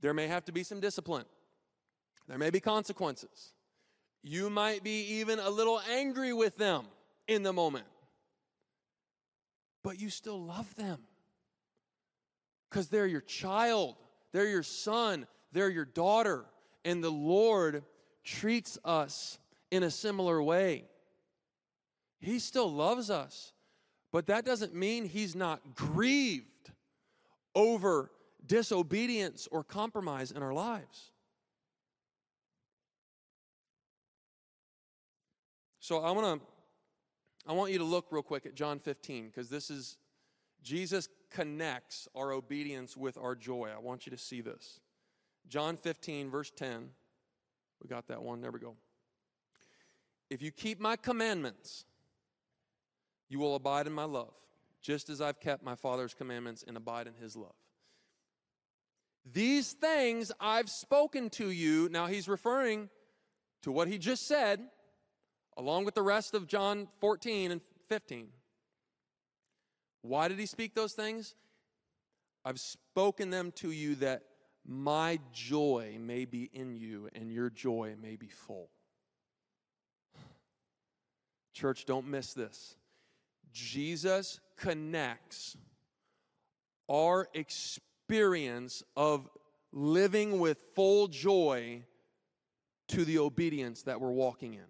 There 0.00 0.14
may 0.14 0.26
have 0.26 0.44
to 0.46 0.52
be 0.52 0.62
some 0.62 0.80
discipline. 0.80 1.24
There 2.28 2.38
may 2.38 2.50
be 2.50 2.60
consequences. 2.60 3.52
You 4.22 4.50
might 4.50 4.82
be 4.82 5.18
even 5.18 5.38
a 5.38 5.48
little 5.50 5.80
angry 5.90 6.32
with 6.32 6.56
them 6.56 6.86
in 7.28 7.42
the 7.42 7.52
moment, 7.52 7.86
but 9.84 10.00
you 10.00 10.10
still 10.10 10.42
love 10.42 10.74
them 10.74 10.98
because 12.68 12.88
they're 12.88 13.06
your 13.06 13.20
child, 13.20 13.96
they're 14.32 14.48
your 14.48 14.64
son, 14.64 15.26
they're 15.52 15.70
your 15.70 15.84
daughter. 15.84 16.44
And 16.84 17.02
the 17.02 17.10
Lord 17.10 17.84
treats 18.24 18.78
us 18.84 19.38
in 19.70 19.82
a 19.82 19.90
similar 19.90 20.42
way. 20.42 20.84
He 22.18 22.38
still 22.38 22.72
loves 22.72 23.10
us, 23.10 23.52
but 24.12 24.26
that 24.26 24.44
doesn't 24.44 24.74
mean 24.74 25.04
He's 25.04 25.36
not 25.36 25.74
grieved 25.74 26.72
over 27.54 28.10
disobedience 28.46 29.48
or 29.50 29.62
compromise 29.62 30.32
in 30.32 30.42
our 30.42 30.52
lives. 30.52 31.12
So 35.86 36.00
I 36.00 36.10
want 36.10 36.40
to 36.40 36.46
I 37.48 37.52
want 37.52 37.70
you 37.70 37.78
to 37.78 37.84
look 37.84 38.06
real 38.10 38.20
quick 38.20 38.44
at 38.44 38.56
John 38.56 38.80
15 38.80 39.26
because 39.26 39.48
this 39.48 39.70
is 39.70 39.98
Jesus 40.60 41.08
connects 41.30 42.08
our 42.12 42.32
obedience 42.32 42.96
with 42.96 43.16
our 43.16 43.36
joy. 43.36 43.70
I 43.72 43.78
want 43.78 44.04
you 44.04 44.10
to 44.10 44.18
see 44.18 44.40
this. 44.40 44.80
John 45.46 45.76
15 45.76 46.28
verse 46.28 46.50
10. 46.56 46.88
We 47.80 47.88
got 47.88 48.08
that 48.08 48.20
one. 48.20 48.40
There 48.40 48.50
we 48.50 48.58
go. 48.58 48.74
If 50.28 50.42
you 50.42 50.50
keep 50.50 50.80
my 50.80 50.96
commandments, 50.96 51.84
you 53.28 53.38
will 53.38 53.54
abide 53.54 53.86
in 53.86 53.92
my 53.92 54.06
love, 54.06 54.34
just 54.82 55.08
as 55.08 55.20
I've 55.20 55.38
kept 55.38 55.62
my 55.62 55.76
Father's 55.76 56.14
commandments 56.14 56.64
and 56.66 56.76
abide 56.76 57.06
in 57.06 57.14
his 57.14 57.36
love. 57.36 57.54
These 59.24 59.74
things 59.74 60.32
I've 60.40 60.68
spoken 60.68 61.30
to 61.30 61.48
you. 61.48 61.88
Now 61.92 62.06
he's 62.08 62.26
referring 62.26 62.90
to 63.62 63.70
what 63.70 63.86
he 63.86 63.98
just 63.98 64.26
said 64.26 64.66
along 65.56 65.84
with 65.84 65.94
the 65.94 66.02
rest 66.02 66.34
of 66.34 66.46
John 66.46 66.88
14 67.00 67.50
and 67.50 67.60
15. 67.88 68.28
Why 70.02 70.28
did 70.28 70.38
he 70.38 70.46
speak 70.46 70.74
those 70.74 70.92
things? 70.92 71.34
I've 72.44 72.60
spoken 72.60 73.30
them 73.30 73.52
to 73.56 73.70
you 73.70 73.96
that 73.96 74.22
my 74.64 75.18
joy 75.32 75.96
may 76.00 76.24
be 76.24 76.50
in 76.52 76.76
you 76.76 77.08
and 77.14 77.32
your 77.32 77.50
joy 77.50 77.94
may 78.00 78.16
be 78.16 78.28
full. 78.28 78.68
Church, 81.52 81.86
don't 81.86 82.06
miss 82.06 82.34
this. 82.34 82.76
Jesus 83.52 84.40
connects 84.56 85.56
our 86.88 87.28
experience 87.34 88.82
of 88.96 89.28
living 89.72 90.38
with 90.38 90.58
full 90.74 91.08
joy 91.08 91.82
to 92.88 93.04
the 93.04 93.18
obedience 93.18 93.82
that 93.82 94.00
we're 94.00 94.12
walking 94.12 94.54
in 94.54 94.66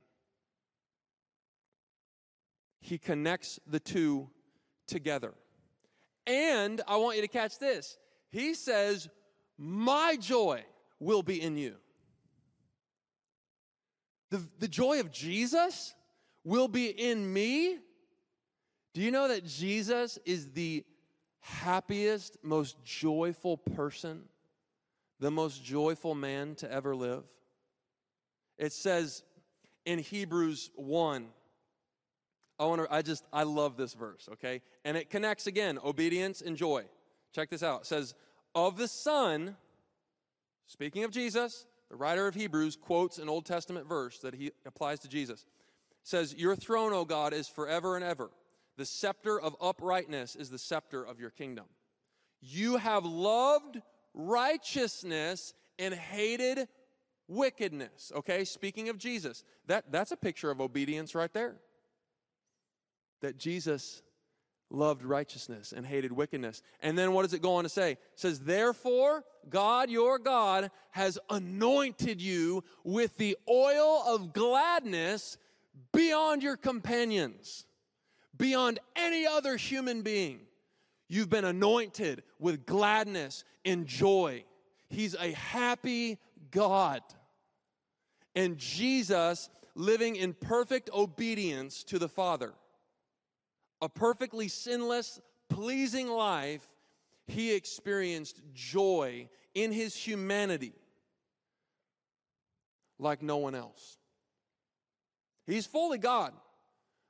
he 2.87 2.99
connects 2.99 3.59
the 3.67 3.81
two 3.81 4.31
together. 4.87 5.35
And 6.25 6.81
I 6.87 6.97
want 6.99 7.17
you 7.17 7.23
to 7.23 7.29
catch 7.29 7.59
this. 7.59 7.99
He 8.31 8.55
says, 8.55 9.09
My 9.59 10.17
joy 10.21 10.65
will 11.01 11.25
be 11.25 11.43
in 11.43 11.57
you. 11.57 11.75
The, 14.31 14.41
the 14.61 14.69
joy 14.69 15.01
of 15.01 15.11
Jesus 15.11 15.95
will 16.45 16.69
be 16.69 16.87
in 16.87 17.33
me. 17.33 17.79
Do 18.95 19.03
you 19.03 19.11
know 19.11 19.29
that 19.29 19.45
Jesus 19.45 20.17
is 20.25 20.53
the 20.53 20.85
happiest, 21.41 22.37
most 22.45 22.77
joyful 22.85 23.57
person, 23.57 24.23
the 25.19 25.33
most 25.33 25.65
joyful 25.65 26.15
man 26.15 26.55
to 26.57 26.73
ever 26.73 26.95
live? 26.95 27.25
It 28.59 28.73
says 28.73 29.25
in 29.85 29.99
Hebrews 29.99 30.71
1 30.77 31.27
I 32.59 32.65
want 32.65 32.83
to, 32.83 32.95
I 32.95 33.03
just, 33.03 33.25
I 33.33 33.43
love 33.43 33.77
this 33.77 33.95
verse, 33.95 34.29
okay? 34.33 34.63
And 34.85 34.97
it 34.97 35.11
connects 35.11 35.47
again 35.47 35.79
obedience 35.85 36.41
and 36.41 36.57
joy. 36.57 36.85
Check 37.35 37.51
this 37.51 37.63
out. 37.63 37.83
It 37.83 37.87
says, 37.87 38.15
Of 38.55 38.79
the 38.79 38.89
Son, 38.89 39.57
speaking 40.67 41.05
of 41.05 41.11
Jesus, 41.11 41.67
the 41.91 41.97
writer 41.97 42.27
of 42.27 42.35
Hebrews 42.35 42.77
quotes 42.77 43.19
an 43.19 43.29
Old 43.29 43.45
Testament 43.45 43.87
verse 43.87 44.19
that 44.19 44.35
he 44.35 44.53
applies 44.65 45.01
to 45.01 45.09
Jesus. 45.09 45.43
It 45.43 46.09
says, 46.09 46.35
Your 46.35 46.57
throne, 46.57 46.93
O 46.93 47.05
God, 47.05 47.35
is 47.35 47.47
forever 47.47 47.95
and 47.97 48.05
ever. 48.05 48.31
The 48.79 48.87
scepter 48.87 49.39
of 49.41 49.55
uprightness 49.61 50.35
is 50.35 50.51
the 50.51 50.59
scepter 50.59 51.03
of 51.03 51.21
your 51.21 51.31
kingdom. 51.31 51.67
You 52.41 52.77
have 52.77 53.05
loved 53.05 53.81
righteousness 54.15 55.55
and 55.79 55.93
hated 55.95 56.69
wickedness. 57.29 58.13
Okay, 58.15 58.45
speaking 58.45 58.89
of 58.89 58.99
Jesus, 58.99 59.45
that, 59.67 59.91
that's 59.91 60.13
a 60.13 60.17
picture 60.17 60.51
of 60.51 60.61
obedience 60.61 61.15
right 61.15 61.33
there 61.33 61.57
that 63.21 63.39
Jesus 63.39 64.03
loved 64.71 65.05
righteousness 65.05 65.73
and 65.73 65.87
hated 65.87 66.13
wickedness. 66.13 66.63
And 66.81 66.99
then 66.99 67.13
what 67.13 67.23
does 67.23 67.35
it 67.35 67.43
go 67.43 67.55
on 67.55 67.65
to 67.65 67.69
say? 67.69 67.93
It 67.93 67.99
says, 68.17 68.41
Therefore, 68.41 69.25
God, 69.49 69.91
your 69.91 70.19
God, 70.19 70.71
has 70.91 71.19
anointed 71.31 72.21
you 72.21 72.65
with 72.85 73.17
the 73.17 73.37
oil 73.49 74.03
of 74.07 74.33
gladness 74.33 75.39
beyond 75.93 76.43
your 76.43 76.57
companions, 76.57 77.65
beyond 78.37 78.81
any 78.97 79.27
other 79.27 79.57
human 79.57 80.03
being. 80.03 80.41
You've 81.09 81.31
been 81.31 81.45
anointed 81.45 82.25
with 82.41 82.67
gladness 82.67 83.45
and 83.65 83.87
joy. 83.87 84.45
He's 84.89 85.15
a 85.15 85.33
happy 85.33 86.19
God. 86.51 87.03
And 88.35 88.59
Jesus 88.59 89.49
living 89.75 90.17
in 90.17 90.35
perfect 90.35 90.91
obedience 90.93 91.85
to 91.85 91.99
the 91.99 92.09
Father 92.09 92.53
a 93.81 93.89
perfectly 93.89 94.49
sinless, 94.49 95.21
pleasing 95.49 96.09
life, 96.09 96.65
he 97.27 97.55
experienced 97.55 98.41
joy 98.55 99.29
in 99.55 99.73
his 99.73 99.97
humanity 99.97 100.73
like 102.99 103.23
no 103.23 103.37
one 103.39 103.55
else. 103.55 103.99
He's 105.47 105.67
fully 105.67 105.99
God, 105.99 106.33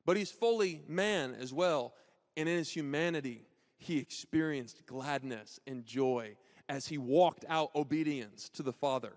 but 0.05 0.17
he's 0.17 0.31
fully 0.31 0.83
man 0.89 1.37
as 1.41 1.53
well. 1.53 1.95
And 2.37 2.49
in 2.49 2.59
his 2.59 2.71
humanity, 2.71 3.47
he 3.79 3.99
experienced 3.99 4.87
gladness 4.87 5.61
and 5.67 5.85
joy 5.85 6.37
as 6.69 6.87
he 6.87 6.99
walked 6.99 7.45
out 7.49 7.71
obedience 7.75 8.49
to 8.51 8.63
the 8.63 8.73
Father. 8.73 9.13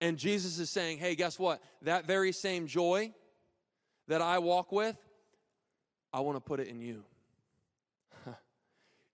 And 0.00 0.16
Jesus 0.16 0.58
is 0.58 0.70
saying, 0.70 0.98
hey, 0.98 1.14
guess 1.14 1.38
what? 1.38 1.60
That 1.82 2.06
very 2.06 2.32
same 2.32 2.66
joy 2.66 3.12
that 4.08 4.22
I 4.22 4.38
walk 4.38 4.70
with, 4.70 4.98
I 6.14 6.20
want 6.20 6.36
to 6.36 6.40
put 6.40 6.60
it 6.60 6.68
in 6.68 6.80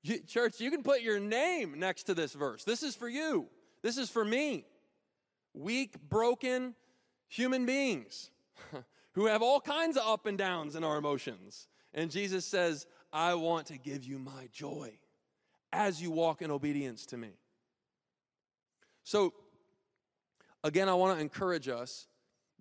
you. 0.05 0.18
Church, 0.26 0.61
you 0.61 0.70
can 0.70 0.82
put 0.82 1.01
your 1.01 1.18
name 1.18 1.78
next 1.78 2.03
to 2.05 2.14
this 2.14 2.34
verse. 2.34 2.62
This 2.62 2.82
is 2.82 2.94
for 2.94 3.09
you. 3.09 3.46
This 3.82 3.96
is 3.96 4.11
for 4.11 4.22
me. 4.22 4.66
Weak, 5.55 5.96
broken 6.11 6.74
human 7.26 7.64
beings 7.64 8.30
who 9.14 9.26
have 9.26 9.40
all 9.40 9.62
kinds 9.62 9.96
of 9.96 10.07
up 10.07 10.26
and 10.26 10.36
downs 10.36 10.76
in 10.76 10.84
our 10.84 10.98
emotions. 10.98 11.68
And 11.94 12.11
Jesus 12.11 12.44
says, 12.44 12.86
I 13.11 13.32
want 13.34 13.68
to 13.68 13.78
give 13.78 14.05
you 14.05 14.18
my 14.18 14.51
joy 14.53 14.92
as 15.72 16.03
you 16.03 16.11
walk 16.11 16.42
in 16.42 16.51
obedience 16.51 17.07
to 17.07 17.16
me. 17.16 17.30
So, 19.05 19.32
again, 20.62 20.90
I 20.90 20.94
want 20.94 21.16
to 21.16 21.22
encourage 21.22 21.66
us 21.66 22.09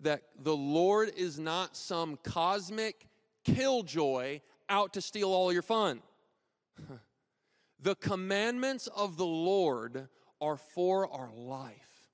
that 0.01 0.21
the 0.41 0.55
Lord 0.55 1.11
is 1.17 1.37
not 1.37 1.75
some 1.75 2.17
cosmic 2.23 3.08
killjoy 3.55 4.41
out 4.67 4.93
to 4.93 5.01
steal 5.01 5.29
all 5.29 5.51
your 5.51 5.61
fun. 5.61 6.01
the 7.81 7.95
commandments 7.95 8.87
of 8.87 9.17
the 9.17 9.25
Lord 9.25 10.07
are 10.41 10.57
for 10.57 11.11
our 11.11 11.31
life, 11.33 12.07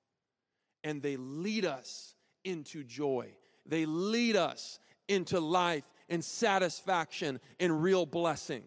and 0.83 1.01
they 1.01 1.17
lead 1.17 1.65
us 1.65 2.15
into 2.43 2.83
joy. 2.83 3.29
They 3.65 3.85
lead 3.85 4.35
us 4.35 4.79
into 5.07 5.39
life 5.39 5.83
and 6.09 6.23
satisfaction 6.23 7.39
and 7.59 7.81
real 7.81 8.05
blessing. 8.05 8.63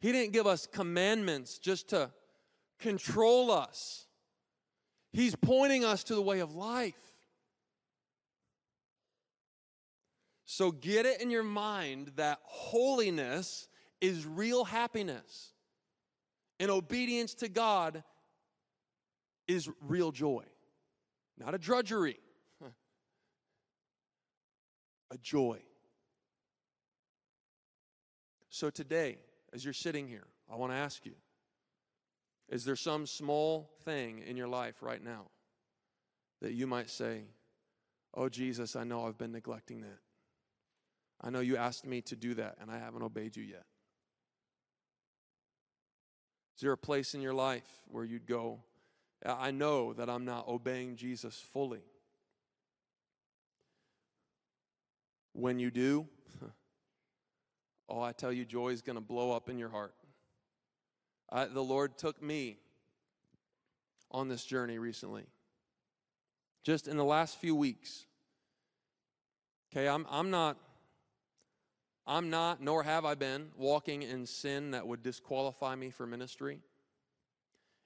He 0.00 0.12
didn't 0.12 0.32
give 0.32 0.46
us 0.46 0.66
commandments 0.66 1.58
just 1.58 1.88
to 1.88 2.10
control 2.78 3.50
us. 3.50 4.06
He's 5.12 5.34
pointing 5.36 5.84
us 5.84 6.04
to 6.04 6.14
the 6.14 6.22
way 6.22 6.40
of 6.40 6.54
life. 6.54 7.13
So 10.44 10.70
get 10.70 11.06
it 11.06 11.20
in 11.20 11.30
your 11.30 11.42
mind 11.42 12.12
that 12.16 12.38
holiness 12.42 13.68
is 14.00 14.26
real 14.26 14.64
happiness, 14.64 15.52
and 16.60 16.70
obedience 16.70 17.34
to 17.36 17.48
God 17.48 18.04
is 19.48 19.68
real 19.80 20.12
joy, 20.12 20.44
not 21.38 21.54
a 21.54 21.58
drudgery, 21.58 22.18
a 25.10 25.18
joy. 25.18 25.60
So 28.50 28.70
today, 28.70 29.18
as 29.52 29.64
you're 29.64 29.74
sitting 29.74 30.06
here, 30.06 30.26
I 30.52 30.56
want 30.56 30.72
to 30.72 30.76
ask 30.76 31.04
you 31.06 31.14
is 32.50 32.64
there 32.64 32.76
some 32.76 33.06
small 33.06 33.70
thing 33.84 34.22
in 34.26 34.36
your 34.36 34.48
life 34.48 34.82
right 34.82 35.02
now 35.02 35.24
that 36.42 36.52
you 36.52 36.66
might 36.66 36.90
say, 36.90 37.22
Oh, 38.16 38.28
Jesus, 38.28 38.76
I 38.76 38.84
know 38.84 39.06
I've 39.06 39.18
been 39.18 39.32
neglecting 39.32 39.80
that? 39.80 39.98
I 41.20 41.30
know 41.30 41.40
you 41.40 41.56
asked 41.56 41.86
me 41.86 42.02
to 42.02 42.16
do 42.16 42.34
that, 42.34 42.56
and 42.60 42.70
I 42.70 42.78
haven't 42.78 43.02
obeyed 43.02 43.36
you 43.36 43.44
yet. 43.44 43.64
Is 46.56 46.62
there 46.62 46.72
a 46.72 46.78
place 46.78 47.14
in 47.14 47.20
your 47.20 47.34
life 47.34 47.66
where 47.88 48.04
you'd 48.04 48.26
go, 48.26 48.60
I 49.24 49.50
know 49.50 49.92
that 49.94 50.10
I'm 50.10 50.24
not 50.24 50.46
obeying 50.46 50.96
Jesus 50.96 51.42
fully. 51.52 51.82
When 55.32 55.58
you 55.58 55.70
do, 55.70 56.06
oh, 57.88 58.00
I 58.00 58.12
tell 58.12 58.32
you, 58.32 58.44
joy 58.44 58.68
is 58.68 58.82
going 58.82 58.96
to 58.96 59.02
blow 59.02 59.32
up 59.32 59.48
in 59.48 59.58
your 59.58 59.70
heart. 59.70 59.94
I, 61.30 61.46
the 61.46 61.62
Lord 61.62 61.98
took 61.98 62.22
me 62.22 62.58
on 64.10 64.28
this 64.28 64.44
journey 64.44 64.78
recently, 64.78 65.24
just 66.62 66.86
in 66.86 66.96
the 66.96 67.04
last 67.04 67.38
few 67.38 67.56
weeks. 67.56 68.04
Okay, 69.72 69.88
I'm, 69.88 70.06
I'm 70.08 70.30
not. 70.30 70.56
I'm 72.06 72.28
not, 72.28 72.60
nor 72.60 72.82
have 72.82 73.04
I 73.04 73.14
been, 73.14 73.48
walking 73.56 74.02
in 74.02 74.26
sin 74.26 74.72
that 74.72 74.86
would 74.86 75.02
disqualify 75.02 75.74
me 75.74 75.90
for 75.90 76.06
ministry. 76.06 76.60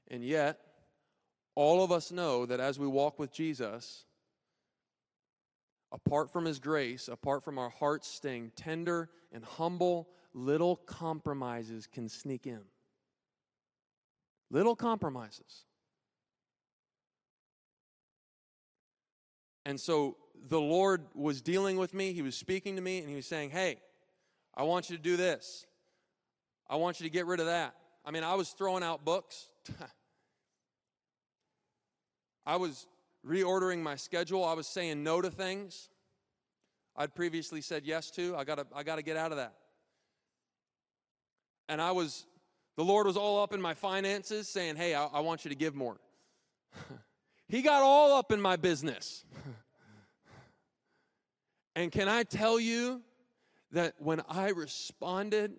And 0.09 0.25
yet, 0.25 0.59
all 1.55 1.85
of 1.85 1.93
us 1.93 2.11
know 2.11 2.47
that 2.47 2.61
as 2.61 2.79
we 2.79 2.87
walk 2.87 3.19
with 3.19 3.33
Jesus, 3.33 4.05
apart 5.93 6.31
from 6.31 6.45
his 6.45 6.59
grace, 6.59 7.09
apart 7.09 7.45
from 7.45 7.59
our 7.59 7.71
hearts 7.71 8.09
staying 8.09 8.53
tender 8.57 9.09
and 9.33 9.45
humble, 9.45 10.09
little 10.35 10.77
compromises 10.77 11.87
can 11.87 12.09
sneak 12.09 12.47
in. 12.47 12.61
Little 14.51 14.75
compromises. 14.75 15.65
And 19.65 19.79
so 19.79 20.17
the 20.49 20.61
Lord 20.61 21.05
was 21.15 21.43
dealing 21.43 21.77
with 21.77 21.93
me, 21.93 22.13
He 22.15 22.23
was 22.23 22.35
speaking 22.35 22.77
to 22.77 22.83
me, 22.83 23.01
and 23.01 23.09
He 23.09 23.15
was 23.15 23.27
saying, 23.27 23.51
Hey, 23.51 23.79
I 24.59 24.65
want 24.65 24.91
you 24.91 24.97
to 24.97 25.03
do 25.03 25.17
this. 25.17 25.65
I 26.69 26.77
want 26.77 27.01
you 27.01 27.05
to 27.05 27.11
get 27.11 27.25
rid 27.25 27.41
of 27.41 27.47
that. 27.47 27.75
I 28.05 28.11
mean, 28.11 28.25
I 28.25 28.35
was 28.35 28.51
throwing 28.51 28.83
out 28.83 29.05
books. 29.05 29.47
I 32.47 32.57
was 32.57 32.87
reordering 33.27 33.81
my 33.81 33.97
schedule. 33.97 34.45
I 34.45 34.55
was 34.55 34.67
saying 34.67 35.03
no 35.03 35.23
to 35.23 35.31
things 35.31 35.89
I'd 36.99 37.15
previously 37.15 37.61
said 37.61 37.87
yes 37.87 38.11
to. 38.13 38.35
I 38.37 38.43
gotta, 38.43 38.67
I 38.75 38.83
gotta 38.83 39.03
get 39.03 39.17
out 39.17 39.31
of 39.31 39.39
that. 39.39 39.55
And 41.69 41.81
I 41.81 41.93
was, 41.93 42.27
the 42.77 42.85
Lord 42.85 43.07
was 43.07 43.17
all 43.17 43.41
up 43.41 43.55
in 43.55 43.61
my 43.61 43.75
finances 43.75 44.49
saying, 44.49 44.75
Hey, 44.75 44.97
I, 44.97 45.05
I 45.05 45.21
want 45.21 45.45
you 45.45 45.49
to 45.51 45.55
give 45.55 45.77
more. 45.77 46.01
he 47.49 47.63
got 47.63 47.85
all 47.85 48.19
up 48.19 48.33
in 48.33 48.41
my 48.41 48.57
business. 48.57 49.25
and 51.77 51.93
can 51.93 52.09
I 52.09 52.25
tell 52.25 52.59
you 52.59 53.01
that 53.73 53.95
when 53.99 54.23
I 54.29 54.51
responded, 54.51 55.53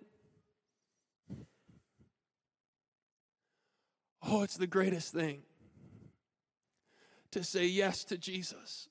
oh, 4.22 4.42
it's 4.42 4.56
the 4.56 4.66
greatest 4.66 5.12
thing 5.12 5.42
to 7.30 7.44
say 7.44 7.66
yes 7.66 8.04
to 8.04 8.18
Jesus. 8.18 8.88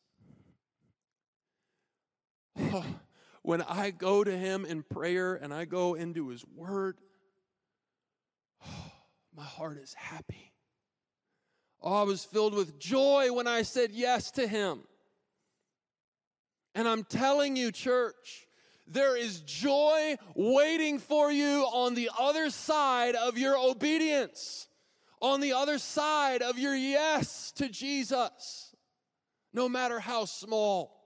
Oh, 2.57 2.86
when 3.41 3.61
I 3.61 3.91
go 3.91 4.24
to 4.24 4.36
Him 4.38 4.65
in 4.65 4.84
prayer 4.84 5.36
and 5.36 5.53
I 5.53 5.65
go 5.65 5.95
into 5.95 6.30
His 6.30 6.45
Word, 6.55 6.97
oh, 8.65 8.91
my 9.36 9.43
heart 9.43 9.78
is 9.78 9.93
happy. 9.93 10.53
Oh, 11.82 12.01
I 12.01 12.03
was 12.03 12.24
filled 12.24 12.53
with 12.53 12.80
joy 12.80 13.32
when 13.32 13.47
I 13.47 13.61
said 13.61 13.91
yes 13.91 14.32
to 14.32 14.47
Him. 14.47 14.82
And 16.76 16.88
I'm 16.88 17.03
telling 17.03 17.55
you, 17.55 17.72
church, 17.72 18.47
there 18.90 19.16
is 19.16 19.42
joy 19.42 20.16
waiting 20.36 21.00
for 21.00 21.32
you 21.32 21.64
on 21.72 21.94
the 21.94 22.10
other 22.20 22.50
side 22.50 23.16
of 23.16 23.38
your 23.38 23.58
obedience 23.58 24.70
on 25.22 25.42
the 25.42 25.54
other 25.54 25.78
side 25.78 26.42
of 26.42 26.58
your 26.58 26.76
yes 26.76 27.52
to 27.54 27.70
Jesus, 27.70 28.76
no 29.54 29.70
matter 29.70 30.00
how 30.00 30.26
small. 30.26 30.98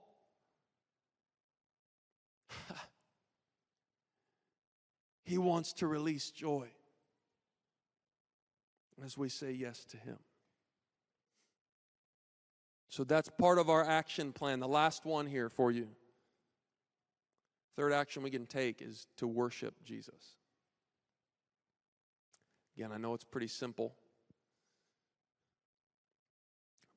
he 5.24 5.36
wants 5.38 5.72
to 5.74 5.86
release 5.86 6.30
joy 6.30 6.68
as 9.04 9.18
we 9.18 9.28
say 9.28 9.50
yes 9.52 9.84
to 9.86 9.96
Him. 9.96 10.18
So 12.88 13.02
that's 13.02 13.28
part 13.28 13.58
of 13.58 13.68
our 13.68 13.84
action 13.84 14.32
plan. 14.32 14.60
The 14.60 14.68
last 14.68 15.04
one 15.04 15.26
here 15.26 15.48
for 15.48 15.72
you. 15.72 15.88
Third 17.76 17.92
action 17.92 18.22
we 18.22 18.30
can 18.30 18.46
take 18.46 18.80
is 18.80 19.06
to 19.16 19.26
worship 19.26 19.74
Jesus. 19.84 20.36
Again, 22.76 22.90
I 22.92 22.98
know 22.98 23.14
it's 23.14 23.24
pretty 23.24 23.48
simple. 23.48 23.94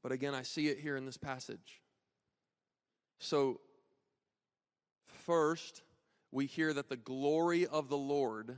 But 0.04 0.12
again, 0.12 0.34
I 0.34 0.44
see 0.44 0.68
it 0.68 0.80
here 0.80 0.96
in 0.96 1.06
this 1.06 1.18
passage. 1.18 1.82
So, 3.20 3.60
first, 5.26 5.82
we 6.32 6.46
hear 6.46 6.74
that 6.74 6.90
the 6.90 6.96
glory 6.96 7.66
of 7.66 7.90
the 7.90 7.98
Lord 7.98 8.58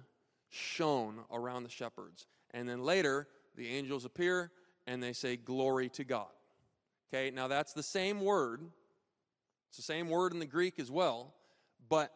shone 0.50 1.20
around 1.32 1.64
the 1.64 1.70
shepherds. 1.70 2.28
And 2.52 2.68
then 2.68 2.84
later, 2.84 3.28
the 3.56 3.68
angels 3.68 4.06
appear 4.06 4.52
and 4.88 5.02
they 5.02 5.14
say, 5.14 5.38
Glory 5.38 5.90
to 5.90 6.04
God. 6.04 6.28
Okay, 7.12 7.32
now 7.32 7.48
that's 7.48 7.74
the 7.74 7.84
same 7.84 8.22
word. 8.22 8.62
It's 9.70 9.78
the 9.78 9.84
same 9.84 10.10
word 10.10 10.34
in 10.34 10.40
the 10.40 10.46
Greek 10.46 10.80
as 10.80 10.92
well, 10.92 11.34
but 11.88 12.12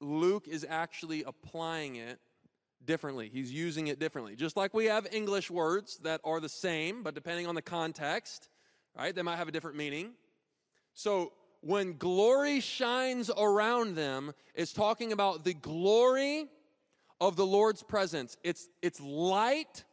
Luke 0.00 0.46
is 0.48 0.66
actually 0.68 1.24
applying 1.24 1.96
it 1.96 2.18
differently. 2.84 3.30
He's 3.32 3.52
using 3.52 3.88
it 3.88 3.98
differently. 3.98 4.36
Just 4.36 4.56
like 4.56 4.74
we 4.74 4.86
have 4.86 5.06
English 5.12 5.50
words 5.50 5.98
that 6.02 6.20
are 6.24 6.40
the 6.40 6.48
same, 6.48 7.02
but 7.02 7.14
depending 7.14 7.46
on 7.46 7.54
the 7.54 7.62
context, 7.62 8.48
right, 8.96 9.14
they 9.14 9.22
might 9.22 9.36
have 9.36 9.48
a 9.48 9.52
different 9.52 9.76
meaning. 9.76 10.12
So 10.94 11.32
when 11.60 11.96
glory 11.96 12.60
shines 12.60 13.30
around 13.30 13.96
them, 13.96 14.32
it's 14.54 14.72
talking 14.72 15.12
about 15.12 15.44
the 15.44 15.54
glory 15.54 16.46
of 17.20 17.36
the 17.36 17.46
Lord's 17.46 17.82
presence. 17.82 18.36
It's, 18.44 18.68
it's 18.82 19.00
light, 19.00 19.84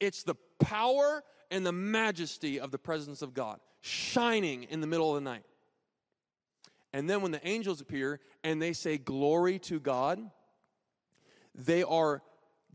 it's 0.00 0.22
the 0.24 0.34
power 0.58 1.22
and 1.50 1.64
the 1.64 1.72
majesty 1.72 2.58
of 2.60 2.70
the 2.70 2.78
presence 2.78 3.22
of 3.22 3.34
God 3.34 3.60
shining 3.82 4.64
in 4.64 4.80
the 4.80 4.86
middle 4.86 5.16
of 5.16 5.22
the 5.22 5.30
night. 5.30 5.44
And 6.92 7.08
then 7.08 7.22
when 7.22 7.30
the 7.30 7.46
angels 7.46 7.80
appear 7.80 8.20
and 8.42 8.60
they 8.60 8.72
say, 8.72 8.98
Glory 8.98 9.58
to 9.60 9.78
God, 9.78 10.30
they 11.54 11.82
are 11.82 12.22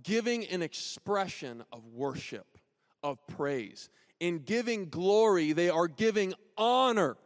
giving 0.04 0.46
an 0.48 0.62
expression 0.62 1.64
of 1.72 1.86
worship, 1.88 2.58
of 3.04 3.26
praise. 3.28 3.90
In 4.20 4.40
giving 4.40 4.90
glory, 4.90 5.52
they 5.52 5.70
are 5.70 5.88
giving 5.88 6.34
honor. 6.58 7.18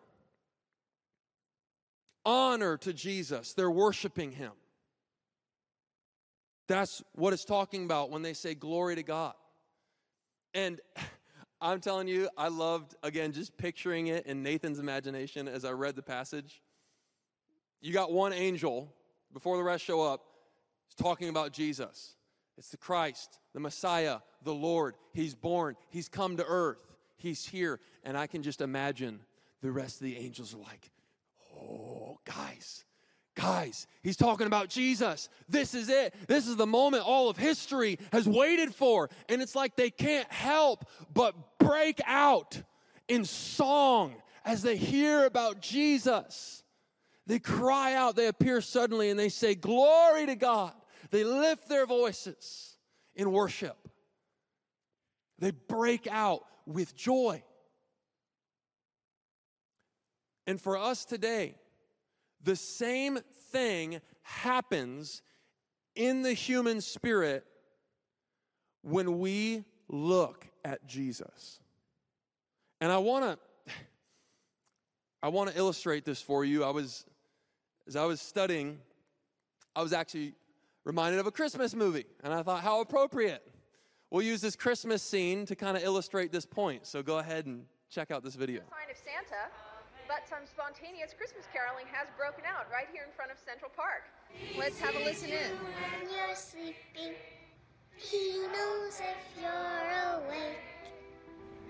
Honor 2.26 2.78
to 2.78 2.94
Jesus. 2.94 3.54
They're 3.54 3.72
worshiping 3.72 4.32
him. 4.32 4.52
That's 6.68 7.02
what 7.14 7.34
it's 7.34 7.46
talking 7.46 7.86
about 7.86 8.12
when 8.12 8.22
they 8.22 8.34
say 8.34 8.54
glory 8.54 8.96
to 8.96 9.04
God. 9.04 9.34
And 10.54 10.80
I'm 11.62 11.82
telling 11.82 12.08
you, 12.08 12.30
I 12.38 12.48
loved, 12.48 12.96
again, 13.04 13.34
just 13.34 13.58
picturing 13.58 14.08
it 14.08 14.26
in 14.26 14.44
Nathan's 14.44 14.80
imagination 14.80 15.48
as 15.48 15.66
I 15.66 15.72
read 15.72 15.96
the 15.96 16.02
passage. 16.02 16.62
You 17.82 17.94
got 17.94 18.12
one 18.12 18.34
angel 18.34 18.94
before 19.34 19.58
the 19.58 19.64
rest 19.64 19.84
show 19.84 20.02
up 20.02 20.22
it's 20.90 20.96
talking 20.96 21.30
about 21.30 21.54
Jesus. 21.54 22.16
It's 22.58 22.70
the 22.70 22.78
Christ, 22.78 23.40
the 23.54 23.60
Messiah, 23.60 24.20
the 24.44 24.54
Lord. 24.54 24.96
He's 25.14 25.36
born, 25.36 25.76
He's 25.90 26.10
come 26.10 26.38
to 26.38 26.46
earth, 26.46 26.80
He's 27.16 27.46
here. 27.46 27.80
And 28.04 28.18
I 28.18 28.28
can 28.28 28.42
just 28.42 28.60
imagine 28.60 29.20
the 29.62 29.72
rest 29.72 29.98
of 29.98 30.06
the 30.06 30.18
angels 30.18 30.56
are 30.56 30.58
like, 30.58 30.92
oh, 31.56 32.18
guys, 32.26 32.84
guys, 33.36 33.86
He's 34.02 34.18
talking 34.18 34.48
about 34.48 34.68
Jesus. 34.70 35.30
This 35.48 35.76
is 35.76 35.90
it. 35.90 36.16
This 36.28 36.48
is 36.48 36.56
the 36.56 36.68
moment 36.68 37.04
all 37.06 37.30
of 37.30 37.38
history 37.38 38.00
has 38.12 38.28
waited 38.28 38.74
for. 38.74 39.10
And 39.30 39.42
it's 39.44 39.56
like 39.56 39.76
they 39.76 39.92
can't 39.92 40.30
help 40.32 40.86
but 41.14 41.36
break 41.60 42.02
out 42.06 42.62
in 43.08 43.26
song 43.26 44.16
as 44.44 44.64
they 44.64 44.76
hear 44.76 45.26
about 45.26 45.62
Jesus. 45.62 46.64
They 47.30 47.38
cry 47.38 47.94
out, 47.94 48.16
they 48.16 48.26
appear 48.26 48.60
suddenly, 48.60 49.12
and 49.12 49.20
they 49.20 49.30
say, 49.30 49.54
Glory 49.54 50.26
to 50.26 50.36
God. 50.36 50.74
They 51.12 51.24
lift 51.24 51.70
their 51.70 51.86
voices 51.86 52.76
in 53.14 53.32
worship. 53.32 53.78
They 55.38 55.52
break 55.52 56.08
out 56.08 56.44
with 56.66 56.96
joy. 56.96 57.44
And 60.48 60.60
for 60.60 60.76
us 60.76 61.06
today, 61.06 61.54
the 62.44 62.56
same 62.56 63.20
thing 63.52 64.02
happens 64.24 65.22
in 65.94 66.24
the 66.24 66.34
human 66.34 66.82
spirit 66.82 67.46
when 68.82 69.20
we 69.20 69.66
look 69.88 70.48
at 70.66 70.88
Jesus. 70.88 71.60
And 72.82 72.92
I 72.92 72.98
want 72.98 73.26
to 73.26 73.74
I 75.22 75.28
want 75.28 75.52
to 75.52 75.58
illustrate 75.58 76.06
this 76.06 76.22
for 76.22 76.44
you. 76.44 76.64
I 76.64 76.72
was 76.72 77.06
as 77.90 77.96
I 77.96 78.06
was 78.06 78.22
studying, 78.22 78.78
I 79.76 79.82
was 79.82 79.94
actually 79.94 80.36
reminded 80.86 81.20
of 81.20 81.26
a 81.26 81.32
Christmas 81.32 81.74
movie. 81.74 82.06
And 82.24 82.32
I 82.32 82.44
thought, 82.44 82.62
how 82.62 82.82
appropriate. 82.82 83.42
we'll 84.12 84.22
use 84.22 84.42
this 84.42 84.56
Christmas 84.56 85.02
scene 85.02 85.44
to 85.48 85.56
kind 85.56 85.76
of 85.76 85.82
illustrate 85.84 86.32
this 86.32 86.46
point. 86.46 86.86
So 86.86 87.02
go 87.02 87.18
ahead 87.18 87.48
and 87.48 87.66
check 87.90 88.12
out 88.12 88.24
this 88.24 88.36
video. 88.36 88.60
sign 88.70 88.92
of 88.92 88.98
Santa, 88.98 89.50
but 90.08 90.30
some 90.30 90.46
spontaneous 90.46 91.16
Christmas 91.18 91.46
caroling 91.52 91.88
has 91.92 92.08
broken 92.16 92.44
out 92.46 92.68
right 92.72 92.86
here 92.94 93.02
in 93.08 93.12
front 93.16 93.32
of 93.32 93.40
Central 93.40 93.72
Park. 93.76 94.06
Let's 94.56 94.80
have 94.80 94.96
a 94.96 95.04
listen 95.04 95.30
in. 95.30 95.52
When 95.98 96.14
you're 96.14 96.36
sleeping, 96.36 97.18
he 97.96 98.46
knows 98.54 99.02
if 99.02 99.42
you're 99.42 99.90
awake. 100.14 100.62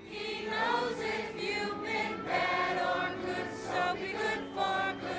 He 0.09 0.45
knows 0.47 0.95
if 0.99 1.41
you've 1.41 1.81
been 1.81 2.25
bad 2.25 2.75
or 2.75 3.25
good, 3.25 3.47
so 3.55 3.95
be 3.95 4.11
good 4.11 4.43
for 4.53 4.95
goodness 4.99 5.18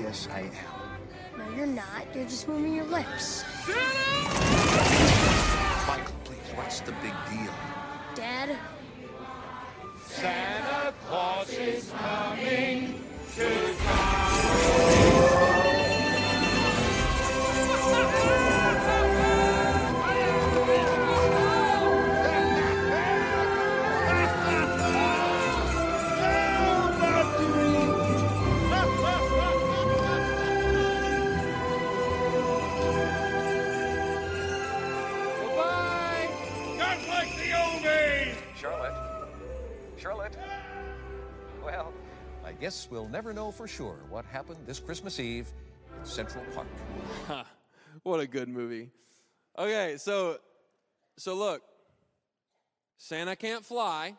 Yes, 0.00 0.28
I 0.32 0.40
am. 0.40 0.50
No, 1.38 1.56
you're 1.56 1.66
not. 1.66 2.06
You're 2.14 2.24
just 2.24 2.48
moving 2.48 2.74
your 2.74 2.84
lips. 2.86 3.44
Michael, 5.86 6.14
please, 6.24 6.38
what's 6.56 6.80
the 6.80 6.92
big 6.92 7.14
deal? 7.30 7.52
Dad, 8.14 8.58
Charlotte? 10.20 10.84
Guess 42.64 42.88
we'll 42.90 43.08
never 43.08 43.34
know 43.34 43.50
for 43.50 43.68
sure 43.68 43.98
what 44.08 44.24
happened 44.24 44.56
this 44.66 44.80
Christmas 44.80 45.20
Eve 45.20 45.52
in 46.00 46.06
Central 46.06 46.42
Park. 46.54 47.46
What 48.04 48.20
a 48.20 48.26
good 48.26 48.48
movie. 48.48 48.90
Okay, 49.58 49.96
so 49.98 50.38
so 51.18 51.34
look. 51.34 51.62
Santa 52.96 53.36
can't 53.36 53.62
fly. 53.64 54.14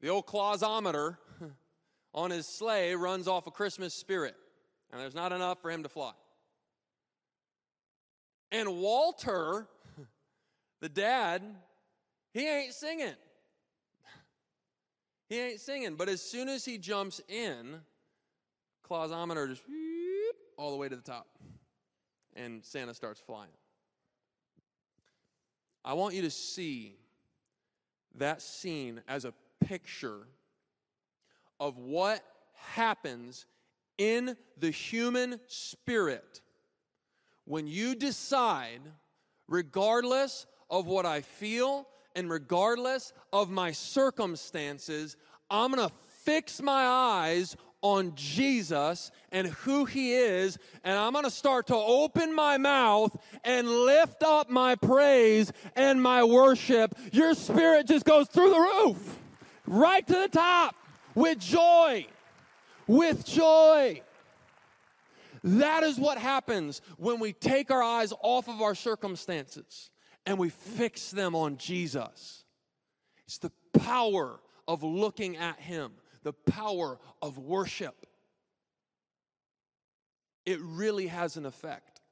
The 0.00 0.08
old 0.08 0.26
clausometer 0.26 1.18
on 2.14 2.30
his 2.30 2.46
sleigh 2.56 2.94
runs 2.94 3.28
off 3.28 3.46
a 3.46 3.50
Christmas 3.50 3.94
spirit. 3.94 4.34
And 4.90 4.98
there's 4.98 5.14
not 5.14 5.30
enough 5.32 5.60
for 5.60 5.70
him 5.70 5.82
to 5.82 5.90
fly. 5.90 6.12
And 8.50 8.78
Walter, 8.78 9.68
the 10.80 10.88
dad, 10.88 11.42
he 12.32 12.48
ain't 12.48 12.72
singing. 12.72 13.14
He 15.28 15.38
ain't 15.38 15.60
singing. 15.60 15.94
But 15.94 16.08
as 16.08 16.22
soon 16.22 16.48
as 16.48 16.64
he 16.64 16.78
jumps 16.78 17.20
in, 17.28 17.80
clausometer 18.88 19.48
just 19.48 19.62
all 20.56 20.70
the 20.70 20.76
way 20.76 20.88
to 20.88 20.96
the 20.96 21.02
top 21.02 21.26
and 22.38 22.64
Santa 22.64 22.94
starts 22.94 23.20
flying. 23.20 23.50
I 25.84 25.94
want 25.94 26.14
you 26.14 26.22
to 26.22 26.30
see 26.30 26.96
that 28.16 28.40
scene 28.40 29.00
as 29.08 29.24
a 29.24 29.34
picture 29.64 30.26
of 31.60 31.78
what 31.78 32.22
happens 32.54 33.46
in 33.96 34.36
the 34.58 34.70
human 34.70 35.40
spirit 35.48 36.40
when 37.44 37.66
you 37.66 37.94
decide, 37.94 38.80
regardless 39.48 40.46
of 40.70 40.86
what 40.86 41.06
I 41.06 41.22
feel 41.22 41.86
and 42.14 42.30
regardless 42.30 43.12
of 43.32 43.50
my 43.50 43.72
circumstances, 43.72 45.16
I'm 45.50 45.70
gonna 45.70 45.90
fix 46.24 46.60
my 46.60 46.84
eyes 46.86 47.56
on 47.80 48.12
Jesus 48.16 49.10
and 49.30 49.46
who 49.46 49.84
He 49.84 50.12
is, 50.12 50.58
and 50.84 50.98
I'm 50.98 51.12
gonna 51.12 51.30
start 51.30 51.68
to 51.68 51.76
open 51.76 52.34
my 52.34 52.58
mouth 52.58 53.16
and 53.44 53.68
lift 53.68 54.22
up 54.22 54.50
my 54.50 54.74
praise 54.74 55.52
and 55.76 56.02
my 56.02 56.24
worship. 56.24 56.94
Your 57.12 57.34
spirit 57.34 57.86
just 57.86 58.04
goes 58.04 58.28
through 58.28 58.50
the 58.50 58.58
roof, 58.58 59.22
right 59.66 60.06
to 60.06 60.12
the 60.12 60.28
top, 60.28 60.74
with 61.14 61.38
joy. 61.38 62.06
With 62.86 63.24
joy. 63.24 64.02
That 65.44 65.82
is 65.84 65.98
what 65.98 66.18
happens 66.18 66.80
when 66.96 67.20
we 67.20 67.32
take 67.32 67.70
our 67.70 67.82
eyes 67.82 68.12
off 68.22 68.48
of 68.48 68.60
our 68.60 68.74
circumstances 68.74 69.90
and 70.28 70.38
we 70.38 70.50
fix 70.50 71.10
them 71.10 71.34
on 71.34 71.56
Jesus. 71.56 72.44
It's 73.24 73.38
the 73.38 73.50
power 73.72 74.38
of 74.68 74.82
looking 74.82 75.38
at 75.38 75.58
Him, 75.58 75.92
the 76.22 76.34
power 76.34 76.98
of 77.22 77.38
worship. 77.38 78.06
It 80.44 80.60
really 80.60 81.06
has 81.06 81.38
an 81.38 81.46
effect 81.46 82.02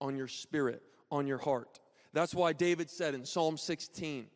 on 0.00 0.16
your 0.16 0.26
spirit, 0.26 0.82
on 1.12 1.28
your 1.28 1.38
heart. 1.38 1.78
That's 2.12 2.34
why 2.34 2.54
David 2.54 2.90
said 2.90 3.14
in 3.14 3.24
Psalm 3.24 3.56
16, 3.56 4.26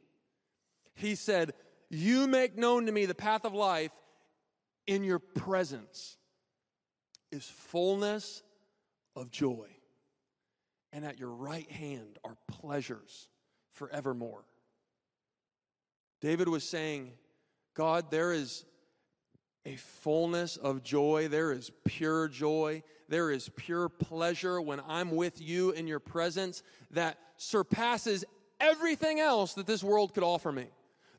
he 0.94 1.16
said, 1.16 1.54
You 1.90 2.28
make 2.28 2.56
known 2.56 2.86
to 2.86 2.92
me 2.92 3.04
the 3.06 3.16
path 3.16 3.44
of 3.44 3.52
life, 3.52 3.90
in 4.86 5.02
your 5.02 5.18
presence 5.18 6.16
is 7.32 7.44
fullness 7.44 8.44
of 9.16 9.32
joy. 9.32 9.66
And 10.92 11.04
at 11.04 11.18
your 11.18 11.30
right 11.30 11.70
hand 11.70 12.18
are 12.24 12.36
pleasures 12.50 13.28
forevermore. 13.72 14.44
David 16.20 16.48
was 16.48 16.64
saying, 16.64 17.12
God, 17.74 18.10
there 18.10 18.32
is 18.32 18.64
a 19.64 19.76
fullness 19.76 20.56
of 20.56 20.82
joy. 20.82 21.28
There 21.28 21.52
is 21.52 21.70
pure 21.84 22.28
joy. 22.28 22.82
There 23.08 23.30
is 23.30 23.50
pure 23.56 23.88
pleasure 23.88 24.60
when 24.60 24.80
I'm 24.88 25.12
with 25.14 25.40
you 25.40 25.70
in 25.70 25.86
your 25.86 26.00
presence 26.00 26.62
that 26.92 27.18
surpasses 27.36 28.24
everything 28.60 29.20
else 29.20 29.54
that 29.54 29.66
this 29.66 29.84
world 29.84 30.14
could 30.14 30.22
offer 30.24 30.50
me. 30.50 30.66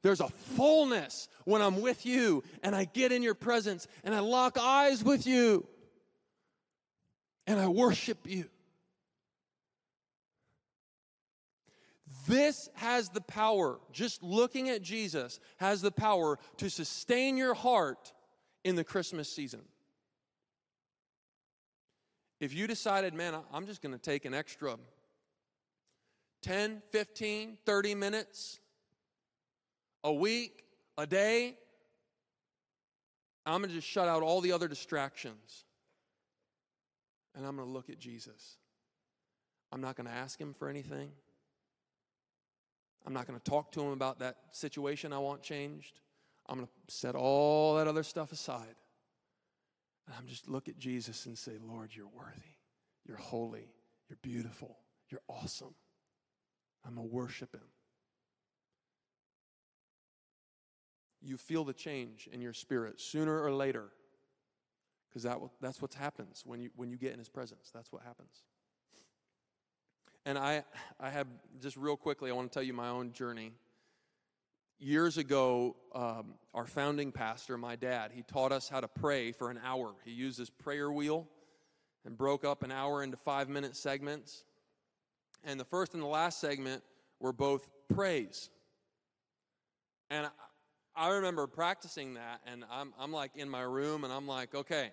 There's 0.02 0.22
a 0.22 0.30
fullness 0.30 1.28
when 1.46 1.62
I'm 1.62 1.82
with 1.82 2.06
you 2.06 2.44
and 2.64 2.76
I 2.76 2.86
get 2.86 3.12
in 3.12 3.22
your 3.22 3.36
presence 3.36 3.88
and 4.04 4.16
I 4.16 4.20
lock 4.20 4.58
eyes 4.58 5.04
with 5.04 5.28
you 5.28 5.66
and 7.48 7.60
I 7.60 7.68
worship 7.68 8.20
you. 8.26 8.46
This 12.30 12.70
has 12.76 13.10
the 13.10 13.22
power, 13.22 13.80
just 13.92 14.22
looking 14.22 14.70
at 14.70 14.84
Jesus 14.84 15.40
has 15.58 15.82
the 15.82 15.90
power 15.90 16.38
to 16.58 16.70
sustain 16.70 17.38
your 17.38 17.56
heart 17.56 18.14
in 18.64 18.76
the 18.76 18.84
Christmas 18.84 19.28
season. 19.28 19.62
If 22.40 22.54
you 22.54 22.68
decided, 22.68 23.16
man, 23.16 23.34
I'm 23.52 23.66
just 23.66 23.82
going 23.82 23.94
to 23.94 24.00
take 24.00 24.26
an 24.26 24.36
extra 24.36 24.78
10, 26.44 26.84
15, 26.92 27.58
30 27.66 27.96
minutes 27.96 28.60
a 30.04 30.14
week, 30.14 30.66
a 31.00 31.08
day, 31.08 31.58
I'm 33.44 33.62
going 33.62 33.70
to 33.70 33.76
just 33.76 33.88
shut 33.88 34.08
out 34.08 34.22
all 34.22 34.40
the 34.40 34.52
other 34.52 34.68
distractions. 34.68 35.66
And 37.36 37.44
I'm 37.44 37.56
going 37.56 37.68
to 37.68 37.74
look 37.74 37.90
at 37.90 37.98
Jesus. 37.98 38.58
I'm 39.72 39.82
not 39.82 39.96
going 39.96 40.08
to 40.08 40.14
ask 40.14 40.40
him 40.40 40.54
for 40.54 40.70
anything. 40.70 41.10
I'm 43.06 43.14
not 43.14 43.28
going 43.28 43.40
to 43.40 43.50
talk 43.50 43.72
to 43.74 43.82
him 43.82 43.92
about 43.92 44.20
that 44.20 44.36
situation 44.52 45.14
I 45.14 45.20
want 45.20 45.42
changed. 45.42 46.00
I'm 46.48 46.58
going 46.58 46.68
to 46.68 46.94
set 46.94 47.16
all 47.16 47.76
that 47.76 47.88
other 47.88 48.04
stuff 48.04 48.32
aside. 48.32 48.76
And 50.06 50.16
I'm 50.18 50.28
just 50.28 50.48
look 50.48 50.68
at 50.68 50.78
Jesus 50.78 51.26
and 51.26 51.38
say, 51.38 51.54
Lord, 51.62 51.92
you're 51.94 52.08
worthy. 52.08 52.56
You're 53.06 53.18
holy. 53.18 53.72
You're 54.10 54.18
beautiful. 54.22 54.78
You're 55.10 55.22
awesome. 55.28 55.76
I'm 56.86 56.96
going 56.96 57.08
to 57.08 57.14
worship 57.14 57.54
him. 57.54 57.62
You 61.22 61.38
feel 61.38 61.64
the 61.64 61.74
change 61.74 62.30
in 62.32 62.42
your 62.42 62.54
spirit 62.54 63.00
sooner 63.00 63.44
or 63.44 63.52
later. 63.52 63.90
Because 65.10 65.24
that, 65.24 65.40
that's 65.60 65.82
what 65.82 65.94
happens 65.94 66.44
when 66.46 66.60
you, 66.60 66.70
when 66.76 66.90
you 66.90 66.98
get 66.98 67.14
in 67.14 67.20
his 67.20 67.30
presence. 67.30 67.72
That's 67.74 67.92
what 67.92 68.04
happens. 68.04 68.44
And 70.26 70.38
I, 70.38 70.64
I 71.00 71.10
have, 71.10 71.28
just 71.62 71.78
real 71.78 71.98
quickly, 71.98 72.30
I 72.30 72.34
want 72.34 72.52
to 72.52 72.54
tell 72.54 72.64
you 72.64 72.74
my 72.74 72.90
own 72.90 73.14
journey. 73.14 73.52
Years 74.80 75.18
ago, 75.18 75.76
um, 75.94 76.36
our 76.54 76.66
founding 76.66 77.12
pastor, 77.12 77.58
my 77.58 77.76
dad, 77.76 78.12
he 78.14 78.22
taught 78.22 78.52
us 78.52 78.70
how 78.70 78.80
to 78.80 78.88
pray 78.88 79.32
for 79.32 79.50
an 79.50 79.60
hour. 79.64 79.94
He 80.06 80.12
used 80.12 80.38
his 80.38 80.50
prayer 80.50 80.92
wheel 80.92 81.28
and 82.06 82.18
broke 82.18 82.46
up 82.46 82.64
an 82.64 82.72
hour 82.72 83.04
into 83.04 83.18
five 83.18 83.50
minute 83.50 83.76
segments. 83.76 84.44
And 85.44 85.60
the 85.60 85.66
first 85.66 85.94
and 85.94 86.04
the 86.04 86.08
last 86.08 86.40
segment 86.40 86.84
were 87.20 87.34
both 87.34 87.68
praise. 87.94 88.50
And 90.10 90.28
I, 90.28 90.30
I 90.96 91.10
remember 91.10 91.48
practicing 91.48 92.16
that, 92.16 92.42
and 92.46 92.66
I'm, 92.70 92.94
I'm 93.00 93.12
like 93.12 93.32
in 93.36 93.50
my 93.50 93.62
room, 93.62 94.04
and 94.04 94.12
I'm 94.12 94.28
like, 94.28 94.54
okay, 94.54 94.92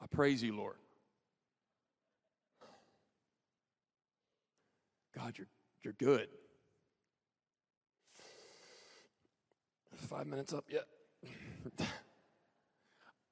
I 0.00 0.06
praise 0.06 0.42
you, 0.42 0.54
Lord. 0.54 0.76
God, 5.16 5.34
you're, 5.38 5.48
you're 5.82 5.94
good. 5.94 6.28
Five 9.96 10.26
minutes 10.26 10.52
up 10.52 10.66
yet? 10.70 10.84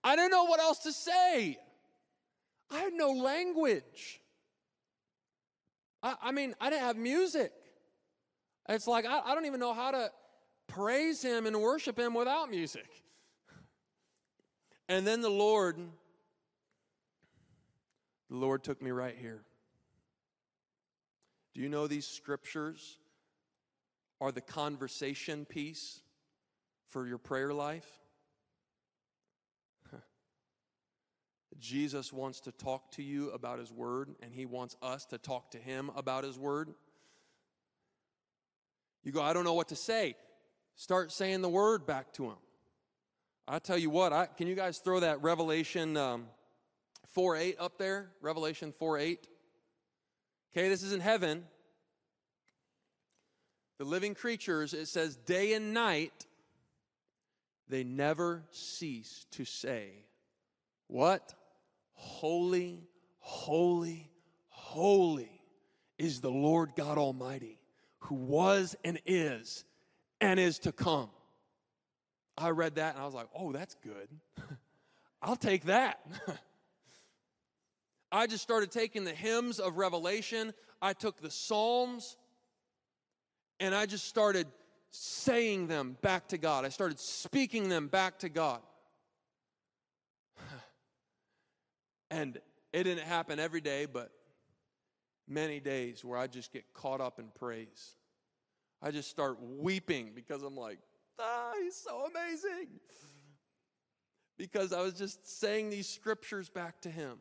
I 0.05 0.17
didn't 0.17 0.31
know 0.31 0.45
what 0.45 0.61
else 0.61 0.79
to 0.81 0.93
say. 0.93 1.59
I 2.71 2.79
had 2.79 2.95
no 2.95 3.11
language. 3.11 4.21
I, 6.03 6.15
I 6.23 6.33
mean, 6.33 6.55
I 6.61 6.71
didn't 6.71 6.83
have 6.83 6.97
music. 6.97 7.53
It's 8.69 8.87
like, 8.87 9.05
I, 9.05 9.21
I 9.21 9.35
don't 9.35 9.45
even 9.45 9.61
know 9.61 9.75
how 9.75 9.91
to 9.91 10.11
praise 10.69 11.23
Him 11.23 11.47
and 11.47 11.61
worship 11.61 11.99
Him 11.99 12.15
without 12.15 12.51
music. 12.51 12.89
And 14.89 15.07
then 15.07 15.21
the 15.21 15.31
Lord, 15.31 15.77
the 18.31 18.37
Lord 18.37 18.65
took 18.65 18.81
me 18.81 18.91
right 18.91 19.17
here. 19.19 19.43
Do 21.55 21.61
you 21.61 21.69
know 21.69 21.87
these 21.87 22.07
scriptures 22.07 22.99
are 24.21 24.33
the 24.33 24.41
conversation 24.41 25.45
piece 25.45 26.01
for 26.89 27.07
your 27.07 27.19
prayer 27.19 27.55
life? 27.55 27.89
Jesus 31.61 32.13
wants 32.13 32.41
to 32.41 32.53
talk 32.53 32.91
to 32.93 33.03
you 33.03 33.31
about 33.31 33.59
His 33.59 33.73
Word, 33.73 34.15
and 34.21 34.33
He 34.33 34.47
wants 34.47 34.77
us 34.83 35.05
to 35.07 35.19
talk 35.19 35.53
to 35.53 35.59
Him 35.59 35.91
about 35.97 36.25
His 36.25 36.37
Word. 36.37 36.75
You 39.05 39.13
go, 39.13 39.23
I 39.23 39.33
don't 39.33 39.45
know 39.45 39.55
what 39.55 39.69
to 39.69 39.77
say. 39.77 40.17
Start 40.77 41.13
saying 41.13 41.43
the 41.43 41.49
Word 41.49 41.87
back 41.87 42.13
to 42.15 42.25
Him. 42.25 42.37
I 43.47 43.61
tell 43.61 43.79
you 43.79 43.91
what, 43.91 44.13
I, 44.13 44.27
can 44.27 44.47
you 44.47 44.55
guys 44.55 44.79
throw 44.79 45.01
that 45.01 45.23
Revelation 45.23 45.97
um, 45.97 46.27
4 47.13 47.37
8 47.37 47.57
up 47.61 47.79
there? 47.79 48.11
Revelation 48.21 48.73
4 48.73 48.99
8. 48.99 49.29
Okay, 50.57 50.69
this 50.69 50.83
is 50.83 50.93
in 50.93 51.01
heaven. 51.01 51.45
The 53.79 53.85
living 53.85 54.15
creatures, 54.15 54.73
it 54.73 54.87
says, 54.87 55.17
day 55.17 55.53
and 55.55 55.75
night, 55.75 56.27
they 57.69 57.85
never 57.85 58.43
cease 58.51 59.27
to 59.33 59.45
say, 59.45 59.91
What? 60.87 61.35
Holy, 61.95 62.83
holy, 63.19 64.11
holy 64.49 65.41
is 65.99 66.21
the 66.21 66.31
Lord 66.31 66.73
God 66.77 66.99
Almighty, 66.99 67.59
who 68.01 68.17
was 68.17 68.77
and 68.85 69.01
is 69.07 69.65
and 70.21 70.41
is 70.41 70.59
to 70.61 70.73
come. 70.73 71.11
I 72.37 72.51
read 72.51 72.77
that 72.77 72.95
and 72.95 73.03
I 73.03 73.07
was 73.07 73.15
like, 73.15 73.29
oh, 73.35 73.53
that's 73.53 73.77
good. 73.77 74.09
I'll 75.23 75.37
take 75.37 75.65
that. 75.65 76.01
I 78.13 78.27
just 78.27 78.43
started 78.43 78.71
taking 78.71 79.05
the 79.05 79.13
hymns 79.13 79.59
of 79.59 79.77
Revelation, 79.77 80.53
I 80.81 80.93
took 80.93 81.21
the 81.21 81.31
Psalms, 81.31 82.17
and 83.61 83.75
I 83.75 83.87
just 83.87 84.07
started 84.07 84.47
saying 84.91 85.67
them 85.67 85.97
back 86.03 86.29
to 86.29 86.39
God. 86.39 86.65
I 86.65 86.69
started 86.69 86.99
speaking 86.99 87.69
them 87.69 87.89
back 87.89 88.21
to 88.21 88.29
God. 88.29 88.61
And 92.11 92.39
it 92.73 92.85
didn't 92.85 93.07
happen 93.07 93.41
every 93.41 93.61
day, 93.61 93.87
but 93.87 94.13
many 95.27 95.59
days 95.59 96.05
where 96.05 96.19
I 96.19 96.29
just 96.29 96.53
get 96.53 96.73
caught 96.73 97.01
up 97.01 97.19
in 97.19 97.27
praise. 97.39 97.97
I 98.81 98.91
just 98.91 99.11
start 99.11 99.39
weeping 99.41 100.13
because 100.15 100.43
I'm 100.43 100.57
like, 100.57 100.79
ah, 101.19 101.53
he's 101.61 101.75
so 101.75 102.07
amazing. 102.07 102.69
Because 104.37 104.73
I 104.73 104.83
was 104.83 104.95
just 104.95 105.41
saying 105.41 105.71
these 105.71 105.89
scriptures 105.89 106.49
back 106.49 106.81
to 106.83 106.91
him. 106.91 107.19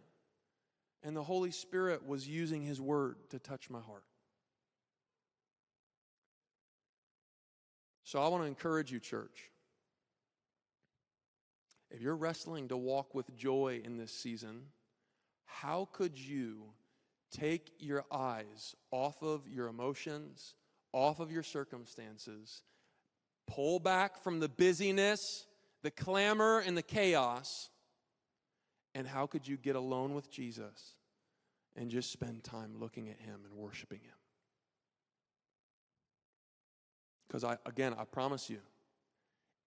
And 1.04 1.16
the 1.16 1.24
Holy 1.24 1.52
Spirit 1.52 2.08
was 2.08 2.28
using 2.28 2.62
his 2.62 2.80
word 2.80 3.16
to 3.30 3.40
touch 3.40 3.70
my 3.70 3.82
heart. 3.82 4.04
So 8.14 8.22
I 8.22 8.28
want 8.28 8.44
to 8.44 8.48
encourage 8.48 8.92
you, 8.92 9.00
church. 9.00 9.50
If 11.90 12.00
you're 12.00 12.16
wrestling 12.16 12.68
to 12.68 12.78
walk 12.78 13.16
with 13.16 13.36
joy 13.36 13.82
in 13.84 13.98
this 13.98 14.12
season, 14.12 14.66
how 15.46 15.90
could 15.92 16.16
you 16.16 16.62
take 17.32 17.72
your 17.80 18.06
eyes 18.12 18.76
off 18.92 19.24
of 19.24 19.48
your 19.48 19.68
emotions, 19.68 20.54
off 20.92 21.20
of 21.20 21.32
your 21.32 21.42
circumstances, 21.42 22.62
pull 23.48 23.80
back 23.80 24.20
from 24.24 24.40
the 24.40 24.50
busyness, 24.50 25.20
the 25.82 25.90
clamor, 25.90 26.60
and 26.60 26.78
the 26.78 26.84
chaos, 26.84 27.48
and 28.94 29.08
how 29.08 29.26
could 29.26 29.48
you 29.48 29.58
get 29.58 29.76
alone 29.76 30.14
with 30.14 30.30
Jesus 30.30 30.94
and 31.76 31.90
just 31.90 32.12
spend 32.12 32.44
time 32.44 32.76
looking 32.80 33.10
at 33.10 33.20
Him 33.20 33.40
and 33.44 33.56
worshiping 33.56 34.02
Him? 34.04 34.23
Because 37.34 37.44
I, 37.44 37.58
again, 37.68 37.96
I 37.98 38.04
promise 38.04 38.48
you, 38.48 38.60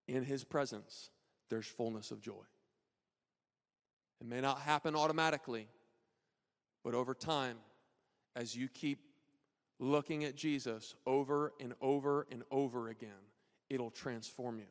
in 0.06 0.22
His 0.22 0.44
presence, 0.44 1.10
there's 1.51 1.66
fullness 1.66 2.12
of 2.12 2.20
joy. 2.20 2.44
It 4.20 4.28
may 4.28 4.40
not 4.40 4.60
happen 4.60 4.94
automatically, 4.94 5.66
but 6.84 6.94
over 6.94 7.12
time, 7.12 7.56
as 8.36 8.55
you 8.55 8.68
keep 8.68 9.01
looking 9.80 10.22
at 10.22 10.36
Jesus 10.36 10.94
over 11.06 11.55
and 11.59 11.74
over 11.80 12.28
and 12.30 12.44
over 12.52 12.86
again, 12.88 13.10
it'll 13.68 13.90
transform 13.90 14.60
you. 14.60 14.66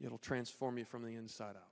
It'll 0.00 0.16
transform 0.16 0.78
you 0.78 0.86
from 0.86 1.02
the 1.02 1.14
inside 1.14 1.56
out. 1.56 1.68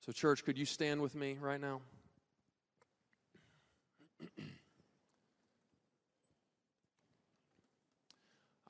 So, 0.00 0.10
church, 0.10 0.42
could 0.42 0.56
you 0.56 0.64
stand 0.64 1.02
with 1.02 1.14
me 1.14 1.36
right 1.38 1.60
now? 1.60 1.82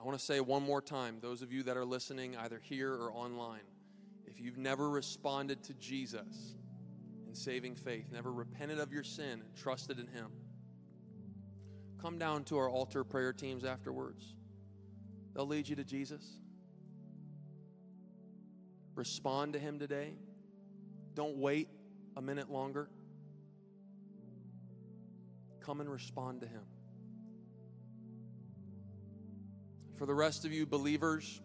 I 0.01 0.05
want 0.05 0.19
to 0.19 0.25
say 0.25 0.41
one 0.41 0.65
more 0.65 0.83
time, 0.83 1.19
those 1.21 1.43
of 1.43 1.53
you 1.53 1.63
that 1.65 1.77
are 1.77 1.85
listening 1.85 2.37
either 2.37 2.61
here 2.63 2.93
or 2.93 3.13
online, 3.13 3.61
if 4.27 4.41
you've 4.41 4.59
never 4.59 4.91
responded 4.91 5.63
to 5.65 5.75
Jesus 5.75 6.57
in 7.29 7.35
saving 7.35 7.77
faith, 7.77 8.07
never 8.13 8.33
repented 8.33 8.81
of 8.81 8.93
your 8.93 9.05
sin 9.05 9.41
and 9.43 9.55
trusted 9.55 10.01
in 10.01 10.09
Him, 10.09 10.33
come 12.01 12.19
down 12.19 12.43
to 12.45 12.59
our 12.59 12.69
altar 12.69 13.05
prayer 13.05 13.33
teams 13.33 13.65
afterwards. 13.65 14.35
They'll 15.35 15.47
lead 15.47 15.69
you 15.69 15.77
to 15.77 15.85
Jesus. 15.85 16.39
Respond 18.97 19.53
to 19.53 19.59
Him 19.59 19.79
today. 19.79 20.15
Don't 21.15 21.37
wait 21.37 21.69
a 22.17 22.23
minute 22.23 22.51
longer. 22.51 22.91
Come 25.65 25.81
and 25.81 25.91
respond 25.91 26.41
to 26.41 26.47
Him. 26.47 26.63
For 29.97 30.07
the 30.07 30.15
rest 30.15 30.45
of 30.45 30.53
you 30.53 30.67
believers, 30.67 31.41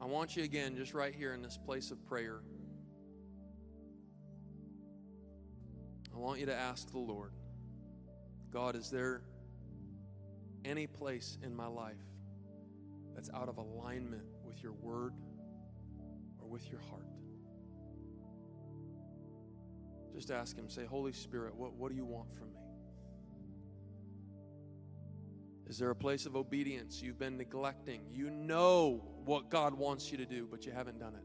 I 0.00 0.06
want 0.06 0.36
you 0.36 0.42
again, 0.42 0.76
just 0.76 0.94
right 0.94 1.14
here 1.14 1.34
in 1.34 1.42
this 1.42 1.56
place 1.56 1.90
of 1.90 2.04
prayer. 2.06 2.40
I 6.12 6.18
want 6.18 6.40
you 6.40 6.46
to 6.46 6.54
ask 6.54 6.90
the 6.90 6.98
Lord 6.98 7.32
God, 8.50 8.74
is 8.74 8.90
there 8.90 9.22
any 10.64 10.86
place 10.86 11.38
in 11.42 11.54
my 11.54 11.68
life 11.68 11.94
that's 13.14 13.30
out 13.32 13.48
of 13.48 13.58
alignment 13.58 14.24
with 14.44 14.62
your 14.62 14.72
word 14.72 15.14
or 16.40 16.48
with 16.48 16.68
your 16.70 16.80
heart? 16.90 17.06
Just 20.14 20.30
ask 20.30 20.56
Him, 20.56 20.68
say, 20.68 20.84
Holy 20.84 21.12
Spirit, 21.12 21.54
what, 21.54 21.74
what 21.74 21.90
do 21.90 21.96
you 21.96 22.04
want 22.04 22.34
from 22.36 22.48
me? 22.52 22.60
Is 25.70 25.78
there 25.78 25.90
a 25.90 25.94
place 25.94 26.26
of 26.26 26.34
obedience 26.34 27.00
you've 27.00 27.18
been 27.18 27.36
neglecting? 27.36 28.02
You 28.10 28.28
know 28.28 29.04
what 29.24 29.50
God 29.50 29.72
wants 29.72 30.10
you 30.10 30.18
to 30.18 30.26
do, 30.26 30.48
but 30.50 30.66
you 30.66 30.72
haven't 30.72 30.98
done 30.98 31.14
it. 31.14 31.24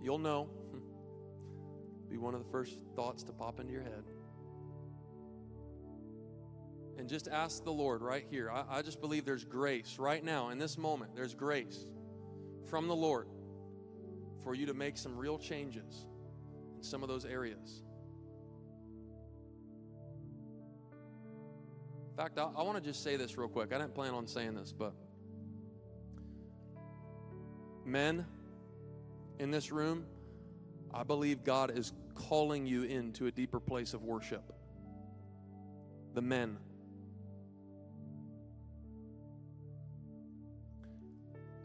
You'll 0.00 0.18
know. 0.18 0.48
Be 2.08 2.16
one 2.16 2.34
of 2.34 2.44
the 2.44 2.50
first 2.50 2.78
thoughts 2.94 3.24
to 3.24 3.32
pop 3.32 3.58
into 3.58 3.72
your 3.72 3.82
head. 3.82 4.04
And 6.96 7.08
just 7.08 7.26
ask 7.26 7.64
the 7.64 7.72
Lord 7.72 8.02
right 8.02 8.26
here. 8.30 8.50
I, 8.50 8.64
I 8.68 8.82
just 8.82 9.00
believe 9.00 9.24
there's 9.24 9.44
grace 9.44 9.96
right 9.98 10.22
now 10.22 10.50
in 10.50 10.58
this 10.58 10.78
moment. 10.78 11.16
There's 11.16 11.34
grace 11.34 11.86
from 12.70 12.86
the 12.86 12.94
Lord 12.94 13.26
for 14.44 14.54
you 14.54 14.64
to 14.66 14.74
make 14.74 14.96
some 14.96 15.18
real 15.18 15.38
changes 15.38 16.06
in 16.76 16.82
some 16.82 17.02
of 17.02 17.08
those 17.08 17.24
areas. 17.24 17.82
In 22.10 22.16
fact, 22.16 22.38
I, 22.38 22.44
I 22.56 22.62
want 22.62 22.76
to 22.76 22.82
just 22.82 23.02
say 23.02 23.16
this 23.16 23.36
real 23.36 23.48
quick. 23.48 23.72
I 23.72 23.78
didn't 23.78 23.94
plan 23.94 24.14
on 24.14 24.26
saying 24.26 24.54
this, 24.54 24.72
but 24.72 24.94
men 27.84 28.24
in 29.38 29.50
this 29.50 29.72
room, 29.72 30.04
I 30.94 31.02
believe 31.02 31.42
God 31.44 31.76
is 31.76 31.92
calling 32.14 32.66
you 32.66 32.84
into 32.84 33.26
a 33.26 33.30
deeper 33.30 33.58
place 33.58 33.94
of 33.94 34.02
worship. 34.02 34.52
The 36.14 36.22
men. 36.22 36.58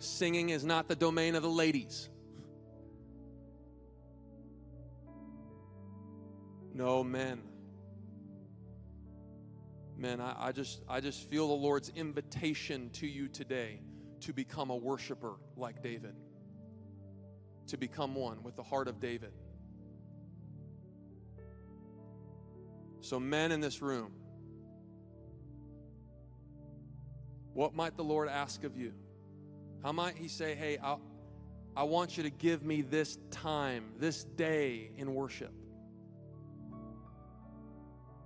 Singing 0.06 0.50
is 0.50 0.64
not 0.64 0.88
the 0.88 0.96
domain 0.96 1.36
of 1.36 1.44
the 1.44 1.50
ladies. 1.50 2.10
No, 6.74 7.04
men. 7.04 7.42
Men, 9.98 10.20
I, 10.20 10.48
I, 10.48 10.52
just 10.52 10.82
I 10.90 11.00
just 11.00 11.30
feel 11.30 11.48
the 11.48 11.54
Lord's 11.54 11.90
invitation 11.96 12.90
to 12.92 13.08
you 13.08 13.30
today 13.30 13.80
to 14.22 14.34
become 14.34 14.70
a 14.70 14.76
worshiper 14.76 15.36
like 15.56 15.82
David. 15.82 16.16
To 17.68 17.78
become 17.78 18.14
one 18.14 18.44
with 18.44 18.56
the 18.56 18.64
heart 18.64 18.88
of 18.88 19.00
David. 19.00 19.32
So, 23.00 23.20
men 23.20 23.52
in 23.52 23.62
this 23.62 23.82
room, 23.82 24.12
what 27.54 27.74
might 27.74 27.96
the 27.96 28.04
Lord 28.04 28.28
ask 28.28 28.64
of 28.64 28.76
you? 28.76 28.94
How 29.84 29.92
might 29.92 30.18
He 30.18 30.28
say, 30.28 30.56
Hey, 30.56 30.78
I, 30.82 30.98
I 31.76 31.84
want 31.84 32.18
you 32.18 32.24
to 32.24 32.30
give 32.30 32.64
me 32.64 32.82
this 32.82 33.18
time, 33.32 33.94
this 34.00 34.24
day 34.24 34.92
in 34.98 35.14
worship? 35.14 35.54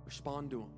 Respond 0.06 0.50
to 0.50 0.62
Him. 0.62 0.70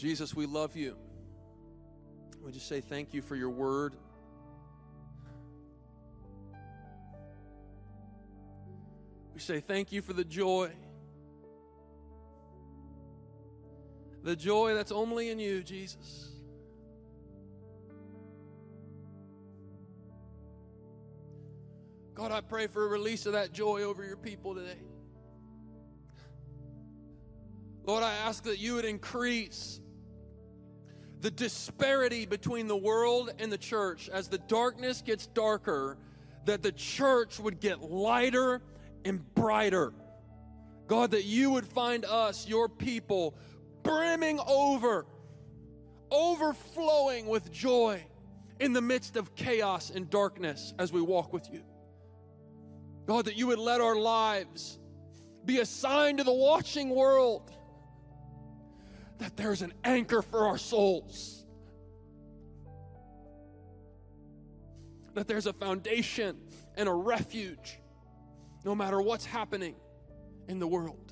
Jesus, 0.00 0.34
we 0.34 0.46
love 0.46 0.76
you. 0.76 0.96
We 2.42 2.52
just 2.52 2.68
say 2.68 2.80
thank 2.80 3.12
you 3.12 3.20
for 3.20 3.36
your 3.36 3.50
word. 3.50 3.94
We 9.34 9.40
say 9.40 9.60
thank 9.60 9.92
you 9.92 10.00
for 10.00 10.14
the 10.14 10.24
joy. 10.24 10.70
The 14.22 14.36
joy 14.36 14.74
that's 14.74 14.92
only 14.92 15.30
in 15.30 15.38
you, 15.38 15.62
Jesus. 15.62 16.30
God, 22.14 22.32
I 22.32 22.42
pray 22.42 22.66
for 22.66 22.84
a 22.84 22.88
release 22.88 23.24
of 23.24 23.32
that 23.32 23.52
joy 23.52 23.82
over 23.82 24.04
your 24.04 24.18
people 24.18 24.54
today. 24.54 24.76
Lord, 27.84 28.02
I 28.02 28.12
ask 28.12 28.44
that 28.44 28.58
you 28.58 28.74
would 28.74 28.84
increase 28.84 29.80
the 31.20 31.30
disparity 31.30 32.26
between 32.26 32.66
the 32.66 32.76
world 32.76 33.32
and 33.38 33.50
the 33.50 33.58
church 33.58 34.10
as 34.10 34.28
the 34.28 34.36
darkness 34.36 35.00
gets 35.00 35.26
darker, 35.28 35.96
that 36.44 36.62
the 36.62 36.72
church 36.72 37.40
would 37.40 37.58
get 37.58 37.80
lighter 37.80 38.60
and 39.04 39.34
brighter. 39.34 39.94
God, 40.88 41.12
that 41.12 41.24
you 41.24 41.50
would 41.50 41.66
find 41.66 42.04
us, 42.04 42.46
your 42.46 42.68
people, 42.68 43.34
brimming 43.82 44.40
over, 44.46 45.06
overflowing 46.10 47.26
with 47.26 47.50
joy 47.50 48.04
in 48.58 48.72
the 48.72 48.80
midst 48.82 49.16
of 49.16 49.34
chaos 49.34 49.90
and 49.90 50.10
darkness 50.10 50.74
as 50.78 50.92
we 50.92 51.00
walk 51.00 51.32
with 51.32 51.50
you. 51.52 51.62
God, 53.06 53.24
that 53.24 53.36
you 53.36 53.46
would 53.48 53.58
let 53.58 53.80
our 53.80 53.96
lives 53.96 54.78
be 55.44 55.58
a 55.60 55.66
sign 55.66 56.18
to 56.18 56.24
the 56.24 56.32
watching 56.32 56.90
world 56.90 57.50
that 59.18 59.36
there's 59.36 59.62
an 59.62 59.72
anchor 59.84 60.22
for 60.22 60.46
our 60.46 60.58
souls, 60.58 61.44
that 65.14 65.28
there's 65.28 65.46
a 65.46 65.52
foundation 65.52 66.38
and 66.76 66.88
a 66.88 66.92
refuge 66.92 67.78
no 68.64 68.74
matter 68.74 69.00
what's 69.00 69.24
happening 69.24 69.74
in 70.48 70.58
the 70.58 70.66
world. 70.66 71.09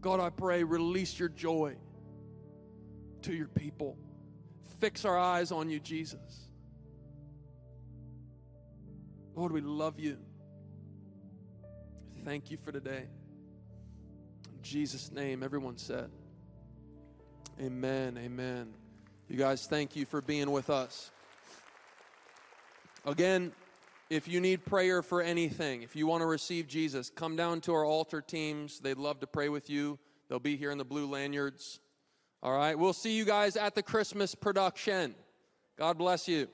God, 0.00 0.20
I 0.20 0.30
pray, 0.30 0.64
release 0.64 1.18
your 1.18 1.28
joy 1.28 1.76
to 3.22 3.34
your 3.34 3.48
people. 3.48 3.98
Fix 4.78 5.04
our 5.04 5.18
eyes 5.18 5.52
on 5.52 5.68
you, 5.68 5.78
Jesus. 5.78 6.48
Lord, 9.34 9.52
we 9.52 9.60
love 9.60 9.98
you. 9.98 10.16
Thank 12.24 12.50
you 12.50 12.56
for 12.56 12.72
today. 12.72 13.06
In 14.54 14.62
Jesus' 14.62 15.10
name, 15.12 15.42
everyone 15.42 15.76
said, 15.76 16.10
Amen. 17.60 18.18
Amen. 18.18 18.72
You 19.28 19.36
guys, 19.36 19.66
thank 19.66 19.96
you 19.96 20.06
for 20.06 20.22
being 20.22 20.50
with 20.50 20.70
us. 20.70 21.10
Again, 23.04 23.52
if 24.10 24.26
you 24.26 24.40
need 24.40 24.66
prayer 24.66 25.02
for 25.02 25.22
anything, 25.22 25.82
if 25.82 25.94
you 25.94 26.06
want 26.06 26.22
to 26.22 26.26
receive 26.26 26.66
Jesus, 26.66 27.10
come 27.10 27.36
down 27.36 27.60
to 27.62 27.72
our 27.72 27.84
altar 27.84 28.20
teams. 28.20 28.80
They'd 28.80 28.98
love 28.98 29.20
to 29.20 29.26
pray 29.26 29.48
with 29.48 29.70
you. 29.70 29.98
They'll 30.28 30.40
be 30.40 30.56
here 30.56 30.72
in 30.72 30.78
the 30.78 30.84
blue 30.84 31.06
lanyards. 31.06 31.78
All 32.42 32.52
right. 32.52 32.76
We'll 32.76 32.92
see 32.92 33.16
you 33.16 33.24
guys 33.24 33.56
at 33.56 33.76
the 33.76 33.82
Christmas 33.82 34.34
production. 34.34 35.14
God 35.78 35.96
bless 35.96 36.26
you. 36.26 36.48